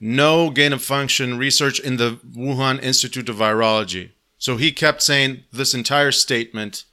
"No 0.00 0.50
gain 0.50 0.72
of 0.72 0.82
function 0.82 1.38
research 1.38 1.78
in 1.80 1.96
the 1.96 2.18
Wuhan 2.36 2.82
Institute 2.82 3.28
of 3.28 3.36
Virology." 3.36 4.10
So 4.38 4.56
he 4.56 4.70
kept 4.72 5.02
saying 5.02 5.44
this 5.52 5.74
entire 5.74 6.12
statement 6.12 6.84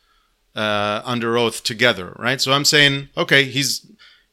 uh, 0.56 1.02
under 1.04 1.38
oath 1.38 1.64
together, 1.64 2.16
right? 2.18 2.40
So 2.40 2.54
I'm 2.54 2.66
saying, 2.66 3.10
okay, 3.18 3.44
he's 3.46 3.86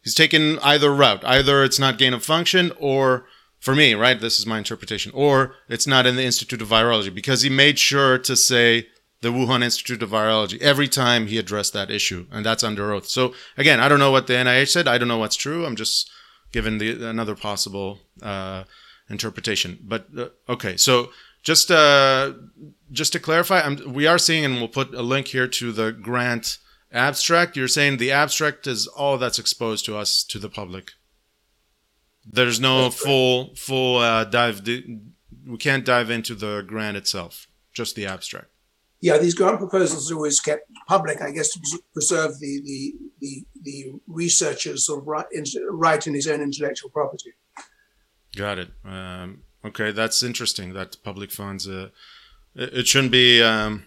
he's 0.03 0.15
taken 0.15 0.59
either 0.61 0.95
route. 0.95 1.25
Either 1.25 1.65
it's 1.65 1.79
not 1.79 1.99
gain 1.99 2.15
of 2.15 2.25
function, 2.25 2.73
or 2.79 3.27
for 3.61 3.75
me, 3.75 3.95
right? 3.95 4.21
This 4.21 4.39
is 4.39 4.47
my 4.47 4.59
interpretation, 4.59 5.13
or 5.15 5.55
it's 5.69 5.87
not 5.87 6.07
in 6.07 6.17
the 6.17 6.25
Institute 6.25 6.63
of 6.63 6.69
Virology 6.69 7.15
because 7.15 7.43
he 7.43 7.51
made 7.51 7.79
sure 7.79 8.19
to 8.19 8.35
say 8.35 8.89
the 9.21 9.29
Wuhan 9.29 9.63
Institute 9.63 10.03
of 10.03 10.11
Virology 10.11 10.59
every 10.61 10.89
time 10.89 11.27
he 11.27 11.39
addressed 11.39 11.75
that 11.75 11.91
issue, 11.91 12.27
and 12.33 12.45
that's 12.45 12.65
under 12.65 12.93
oath. 12.93 13.07
So 13.07 13.35
again, 13.57 13.79
I 13.79 13.89
don't 13.89 13.99
know 13.99 14.11
what 14.11 14.27
the 14.27 14.33
NIH 14.33 14.69
said. 14.69 14.89
I 14.89 14.99
don't 14.99 15.09
know 15.09 15.19
what's 15.19 15.37
true. 15.37 15.67
I'm 15.67 15.77
just 15.77 16.11
giving 16.53 16.79
the 16.79 17.07
another 17.09 17.37
possible 17.37 17.99
uh, 18.23 18.65
interpretation. 19.11 19.79
But 19.83 20.07
uh, 20.17 20.29
okay, 20.49 20.77
so 20.77 21.11
just 21.43 21.71
uh, 21.71 22.33
just 22.91 23.13
to 23.13 23.21
clarify, 23.21 23.61
I'm, 23.61 23.93
we 23.93 24.07
are 24.07 24.19
seeing, 24.19 24.45
and 24.45 24.55
we'll 24.57 24.69
put 24.69 24.95
a 24.95 25.03
link 25.03 25.29
here 25.29 25.47
to 25.47 25.73
the 25.73 25.93
grant 25.93 26.59
abstract. 26.93 27.57
You're 27.57 27.69
saying 27.69 27.99
the 27.99 28.13
abstract 28.13 28.67
is 28.67 28.87
all 28.87 29.19
that's 29.19 29.39
exposed 29.39 29.85
to 29.85 29.97
us 29.97 30.25
to 30.25 30.39
the 30.39 30.49
public. 30.49 30.93
There's 32.25 32.61
no 32.61 32.91
full 32.91 33.55
full 33.55 33.99
uh, 33.99 34.25
dive. 34.25 34.67
We 34.67 35.57
can't 35.59 35.85
dive 35.85 36.11
into 36.11 36.35
the 36.35 36.63
grant 36.67 36.97
itself. 36.97 37.47
Just 37.73 37.97
the 37.97 38.07
abstract. 38.07 38.49
Yeah, 39.01 39.17
these 39.17 39.35
grant 39.35 39.59
proposals 39.59 40.11
are 40.11 40.17
always 40.17 40.41
kept 40.41 40.71
public, 40.87 41.23
I 41.23 41.31
guess, 41.31 41.53
to 41.55 41.61
preserve 41.93 42.39
the 42.39 42.61
the 42.65 42.95
the, 43.21 43.45
the 43.63 43.93
researcher's 44.07 44.85
sort 44.87 45.01
of 45.01 45.07
right, 45.07 45.27
in, 45.33 45.45
right 45.71 46.07
in 46.07 46.15
his 46.15 46.27
own 46.27 46.43
intellectual 46.43 46.91
property. 46.91 47.33
Got 48.37 48.59
it. 48.59 48.71
Um, 48.85 49.43
okay, 49.65 49.91
that's 49.91 50.23
interesting. 50.23 50.75
That 50.75 50.97
public 51.03 51.31
funds. 51.33 51.67
Uh, 51.67 51.89
it, 52.55 52.75
it 52.75 52.87
shouldn't 52.87 53.13
be. 53.13 53.43
Um, 53.43 53.87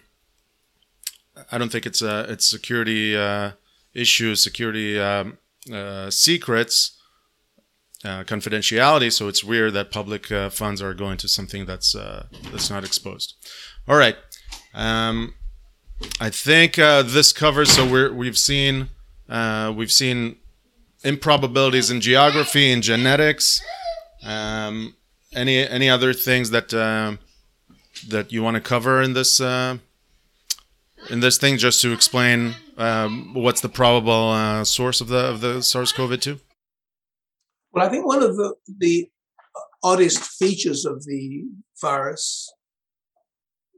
I 1.50 1.58
don't 1.58 1.70
think 1.70 1.86
it's 1.86 2.02
a 2.02 2.26
it's 2.28 2.48
security 2.48 3.16
uh, 3.16 3.52
issues, 3.94 4.42
security 4.42 4.98
um, 4.98 5.38
uh, 5.72 6.10
secrets, 6.10 6.93
uh, 8.04 8.22
confidentiality. 8.24 9.10
So 9.10 9.28
it's 9.28 9.42
weird 9.42 9.72
that 9.72 9.90
public 9.90 10.30
uh, 10.30 10.50
funds 10.50 10.82
are 10.82 10.94
going 10.94 11.16
to 11.18 11.28
something 11.28 11.64
that's 11.64 11.94
uh, 11.94 12.26
that's 12.52 12.68
not 12.68 12.84
exposed. 12.84 13.34
All 13.88 13.96
right. 13.96 14.16
Um, 14.74 15.34
I 16.20 16.30
think 16.30 16.78
uh, 16.78 17.02
this 17.02 17.32
covers. 17.32 17.70
So 17.72 17.90
we're 17.90 18.12
we've 18.12 18.36
seen 18.36 18.88
uh, 19.28 19.72
we've 19.74 19.92
seen 19.92 20.36
improbabilities 21.02 21.90
in 21.90 22.00
geography 22.00 22.70
and 22.72 22.82
genetics. 22.82 23.62
Um, 24.22 24.96
any 25.32 25.66
any 25.66 25.88
other 25.88 26.12
things 26.12 26.50
that 26.50 26.74
um, 26.74 27.18
that 28.08 28.32
you 28.32 28.42
want 28.42 28.56
to 28.56 28.60
cover 28.60 29.00
in 29.00 29.14
this 29.14 29.40
in 29.40 31.20
this 31.20 31.38
thing, 31.38 31.58
just 31.58 31.80
to 31.82 31.92
explain 31.92 32.54
um, 32.76 33.34
what's 33.34 33.60
the 33.60 33.68
probable 33.68 34.64
source 34.64 35.00
of 35.00 35.08
the 35.08 35.18
of 35.18 35.40
the 35.40 35.62
SARS-CoV-2? 35.62 36.40
Well, 37.74 37.84
I 37.86 37.90
think 37.90 38.06
one 38.06 38.22
of 38.22 38.36
the 38.36 38.54
the 38.78 39.10
oddest 39.82 40.20
features 40.20 40.84
of 40.84 41.04
the 41.04 41.44
virus. 41.80 42.52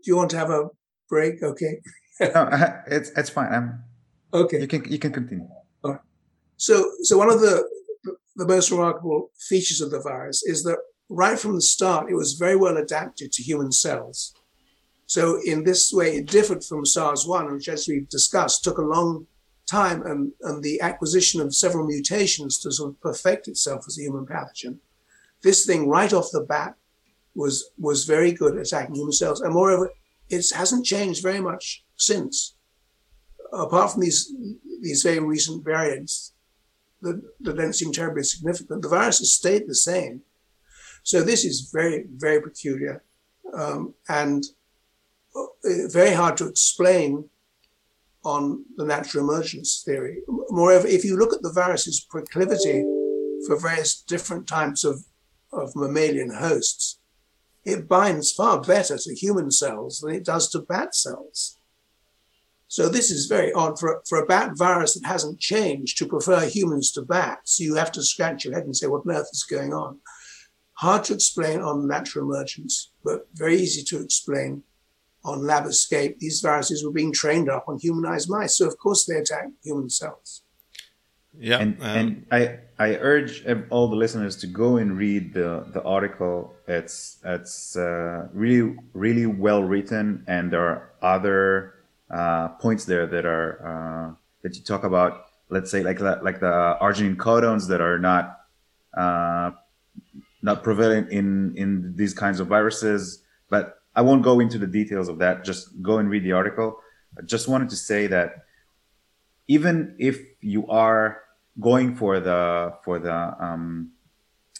Do 0.04 0.10
you 0.10 0.16
want 0.16 0.30
to 0.30 0.38
have 0.38 0.50
a 0.50 0.68
break? 1.08 1.42
Okay. 1.42 1.80
no, 2.20 2.48
it's 2.86 3.10
it's 3.16 3.30
fine. 3.30 3.52
I'm, 3.52 3.84
Okay. 4.34 4.60
you 4.60 4.66
can 4.68 4.84
you 4.90 4.98
can 4.98 5.12
continue. 5.12 5.48
So, 6.58 6.90
so 7.02 7.18
one 7.18 7.30
of 7.30 7.40
the 7.40 7.68
the 8.36 8.46
most 8.46 8.70
remarkable 8.70 9.30
features 9.48 9.80
of 9.80 9.90
the 9.90 10.00
virus 10.00 10.42
is 10.42 10.62
that 10.64 10.78
right 11.08 11.38
from 11.38 11.54
the 11.54 11.62
start, 11.62 12.10
it 12.10 12.14
was 12.14 12.32
very 12.34 12.56
well 12.56 12.76
adapted 12.76 13.32
to 13.32 13.42
human 13.42 13.72
cells. 13.72 14.34
So, 15.06 15.38
in 15.44 15.64
this 15.64 15.92
way, 15.92 16.16
it 16.16 16.26
differed 16.26 16.64
from 16.64 16.84
SARS 16.84 17.26
1, 17.26 17.52
which, 17.52 17.68
as 17.68 17.86
we've 17.86 18.08
discussed, 18.08 18.64
took 18.64 18.78
a 18.78 18.82
long 18.82 19.26
time 19.66 20.02
and, 20.02 20.32
and 20.42 20.62
the 20.62 20.80
acquisition 20.80 21.40
of 21.40 21.54
several 21.54 21.86
mutations 21.86 22.58
to 22.58 22.72
sort 22.72 22.90
of 22.90 23.00
perfect 23.00 23.48
itself 23.48 23.84
as 23.86 23.98
a 23.98 24.02
human 24.02 24.26
pathogen. 24.26 24.78
This 25.42 25.66
thing, 25.66 25.88
right 25.88 26.12
off 26.12 26.30
the 26.32 26.40
bat, 26.40 26.74
was, 27.34 27.70
was 27.78 28.04
very 28.04 28.32
good 28.32 28.54
at 28.56 28.66
attacking 28.66 28.94
human 28.94 29.12
cells. 29.12 29.40
And 29.40 29.52
moreover, 29.52 29.90
it 30.28 30.44
hasn't 30.54 30.86
changed 30.86 31.22
very 31.22 31.40
much 31.40 31.84
since. 31.96 32.54
Apart 33.52 33.92
from 33.92 34.02
these, 34.02 34.32
these 34.80 35.02
very 35.02 35.18
recent 35.18 35.64
variants 35.64 36.32
that, 37.02 37.20
that 37.40 37.56
don't 37.56 37.74
seem 37.74 37.92
terribly 37.92 38.22
significant, 38.22 38.82
the 38.82 38.88
virus 38.88 39.18
has 39.18 39.32
stayed 39.32 39.66
the 39.66 39.74
same. 39.74 40.22
So 41.02 41.22
this 41.22 41.44
is 41.44 41.70
very, 41.72 42.06
very 42.16 42.40
peculiar 42.40 43.04
um, 43.54 43.94
and 44.08 44.44
uh, 45.36 45.44
very 45.88 46.12
hard 46.14 46.36
to 46.38 46.48
explain 46.48 47.28
on 48.26 48.64
the 48.76 48.84
natural 48.84 49.22
emergence 49.22 49.82
theory. 49.86 50.18
Moreover, 50.50 50.88
if 50.88 51.04
you 51.04 51.16
look 51.16 51.32
at 51.32 51.42
the 51.42 51.52
virus's 51.52 52.00
proclivity 52.00 52.82
for 53.46 53.56
various 53.56 54.02
different 54.02 54.48
types 54.48 54.82
of, 54.82 55.04
of 55.52 55.76
mammalian 55.76 56.34
hosts, 56.34 56.98
it 57.64 57.88
binds 57.88 58.32
far 58.32 58.60
better 58.60 58.98
to 58.98 59.14
human 59.14 59.52
cells 59.52 60.00
than 60.00 60.12
it 60.12 60.24
does 60.24 60.48
to 60.50 60.58
bat 60.58 60.94
cells. 60.94 61.58
So 62.66 62.88
this 62.88 63.12
is 63.12 63.26
very 63.26 63.52
odd 63.52 63.78
for, 63.78 64.02
for 64.08 64.18
a 64.18 64.26
bat 64.26 64.56
virus 64.56 64.94
that 64.94 65.06
hasn't 65.06 65.38
changed 65.38 65.96
to 65.98 66.06
prefer 66.06 66.46
humans 66.46 66.90
to 66.92 67.02
bats. 67.02 67.60
You 67.60 67.76
have 67.76 67.92
to 67.92 68.02
scratch 68.02 68.44
your 68.44 68.54
head 68.54 68.64
and 68.64 68.76
say, 68.76 68.88
what 68.88 69.06
on 69.06 69.14
earth 69.14 69.30
is 69.32 69.44
going 69.44 69.72
on? 69.72 70.00
Hard 70.74 71.04
to 71.04 71.14
explain 71.14 71.60
on 71.60 71.86
natural 71.86 72.24
emergence, 72.24 72.90
but 73.04 73.28
very 73.34 73.56
easy 73.56 73.84
to 73.84 74.02
explain 74.02 74.64
on 75.26 75.46
lab 75.46 75.66
escape. 75.66 76.18
These 76.18 76.40
viruses 76.40 76.84
were 76.84 76.92
being 77.00 77.12
trained 77.12 77.48
up 77.50 77.64
on 77.68 77.78
humanized 77.78 78.28
mice. 78.30 78.56
So 78.58 78.66
of 78.66 78.78
course 78.78 79.04
they 79.06 79.16
attack 79.16 79.48
human 79.62 79.90
cells. 79.90 80.42
Yeah. 81.38 81.58
And, 81.58 81.76
um, 81.82 81.86
and 81.98 82.26
I, 82.30 82.40
I 82.78 82.96
urge 82.96 83.44
all 83.70 83.88
the 83.88 83.96
listeners 83.96 84.36
to 84.36 84.46
go 84.46 84.78
and 84.78 84.96
read 84.96 85.34
the, 85.34 85.66
the 85.74 85.82
article. 85.82 86.54
It's, 86.66 87.18
it's 87.24 87.76
uh, 87.76 88.28
really, 88.32 88.76
really 88.94 89.26
well 89.26 89.62
written, 89.62 90.24
and 90.26 90.50
there 90.50 90.66
are 90.66 90.90
other 91.02 91.74
uh, 92.10 92.48
points 92.48 92.84
there 92.84 93.06
that 93.06 93.26
are 93.26 93.50
uh, 93.66 94.14
that 94.42 94.56
you 94.56 94.62
talk 94.62 94.84
about. 94.84 95.26
Let's 95.48 95.70
say 95.70 95.82
like 95.82 95.98
the, 95.98 96.18
like 96.22 96.40
the 96.40 96.76
arginine 96.80 97.16
codons 97.16 97.68
that 97.68 97.80
are 97.80 97.98
not 97.98 98.40
uh, 98.96 99.50
not 100.42 100.62
prevalent 100.62 101.10
in 101.10 101.54
in 101.56 101.94
these 101.96 102.14
kinds 102.14 102.40
of 102.40 102.46
viruses. 102.46 103.22
But 103.48 103.78
I 103.96 104.02
won't 104.02 104.22
go 104.22 104.40
into 104.40 104.58
the 104.58 104.66
details 104.66 105.08
of 105.08 105.18
that. 105.18 105.44
Just 105.44 105.82
go 105.82 105.98
and 105.98 106.08
read 106.08 106.22
the 106.22 106.32
article. 106.32 106.78
I 107.18 107.22
just 107.22 107.48
wanted 107.48 107.70
to 107.70 107.76
say 107.76 108.06
that 108.08 108.44
even 109.48 109.96
if 109.98 110.20
you 110.40 110.66
are 110.68 111.22
going 111.58 111.96
for 111.96 112.20
the 112.20 112.74
for 112.84 112.98
the 112.98 113.14
um, 113.40 113.92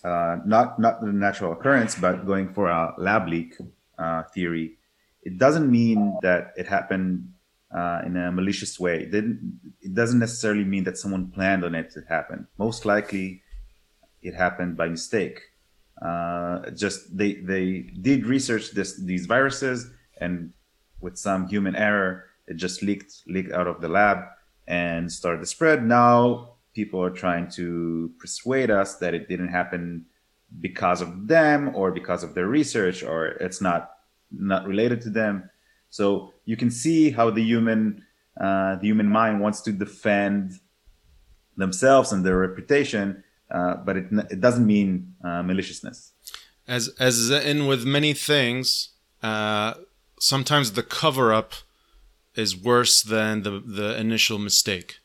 uh, 0.02 0.38
not 0.46 0.78
not 0.78 1.00
the 1.02 1.12
natural 1.12 1.52
occurrence, 1.52 1.94
but 1.94 2.26
going 2.26 2.52
for 2.54 2.68
a 2.68 2.94
lab 2.96 3.28
leak 3.28 3.54
uh, 3.98 4.22
theory, 4.34 4.78
it 5.22 5.38
doesn't 5.38 5.70
mean 5.70 6.16
that 6.22 6.54
it 6.56 6.66
happened 6.66 7.32
uh, 7.76 8.00
in 8.06 8.16
a 8.16 8.32
malicious 8.32 8.80
way. 8.80 9.08
It, 9.12 9.24
it 9.82 9.94
doesn't 9.94 10.18
necessarily 10.18 10.64
mean 10.64 10.84
that 10.84 10.96
someone 10.96 11.30
planned 11.30 11.64
on 11.64 11.74
it 11.74 11.90
to 11.90 12.00
happen. 12.08 12.46
Most 12.58 12.86
likely, 12.86 13.42
it 14.22 14.34
happened 14.34 14.76
by 14.76 14.88
mistake. 14.88 15.40
Uh, 16.01 16.70
just 16.70 17.16
they 17.16 17.35
they 17.35 17.90
did 18.01 18.27
research 18.27 18.73
this 18.73 18.97
these 19.01 19.27
viruses, 19.27 19.90
and 20.20 20.52
with 21.01 21.16
some 21.18 21.47
human 21.48 21.74
error, 21.74 22.24
it 22.47 22.56
just 22.56 22.82
leaked 22.82 23.23
leaked 23.27 23.52
out 23.52 23.66
of 23.66 23.81
the 23.81 23.89
lab 23.89 24.18
and 24.68 25.10
started 25.10 25.40
to 25.40 25.47
spread. 25.47 25.85
Now 25.85 26.56
people 26.74 27.02
are 27.02 27.10
trying 27.10 27.48
to 27.48 28.12
persuade 28.18 28.70
us 28.70 28.97
that 28.97 29.14
it 29.14 29.28
didn't 29.28 29.48
happen 29.48 30.05
because 30.60 31.01
of 31.01 31.27
them 31.27 31.74
or 31.74 31.90
because 31.90 32.23
of 32.23 32.35
their 32.35 32.47
research 32.47 33.02
or 33.02 33.27
it's 33.27 33.60
not 33.60 33.90
not 34.31 34.66
related 34.66 35.01
to 35.02 35.10
them. 35.10 35.48
So 35.89 36.32
you 36.44 36.56
can 36.56 36.70
see 36.70 37.10
how 37.10 37.31
the 37.31 37.43
human 37.43 38.05
uh, 38.39 38.77
the 38.77 38.86
human 38.86 39.09
mind 39.09 39.40
wants 39.40 39.62
to 39.62 39.73
defend 39.73 40.60
themselves 41.56 42.12
and 42.12 42.24
their 42.24 42.36
reputation, 42.36 43.24
uh, 43.51 43.77
but 43.77 43.97
it 43.97 44.06
it 44.31 44.40
doesn't 44.40 44.66
mean 44.66 45.14
uh, 45.24 45.43
maliciousness. 45.43 46.12
as 46.66 46.89
as 46.98 47.31
in 47.31 47.66
with 47.66 47.85
many 47.85 48.12
things, 48.12 48.90
uh, 49.23 49.74
sometimes 50.18 50.73
the 50.73 50.82
cover 50.82 51.32
up 51.32 51.52
is 52.35 52.56
worse 52.56 53.02
than 53.02 53.43
the 53.43 53.62
the 53.64 53.98
initial 53.98 54.39
mistake, 54.39 54.98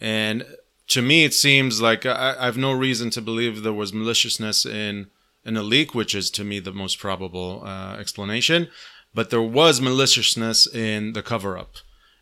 and 0.00 0.44
to 0.88 1.02
me 1.02 1.24
it 1.24 1.34
seems 1.34 1.80
like 1.80 2.06
I, 2.06 2.36
I 2.38 2.44
have 2.44 2.56
no 2.56 2.72
reason 2.72 3.10
to 3.10 3.20
believe 3.20 3.62
there 3.62 3.72
was 3.72 3.92
maliciousness 3.92 4.64
in 4.64 5.08
in 5.44 5.56
a 5.56 5.62
leak, 5.62 5.94
which 5.94 6.14
is 6.14 6.30
to 6.30 6.44
me 6.44 6.60
the 6.60 6.72
most 6.72 6.98
probable 6.98 7.62
uh, 7.64 7.96
explanation, 7.98 8.68
but 9.12 9.30
there 9.30 9.42
was 9.42 9.80
maliciousness 9.80 10.72
in 10.72 11.14
the 11.14 11.22
cover 11.22 11.58
up. 11.58 11.76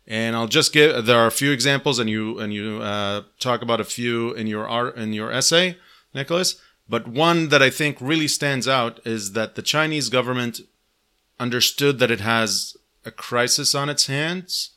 And 0.07 0.35
I'll 0.35 0.47
just 0.47 0.73
give 0.73 1.05
there 1.05 1.19
are 1.19 1.27
a 1.27 1.31
few 1.31 1.51
examples, 1.51 1.99
and 1.99 2.09
you 2.09 2.39
and 2.39 2.53
you 2.53 2.81
uh, 2.81 3.23
talk 3.39 3.61
about 3.61 3.79
a 3.79 3.85
few 3.85 4.33
in 4.33 4.47
your 4.47 4.67
art 4.67 4.97
in 4.97 5.13
your 5.13 5.31
essay, 5.31 5.77
Nicholas. 6.13 6.59
But 6.89 7.07
one 7.07 7.49
that 7.49 7.61
I 7.61 7.69
think 7.69 7.97
really 8.01 8.27
stands 8.27 8.67
out 8.67 8.99
is 9.05 9.33
that 9.33 9.55
the 9.55 9.61
Chinese 9.61 10.09
government 10.09 10.59
understood 11.39 11.99
that 11.99 12.11
it 12.11 12.19
has 12.19 12.75
a 13.05 13.11
crisis 13.11 13.73
on 13.73 13.89
its 13.89 14.07
hands 14.07 14.71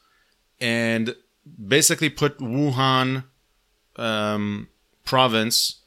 and 0.60 1.16
basically 1.66 2.08
put 2.08 2.38
Wuhan 2.38 3.24
um, 3.96 4.68
province 5.04 5.80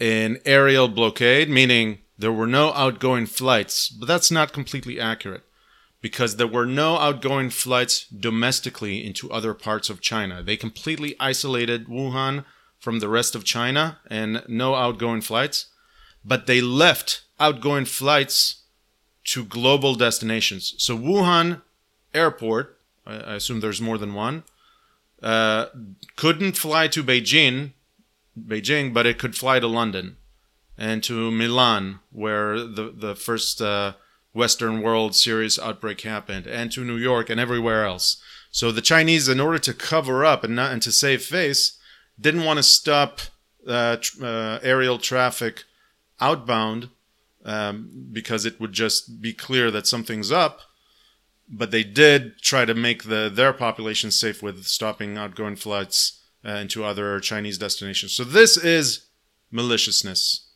in 0.00 0.40
aerial 0.44 0.88
blockade, 0.88 1.48
meaning 1.48 1.98
there 2.18 2.32
were 2.32 2.46
no 2.46 2.72
outgoing 2.72 3.26
flights. 3.26 3.88
But 3.88 4.06
that's 4.06 4.30
not 4.30 4.52
completely 4.52 4.98
accurate 4.98 5.44
because 6.08 6.36
there 6.36 6.46
were 6.46 6.64
no 6.64 6.96
outgoing 6.96 7.50
flights 7.50 8.06
domestically 8.06 9.06
into 9.06 9.30
other 9.30 9.52
parts 9.52 9.90
of 9.90 10.00
China. 10.00 10.42
They 10.42 10.56
completely 10.56 11.14
isolated 11.20 11.86
Wuhan 11.86 12.46
from 12.78 13.00
the 13.00 13.10
rest 13.10 13.34
of 13.34 13.44
China 13.44 13.98
and 14.08 14.42
no 14.48 14.74
outgoing 14.74 15.20
flights, 15.20 15.66
but 16.24 16.46
they 16.46 16.62
left 16.62 17.24
outgoing 17.38 17.84
flights 17.84 18.62
to 19.24 19.44
global 19.44 19.94
destinations. 19.94 20.74
So 20.78 20.96
Wuhan 20.96 21.60
airport, 22.14 22.78
I 23.06 23.34
assume 23.34 23.60
there's 23.60 23.82
more 23.82 23.98
than 23.98 24.14
one, 24.14 24.44
uh, 25.22 25.66
couldn't 26.16 26.56
fly 26.56 26.88
to 26.88 27.04
Beijing, 27.04 27.72
Beijing, 28.34 28.94
but 28.94 29.04
it 29.04 29.18
could 29.18 29.36
fly 29.36 29.60
to 29.60 29.66
London 29.66 30.16
and 30.78 31.02
to 31.02 31.30
Milan, 31.30 31.98
where 32.12 32.60
the 32.60 32.94
the 32.96 33.14
first 33.14 33.60
uh, 33.60 33.92
Western 34.32 34.82
world 34.82 35.14
serious 35.14 35.58
outbreak 35.58 36.02
happened, 36.02 36.46
and 36.46 36.70
to 36.72 36.84
New 36.84 36.96
York 36.96 37.30
and 37.30 37.40
everywhere 37.40 37.84
else. 37.84 38.22
So 38.50 38.72
the 38.72 38.80
Chinese, 38.80 39.28
in 39.28 39.40
order 39.40 39.58
to 39.58 39.74
cover 39.74 40.24
up 40.24 40.44
and 40.44 40.56
not 40.56 40.72
and 40.72 40.82
to 40.82 40.92
save 40.92 41.22
face, 41.22 41.78
didn't 42.20 42.44
want 42.44 42.58
to 42.58 42.62
stop 42.62 43.20
uh, 43.66 43.96
tr- 43.96 44.24
uh, 44.24 44.58
aerial 44.62 44.98
traffic 44.98 45.64
outbound 46.20 46.88
um, 47.44 48.08
because 48.12 48.44
it 48.44 48.60
would 48.60 48.72
just 48.72 49.20
be 49.20 49.32
clear 49.32 49.70
that 49.70 49.86
something's 49.86 50.32
up. 50.32 50.60
But 51.48 51.70
they 51.70 51.84
did 51.84 52.38
try 52.42 52.64
to 52.64 52.74
make 52.74 53.04
the 53.04 53.30
their 53.32 53.52
population 53.52 54.10
safe 54.10 54.42
with 54.42 54.66
stopping 54.66 55.16
outgoing 55.16 55.56
flights 55.56 56.20
uh, 56.44 56.50
into 56.50 56.84
other 56.84 57.20
Chinese 57.20 57.56
destinations. 57.56 58.12
So 58.12 58.24
this 58.24 58.56
is 58.56 59.06
maliciousness, 59.50 60.47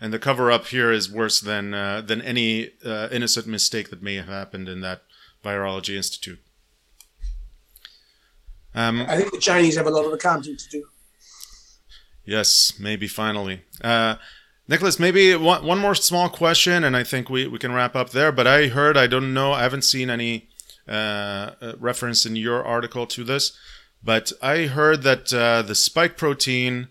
and 0.00 0.12
the 0.12 0.18
cover 0.18 0.50
up 0.50 0.66
here 0.66 0.90
is 0.90 1.10
worse 1.10 1.40
than 1.40 1.74
uh, 1.74 2.00
than 2.00 2.22
any 2.22 2.70
uh, 2.84 3.08
innocent 3.12 3.46
mistake 3.46 3.90
that 3.90 4.02
may 4.02 4.14
have 4.14 4.28
happened 4.28 4.68
in 4.68 4.80
that 4.80 5.02
virology 5.44 5.96
institute. 5.96 6.40
Um, 8.74 9.04
I 9.08 9.16
think 9.16 9.32
the 9.32 9.38
Chinese 9.38 9.76
have 9.76 9.86
a 9.86 9.90
lot 9.90 10.04
of 10.04 10.12
accounting 10.12 10.56
to 10.56 10.68
do. 10.68 10.84
Yes, 12.24 12.74
maybe 12.78 13.08
finally. 13.08 13.62
Uh, 13.82 14.16
Nicholas, 14.68 15.00
maybe 15.00 15.34
one, 15.34 15.64
one 15.64 15.78
more 15.78 15.96
small 15.96 16.28
question, 16.28 16.84
and 16.84 16.96
I 16.96 17.02
think 17.02 17.28
we, 17.28 17.48
we 17.48 17.58
can 17.58 17.72
wrap 17.72 17.96
up 17.96 18.10
there. 18.10 18.30
But 18.30 18.46
I 18.46 18.68
heard, 18.68 18.96
I 18.96 19.08
don't 19.08 19.34
know, 19.34 19.52
I 19.52 19.64
haven't 19.64 19.82
seen 19.82 20.08
any 20.08 20.48
uh, 20.88 20.92
uh, 21.60 21.72
reference 21.78 22.24
in 22.24 22.36
your 22.36 22.64
article 22.64 23.06
to 23.08 23.24
this, 23.24 23.52
but 24.00 24.32
I 24.40 24.66
heard 24.66 25.02
that 25.02 25.34
uh, 25.34 25.62
the 25.62 25.74
spike 25.74 26.16
protein, 26.16 26.88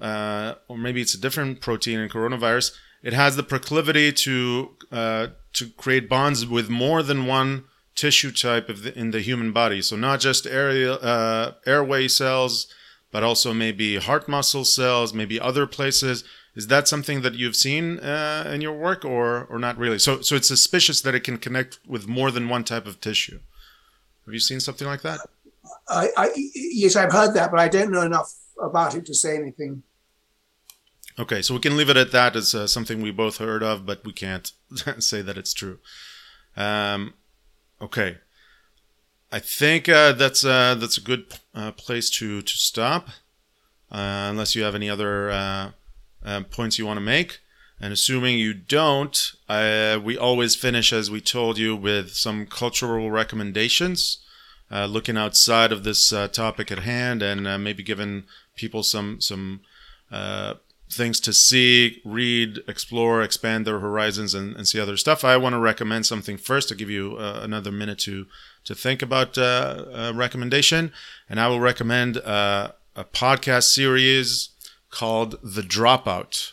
uh, 0.00 0.54
or 0.68 0.76
maybe 0.76 1.00
it's 1.00 1.14
a 1.14 1.20
different 1.20 1.60
protein 1.60 2.00
in 2.00 2.08
coronavirus, 2.08 2.76
it 3.02 3.12
has 3.12 3.36
the 3.36 3.42
proclivity 3.42 4.12
to 4.12 4.70
uh, 4.90 5.26
to 5.52 5.68
create 5.70 6.08
bonds 6.08 6.46
with 6.46 6.68
more 6.68 7.02
than 7.02 7.26
one 7.26 7.64
tissue 7.94 8.32
type 8.32 8.66
the, 8.66 8.98
in 8.98 9.12
the 9.12 9.20
human 9.20 9.52
body. 9.52 9.80
So 9.80 9.96
not 9.96 10.20
just 10.20 10.46
area, 10.46 10.94
uh, 10.94 11.54
airway 11.64 12.08
cells, 12.08 12.66
but 13.12 13.22
also 13.22 13.54
maybe 13.54 13.96
heart 13.96 14.28
muscle 14.28 14.64
cells, 14.64 15.14
maybe 15.14 15.38
other 15.38 15.66
places. 15.66 16.24
Is 16.56 16.68
that 16.68 16.88
something 16.88 17.22
that 17.22 17.34
you've 17.34 17.56
seen 17.56 17.98
uh, 18.00 18.50
in 18.52 18.60
your 18.60 18.72
work, 18.72 19.04
or 19.04 19.44
or 19.44 19.58
not 19.58 19.76
really? 19.76 19.98
So 19.98 20.20
so 20.20 20.36
it's 20.36 20.48
suspicious 20.48 21.00
that 21.02 21.14
it 21.14 21.24
can 21.24 21.38
connect 21.38 21.78
with 21.86 22.06
more 22.08 22.30
than 22.30 22.48
one 22.48 22.64
type 22.64 22.86
of 22.86 23.00
tissue. 23.00 23.40
Have 24.24 24.34
you 24.34 24.40
seen 24.40 24.60
something 24.60 24.86
like 24.86 25.02
that? 25.02 25.20
I, 25.88 26.08
I, 26.16 26.30
yes, 26.54 26.96
I've 26.96 27.12
heard 27.12 27.34
that, 27.34 27.50
but 27.50 27.60
I 27.60 27.68
don't 27.68 27.90
know 27.90 28.02
enough 28.02 28.32
about 28.60 28.94
it 28.94 29.06
to 29.06 29.14
say 29.14 29.36
anything. 29.36 29.82
Okay, 31.16 31.42
so 31.42 31.54
we 31.54 31.60
can 31.60 31.76
leave 31.76 31.90
it 31.90 31.96
at 31.96 32.10
that 32.10 32.34
as 32.34 32.54
uh, 32.54 32.66
something 32.66 33.00
we 33.00 33.12
both 33.12 33.38
heard 33.38 33.62
of, 33.62 33.86
but 33.86 34.04
we 34.04 34.12
can't 34.12 34.50
say 34.98 35.22
that 35.22 35.38
it's 35.38 35.54
true. 35.54 35.78
Um, 36.56 37.14
okay, 37.80 38.18
I 39.34 39.40
think 39.40 39.88
uh, 39.88 40.12
that's 40.12 40.44
uh, 40.44 40.76
that's 40.76 40.96
a 40.96 41.00
good 41.00 41.26
uh, 41.54 41.72
place 41.72 42.08
to 42.18 42.40
to 42.40 42.56
stop, 42.56 43.08
uh, 43.90 44.28
unless 44.30 44.54
you 44.54 44.62
have 44.62 44.76
any 44.76 44.88
other 44.88 45.28
uh, 45.30 45.70
points 46.50 46.78
you 46.78 46.86
want 46.86 46.98
to 46.98 47.04
make. 47.04 47.40
And 47.80 47.92
assuming 47.92 48.38
you 48.38 48.54
don't, 48.54 49.32
we 49.48 50.16
always 50.16 50.54
finish 50.54 50.92
as 50.92 51.10
we 51.10 51.20
told 51.20 51.58
you 51.58 51.74
with 51.74 52.14
some 52.14 52.46
cultural 52.46 53.10
recommendations, 53.10 54.18
looking 54.70 55.16
outside 55.16 55.72
of 55.72 55.82
this 55.82 56.10
topic 56.32 56.70
at 56.70 56.78
hand, 56.78 57.20
and 57.20 57.62
maybe 57.62 57.82
giving 57.82 58.24
people 58.54 58.82
some 58.82 59.20
some 59.20 59.60
uh, 60.10 60.54
things 60.90 61.18
to 61.20 61.32
see, 61.32 62.00
read, 62.04 62.58
explore, 62.68 63.22
expand 63.22 63.66
their 63.66 63.80
horizons, 63.80 64.34
and, 64.34 64.54
and 64.54 64.68
see 64.68 64.78
other 64.78 64.96
stuff. 64.96 65.24
I 65.24 65.36
want 65.36 65.54
to 65.54 65.58
recommend 65.58 66.06
something 66.06 66.36
first 66.36 66.68
to 66.68 66.74
give 66.74 66.90
you 66.90 67.16
uh, 67.16 67.40
another 67.42 67.72
minute 67.72 67.98
to 68.00 68.26
to 68.64 68.74
think 68.74 69.02
about 69.02 69.36
uh, 69.36 69.84
a 69.92 70.12
recommendation, 70.12 70.92
and 71.28 71.40
I 71.40 71.48
will 71.48 71.60
recommend 71.60 72.18
uh, 72.18 72.72
a 72.96 73.04
podcast 73.04 73.64
series 73.64 74.50
called 74.90 75.36
The 75.42 75.62
Dropout. 75.62 76.52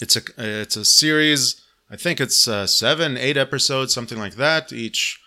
It's 0.00 0.16
a 0.16 0.22
it's 0.36 0.76
a 0.76 0.84
series. 0.84 1.60
I 1.90 1.96
think 1.96 2.20
it's 2.20 2.46
uh, 2.46 2.66
seven, 2.66 3.16
eight 3.16 3.36
episodes, 3.36 3.92
something 3.92 4.18
like 4.18 4.36
that, 4.36 4.72
each 4.72 5.20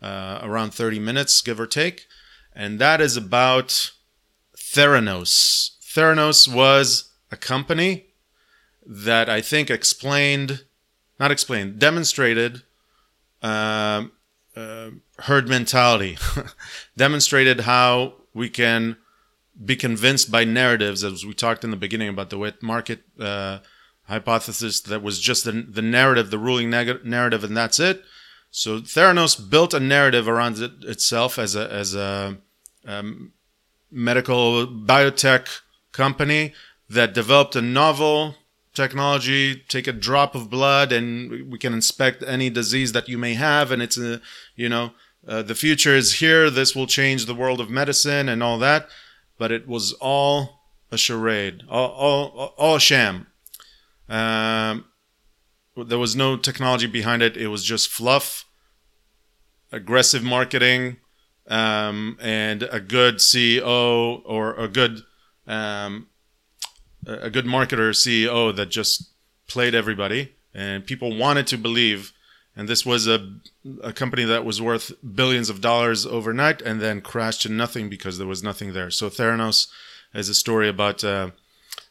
uh, 0.00 0.40
around 0.42 0.72
thirty 0.72 0.98
minutes, 0.98 1.42
give 1.42 1.60
or 1.60 1.66
take, 1.66 2.06
and 2.54 2.78
that 2.78 3.00
is 3.00 3.16
about 3.16 3.92
Theranos. 4.76 5.70
Theranos 5.80 6.52
was 6.52 7.10
a 7.32 7.36
company 7.36 8.06
that 8.86 9.30
I 9.30 9.40
think 9.40 9.70
explained, 9.70 10.64
not 11.18 11.30
explained, 11.30 11.78
demonstrated 11.78 12.62
uh, 13.42 14.04
herd 15.20 15.48
mentality, 15.48 16.18
demonstrated 16.96 17.60
how 17.60 18.14
we 18.34 18.50
can 18.50 18.96
be 19.64 19.76
convinced 19.76 20.30
by 20.30 20.44
narratives, 20.44 21.02
as 21.02 21.24
we 21.24 21.32
talked 21.32 21.64
in 21.64 21.70
the 21.70 21.76
beginning 21.76 22.10
about 22.10 22.28
the 22.28 22.36
wet 22.36 22.62
market 22.62 23.00
uh, 23.18 23.60
hypothesis 24.04 24.80
that 24.82 25.02
was 25.02 25.18
just 25.18 25.44
the, 25.44 25.52
the 25.52 25.80
narrative, 25.80 26.30
the 26.30 26.38
ruling 26.38 26.68
neg- 26.68 27.04
narrative, 27.04 27.42
and 27.44 27.56
that's 27.56 27.80
it. 27.80 28.04
So 28.50 28.80
Theranos 28.80 29.36
built 29.36 29.72
a 29.72 29.80
narrative 29.80 30.28
around 30.28 30.58
it, 30.58 30.72
itself 30.84 31.38
as 31.38 31.56
a 31.56 31.72
as 31.72 31.94
a 31.94 32.36
um, 32.86 33.32
medical 33.96 34.66
biotech 34.66 35.60
company 35.92 36.52
that 36.88 37.14
developed 37.14 37.56
a 37.56 37.62
novel 37.62 38.36
technology 38.74 39.56
take 39.68 39.86
a 39.86 39.92
drop 39.92 40.34
of 40.34 40.50
blood 40.50 40.92
and 40.92 41.50
we 41.50 41.58
can 41.58 41.72
inspect 41.72 42.22
any 42.26 42.50
disease 42.50 42.92
that 42.92 43.08
you 43.08 43.16
may 43.16 43.32
have 43.32 43.72
and 43.72 43.80
it's 43.80 43.96
a 43.96 44.20
you 44.54 44.68
know 44.68 44.90
uh, 45.26 45.42
the 45.42 45.54
future 45.54 45.94
is 45.94 46.16
here 46.16 46.50
this 46.50 46.76
will 46.76 46.86
change 46.86 47.24
the 47.24 47.34
world 47.34 47.58
of 47.58 47.70
medicine 47.70 48.28
and 48.28 48.42
all 48.42 48.58
that 48.58 48.86
but 49.38 49.50
it 49.50 49.66
was 49.66 49.94
all 49.94 50.60
a 50.92 50.98
charade 50.98 51.62
all 51.68 51.88
all, 51.88 52.54
all 52.58 52.76
a 52.76 52.80
sham. 52.80 53.26
Um, 54.08 54.84
there 55.76 55.98
was 55.98 56.16
no 56.16 56.36
technology 56.36 56.86
behind 56.86 57.22
it. 57.22 57.36
It 57.36 57.48
was 57.48 57.64
just 57.64 57.88
fluff 57.88 58.44
aggressive 59.72 60.22
marketing 60.22 60.98
um, 61.48 62.18
and 62.20 62.62
a 62.64 62.80
good 62.80 63.16
ceo 63.16 64.22
or 64.24 64.54
a 64.54 64.68
good 64.68 65.02
um, 65.46 66.08
a 67.06 67.30
good 67.30 67.44
marketer 67.44 67.90
CEO 67.90 68.54
that 68.56 68.66
just 68.66 69.10
played 69.46 69.74
everybody. 69.74 70.34
And 70.52 70.84
people 70.84 71.16
wanted 71.16 71.46
to 71.48 71.58
believe 71.58 72.12
and 72.58 72.68
this 72.68 72.86
was 72.86 73.06
a, 73.06 73.34
a 73.82 73.92
company 73.92 74.24
that 74.24 74.46
was 74.46 74.62
worth 74.62 74.90
billions 75.14 75.50
of 75.50 75.60
dollars 75.60 76.06
overnight 76.06 76.62
and 76.62 76.80
then 76.80 77.02
crashed 77.02 77.42
to 77.42 77.50
nothing 77.50 77.90
because 77.90 78.16
there 78.16 78.26
was 78.26 78.42
nothing 78.42 78.72
there. 78.72 78.90
So 78.90 79.10
theranos 79.10 79.68
is 80.14 80.30
a 80.30 80.34
story 80.34 80.66
about 80.66 81.04
uh, 81.04 81.32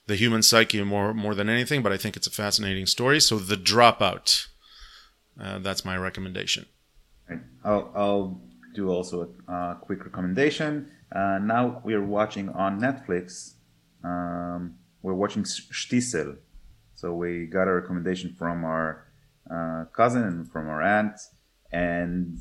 the 0.07 0.15
human 0.15 0.41
psyche 0.41 0.81
more 0.83 1.13
more 1.13 1.35
than 1.35 1.49
anything 1.49 1.81
but 1.81 1.91
i 1.91 1.97
think 1.97 2.15
it's 2.15 2.27
a 2.27 2.31
fascinating 2.31 2.87
story. 2.87 3.19
So 3.19 3.37
the 3.37 3.55
dropout 3.55 4.47
uh, 5.39 5.59
that's 5.59 5.83
my 5.85 5.97
recommendation. 5.97 6.65
I'll, 7.63 7.91
I'll 7.95 8.41
do 8.75 8.89
also 8.89 9.33
a 9.47 9.77
quick 9.81 10.03
recommendation. 10.03 10.91
Uh, 11.15 11.39
now 11.41 11.81
we 11.83 11.93
are 11.93 12.03
watching 12.03 12.49
on 12.49 12.79
Netflix. 12.79 13.53
Um, 14.03 14.75
we're 15.01 15.13
watching 15.13 15.43
Stiesel. 15.43 16.37
So 16.95 17.13
we 17.13 17.45
got 17.45 17.67
a 17.67 17.73
recommendation 17.73 18.35
from 18.37 18.63
our 18.63 19.05
uh, 19.51 19.85
cousin 19.95 20.23
and 20.23 20.51
from 20.51 20.67
our 20.67 20.81
aunt, 20.81 21.19
and 21.71 22.37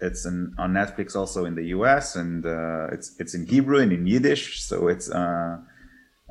it's 0.00 0.24
an, 0.24 0.54
on 0.58 0.72
Netflix 0.72 1.16
also 1.16 1.44
in 1.44 1.54
the 1.54 1.66
U.S. 1.76 2.16
and 2.16 2.44
uh, 2.46 2.86
it's 2.92 3.14
it's 3.18 3.34
in 3.34 3.46
Hebrew 3.46 3.78
and 3.80 3.92
in 3.92 4.06
Yiddish. 4.06 4.62
So 4.62 4.88
it's 4.88 5.10
uh, 5.10 5.56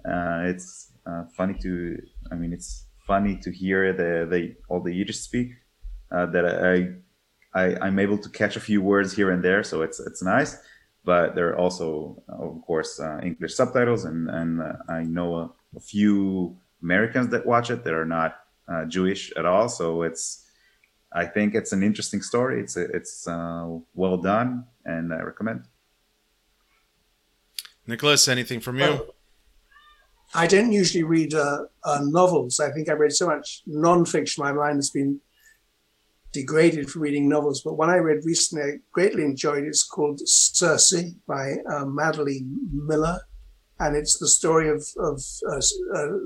uh, 0.08 0.40
it's 0.46 0.92
uh, 1.06 1.24
funny 1.36 1.56
to 1.62 1.98
I 2.32 2.36
mean 2.36 2.54
it's 2.54 2.88
funny 3.06 3.38
to 3.44 3.52
hear 3.52 3.94
the, 3.94 4.28
the 4.30 4.56
all 4.70 4.82
the 4.82 4.94
Yiddish 4.94 5.20
speak 5.20 5.50
that 6.12 6.46
I 6.46 7.03
I, 7.56 7.76
I'm 7.82 8.00
able 8.00 8.18
to 8.18 8.30
catch 8.30 8.56
a 8.56 8.60
few 8.60 8.82
words 8.82 9.14
here 9.14 9.32
and 9.32 9.44
there, 9.44 9.64
so 9.64 9.82
it's 9.82 10.00
it's 10.00 10.24
nice. 10.24 10.58
But 11.06 11.36
there 11.36 11.50
are 11.50 11.58
also, 11.58 12.24
of 12.30 12.62
course, 12.66 13.00
uh, 13.00 13.20
English 13.22 13.56
subtitles, 13.56 14.06
and 14.06 14.30
and 14.30 14.62
uh, 14.62 14.74
I 14.90 15.04
know 15.04 15.36
a, 15.36 15.52
a 15.76 15.80
few 15.80 16.58
Americans 16.82 17.30
that 17.30 17.46
watch 17.46 17.70
it 17.70 17.84
that 17.84 17.94
are 17.94 18.06
not 18.06 18.40
uh, 18.68 18.86
Jewish 18.86 19.32
at 19.38 19.46
all. 19.46 19.70
So 19.70 20.04
it's, 20.04 20.46
I 21.12 21.26
think 21.26 21.56
it's 21.56 21.74
an 21.74 21.84
interesting 21.84 22.22
story. 22.22 22.62
It's 22.62 22.78
it's 22.78 23.28
uh, 23.28 23.68
well 23.94 24.18
done, 24.18 24.66
and 24.86 25.14
I 25.14 25.22
recommend. 25.22 25.66
nicholas 27.86 28.28
anything 28.28 28.62
from 28.62 28.78
you 28.78 28.84
Well, 28.84 29.06
I 30.34 30.48
don't 30.48 30.72
usually 30.72 31.04
read 31.04 31.34
uh, 31.34 31.66
uh, 31.84 32.00
novels. 32.02 32.60
I 32.60 32.72
think 32.72 32.90
I've 32.90 33.00
read 33.00 33.14
so 33.14 33.28
much 33.28 33.62
nonfiction. 33.68 34.40
My 34.40 34.52
mind 34.52 34.78
has 34.78 34.90
been 34.90 35.20
degraded 36.34 36.90
for 36.90 37.00
reading 37.00 37.30
novels. 37.30 37.62
But 37.62 37.76
one 37.78 37.90
I 37.90 37.98
read 37.98 38.26
recently, 38.26 38.64
I 38.64 38.78
greatly 38.92 39.24
enjoyed. 39.24 39.64
It's 39.64 39.84
called 39.84 40.20
Circe 40.28 40.94
by 41.28 41.58
uh, 41.72 41.86
Madeline 41.86 42.58
Miller, 42.72 43.20
and 43.80 43.96
it's 43.96 44.18
the 44.18 44.28
story 44.28 44.70
of 44.70 44.86
of 44.98 45.24
uh, 45.50 45.58
uh, 45.58 46.18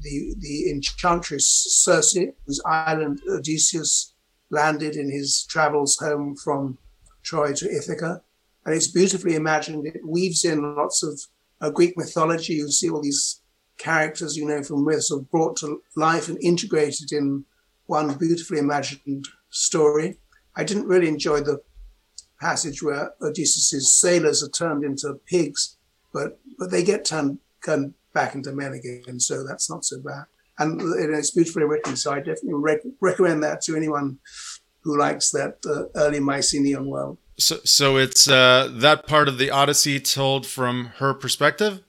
the 0.00 0.34
the 0.38 0.70
enchantress 0.70 1.46
Circe, 1.46 2.16
whose 2.46 2.62
island 2.64 3.20
Odysseus 3.28 4.14
landed 4.50 4.96
in 4.96 5.10
his 5.10 5.44
travels 5.44 5.98
home 5.98 6.34
from 6.36 6.78
Troy 7.22 7.52
to 7.54 7.70
Ithaca, 7.70 8.22
and 8.64 8.74
it's 8.74 8.88
beautifully 8.90 9.34
imagined. 9.34 9.86
It 9.86 10.06
weaves 10.06 10.44
in 10.44 10.76
lots 10.76 11.02
of 11.02 11.20
uh, 11.60 11.70
Greek 11.70 11.96
mythology. 11.98 12.54
You 12.54 12.70
see 12.70 12.88
all 12.88 13.02
these 13.02 13.42
characters 13.78 14.36
you 14.36 14.44
know 14.44 14.62
from 14.62 14.84
myths 14.84 15.12
are 15.12 15.20
brought 15.20 15.56
to 15.56 15.80
life 15.96 16.28
and 16.28 16.36
integrated 16.42 17.12
in 17.12 17.44
one 17.86 18.12
beautifully 18.18 18.58
imagined 18.58 19.26
story. 19.50 20.18
I 20.56 20.64
didn't 20.64 20.86
really 20.86 21.08
enjoy 21.08 21.40
the 21.40 21.60
passage 22.40 22.82
where 22.82 23.12
Odysseus's 23.20 23.92
sailors 23.92 24.42
are 24.42 24.48
turned 24.48 24.84
into 24.84 25.20
pigs, 25.26 25.76
but 26.12 26.38
but 26.58 26.70
they 26.70 26.82
get 26.82 27.04
turned, 27.04 27.38
turned 27.64 27.94
back 28.12 28.34
into 28.34 28.52
men 28.52 28.72
again, 28.72 29.20
so 29.20 29.46
that's 29.46 29.70
not 29.70 29.84
so 29.84 30.00
bad. 30.00 30.24
And 30.58 30.80
it's 31.14 31.30
beautifully 31.30 31.64
written, 31.64 31.96
so 31.96 32.12
I 32.12 32.18
definitely 32.18 32.54
rec- 32.54 32.82
recommend 33.00 33.44
that 33.44 33.60
to 33.62 33.76
anyone 33.76 34.18
who 34.80 34.98
likes 34.98 35.30
that 35.30 35.58
uh, 35.64 35.84
early 35.94 36.18
Mycenaean 36.18 36.86
world. 36.86 37.18
So, 37.38 37.58
so 37.64 37.96
it's 37.96 38.28
uh, 38.28 38.68
that 38.72 39.06
part 39.06 39.28
of 39.28 39.38
the 39.38 39.50
Odyssey 39.50 40.00
told 40.00 40.46
from 40.46 40.86
her 40.96 41.14
perspective. 41.14 41.82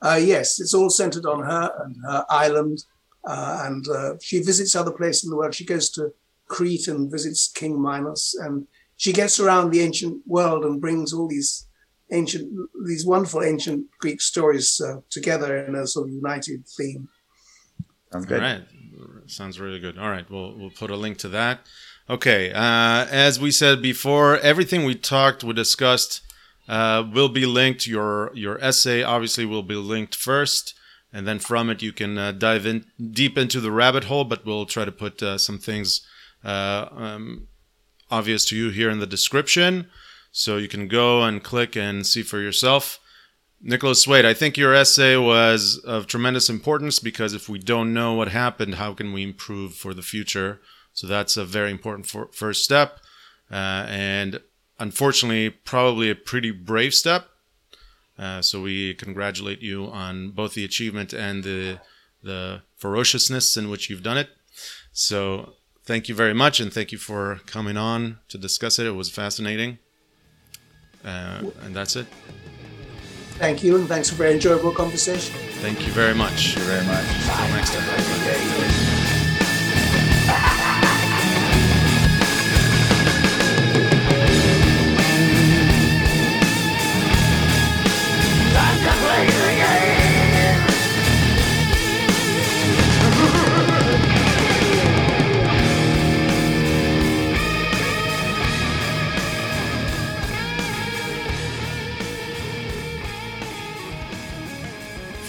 Uh, 0.00 0.18
yes, 0.22 0.58
it's 0.58 0.72
all 0.72 0.88
centered 0.88 1.26
on 1.26 1.44
her 1.44 1.70
and 1.80 1.96
her 2.06 2.24
island, 2.30 2.84
uh, 3.26 3.64
and 3.66 3.86
uh, 3.88 4.14
she 4.22 4.40
visits 4.40 4.74
other 4.74 4.90
places 4.90 5.24
in 5.24 5.30
the 5.30 5.36
world. 5.36 5.54
She 5.54 5.66
goes 5.66 5.90
to 5.90 6.14
Crete 6.52 6.86
and 6.86 7.10
visits 7.10 7.48
King 7.48 7.80
Minos, 7.80 8.36
and 8.38 8.66
she 8.98 9.12
gets 9.12 9.40
around 9.40 9.70
the 9.70 9.80
ancient 9.80 10.22
world 10.26 10.66
and 10.66 10.82
brings 10.82 11.12
all 11.14 11.26
these 11.26 11.66
ancient, 12.10 12.52
these 12.84 13.06
wonderful 13.06 13.42
ancient 13.42 13.86
Greek 13.98 14.20
stories 14.20 14.78
uh, 14.80 15.00
together 15.08 15.56
in 15.56 15.74
a 15.74 15.86
sort 15.86 16.08
of 16.08 16.14
united 16.14 16.68
theme. 16.68 17.08
Sounds 18.12 18.26
good. 18.26 18.42
right, 18.42 18.62
sounds 19.26 19.58
really 19.58 19.80
good. 19.80 19.96
All 19.96 20.10
right, 20.10 20.28
we'll 20.30 20.54
we'll 20.58 20.76
put 20.82 20.90
a 20.90 20.96
link 20.96 21.16
to 21.18 21.28
that. 21.30 21.60
Okay, 22.10 22.52
uh, 22.52 23.06
as 23.10 23.40
we 23.40 23.50
said 23.50 23.80
before, 23.80 24.36
everything 24.40 24.84
we 24.84 24.94
talked, 24.94 25.42
we 25.42 25.54
discussed, 25.54 26.20
uh, 26.68 27.02
will 27.14 27.30
be 27.30 27.46
linked. 27.46 27.86
Your 27.86 28.30
your 28.34 28.62
essay 28.62 29.02
obviously 29.02 29.46
will 29.46 29.62
be 29.62 29.76
linked 29.76 30.14
first, 30.14 30.74
and 31.14 31.26
then 31.26 31.38
from 31.38 31.70
it 31.70 31.80
you 31.80 31.92
can 31.92 32.18
uh, 32.18 32.32
dive 32.32 32.66
in 32.66 32.84
deep 33.00 33.38
into 33.38 33.58
the 33.58 33.72
rabbit 33.72 34.04
hole. 34.04 34.24
But 34.24 34.44
we'll 34.44 34.66
try 34.66 34.84
to 34.84 34.92
put 34.92 35.22
uh, 35.22 35.38
some 35.38 35.58
things 35.58 36.06
uh, 36.44 36.86
um, 36.90 37.48
obvious 38.10 38.44
to 38.46 38.56
you 38.56 38.70
here 38.70 38.90
in 38.90 38.98
the 38.98 39.06
description, 39.06 39.88
so 40.30 40.56
you 40.56 40.68
can 40.68 40.88
go 40.88 41.22
and 41.22 41.42
click 41.42 41.76
and 41.76 42.06
see 42.06 42.22
for 42.22 42.40
yourself. 42.40 42.98
Nicholas 43.60 44.08
Wade, 44.08 44.24
I 44.24 44.34
think 44.34 44.56
your 44.56 44.74
essay 44.74 45.16
was 45.16 45.78
of 45.84 46.06
tremendous 46.06 46.50
importance 46.50 46.98
because 46.98 47.32
if 47.32 47.48
we 47.48 47.60
don't 47.60 47.94
know 47.94 48.12
what 48.14 48.28
happened, 48.28 48.74
how 48.74 48.92
can 48.92 49.12
we 49.12 49.22
improve 49.22 49.74
for 49.74 49.94
the 49.94 50.02
future? 50.02 50.60
So 50.92 51.06
that's 51.06 51.36
a 51.36 51.44
very 51.44 51.70
important 51.70 52.06
for, 52.06 52.28
first 52.32 52.64
step. 52.64 52.98
Uh, 53.50 53.86
and 53.88 54.40
unfortunately, 54.80 55.50
probably 55.50 56.10
a 56.10 56.16
pretty 56.16 56.50
brave 56.50 56.92
step. 56.92 57.28
Uh, 58.18 58.42
so 58.42 58.60
we 58.60 58.94
congratulate 58.94 59.60
you 59.60 59.86
on 59.86 60.30
both 60.30 60.54
the 60.54 60.64
achievement 60.64 61.12
and 61.12 61.44
the 61.44 61.78
the 62.22 62.62
ferociousness 62.76 63.56
in 63.56 63.68
which 63.68 63.90
you've 63.90 64.02
done 64.02 64.16
it. 64.16 64.30
So 64.92 65.54
thank 65.84 66.08
you 66.08 66.14
very 66.14 66.34
much, 66.34 66.60
and 66.60 66.72
thank 66.72 66.92
you 66.92 66.98
for 66.98 67.40
coming 67.46 67.76
on 67.76 68.18
to 68.28 68.38
discuss 68.38 68.78
it. 68.78 68.86
It 68.86 68.92
was 68.92 69.10
fascinating, 69.10 69.78
uh, 71.04 71.42
and 71.62 71.74
that's 71.74 71.96
it. 71.96 72.06
Thank 73.38 73.62
you, 73.62 73.76
and 73.76 73.88
thanks 73.88 74.08
for 74.08 74.14
a 74.14 74.18
very 74.18 74.34
enjoyable 74.34 74.72
conversation. 74.72 75.34
Thank 75.60 75.86
you 75.86 75.92
very 75.92 76.14
much. 76.14 76.54
Thank 76.54 76.58
you 76.58 76.64
very 76.64 76.86
much. 76.86 77.04
Until 77.06 77.56
next 77.56 77.74
time. 77.74 77.82
Time 77.84 78.91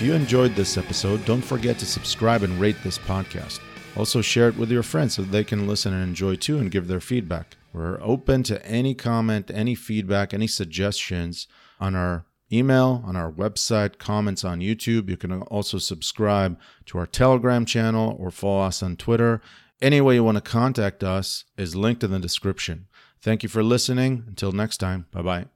you 0.04 0.14
enjoyed 0.14 0.56
this 0.56 0.78
episode, 0.78 1.24
don't 1.24 1.42
forget 1.42 1.80
to 1.80 1.86
subscribe 1.86 2.44
and 2.44 2.60
rate 2.60 2.76
this 2.84 2.98
podcast. 2.98 3.60
Also, 3.96 4.22
share 4.22 4.50
it 4.50 4.58
with 4.58 4.72
your 4.72 4.84
friends 4.84 5.16
so 5.16 5.22
they 5.22 5.44
can 5.44 5.68
listen 5.68 5.94
and 5.94 6.04
enjoy 6.04 6.36
too 6.36 6.58
and 6.58 6.72
give 6.72 6.88
their 6.88 7.00
feedback. 7.00 7.56
We're 7.72 8.02
open 8.02 8.44
to 8.44 8.66
any 8.66 8.96
comment, 8.96 9.50
any 9.54 9.76
feedback, 9.76 10.34
any 10.34 10.48
suggestions 10.48 11.48
on 11.80 11.96
our 11.96 12.26
email, 12.52 13.04
on 13.06 13.16
our 13.16 13.32
website, 13.32 13.98
comments 13.98 14.44
on 14.44 14.60
YouTube. 14.60 15.10
You 15.10 15.18
can 15.18 15.42
also 15.44 15.78
subscribe 15.78 16.60
to 16.88 16.98
our 16.98 17.08
Telegram 17.08 17.66
channel 17.66 18.16
or 18.20 18.30
follow 18.30 18.64
us 18.64 18.84
on 18.84 18.98
Twitter. 18.98 19.42
Any 19.82 20.02
way 20.02 20.16
you 20.16 20.24
want 20.24 20.36
to 20.36 20.42
contact 20.42 21.04
us 21.04 21.46
is 21.58 21.76
linked 21.76 22.04
in 22.04 22.12
the 22.12 22.20
description. 22.20 22.88
Thank 23.22 23.42
you 23.44 23.50
for 23.50 23.64
listening. 23.64 24.26
Until 24.28 24.52
next 24.52 24.78
time, 24.78 25.06
bye 25.12 25.22
bye. 25.22 25.53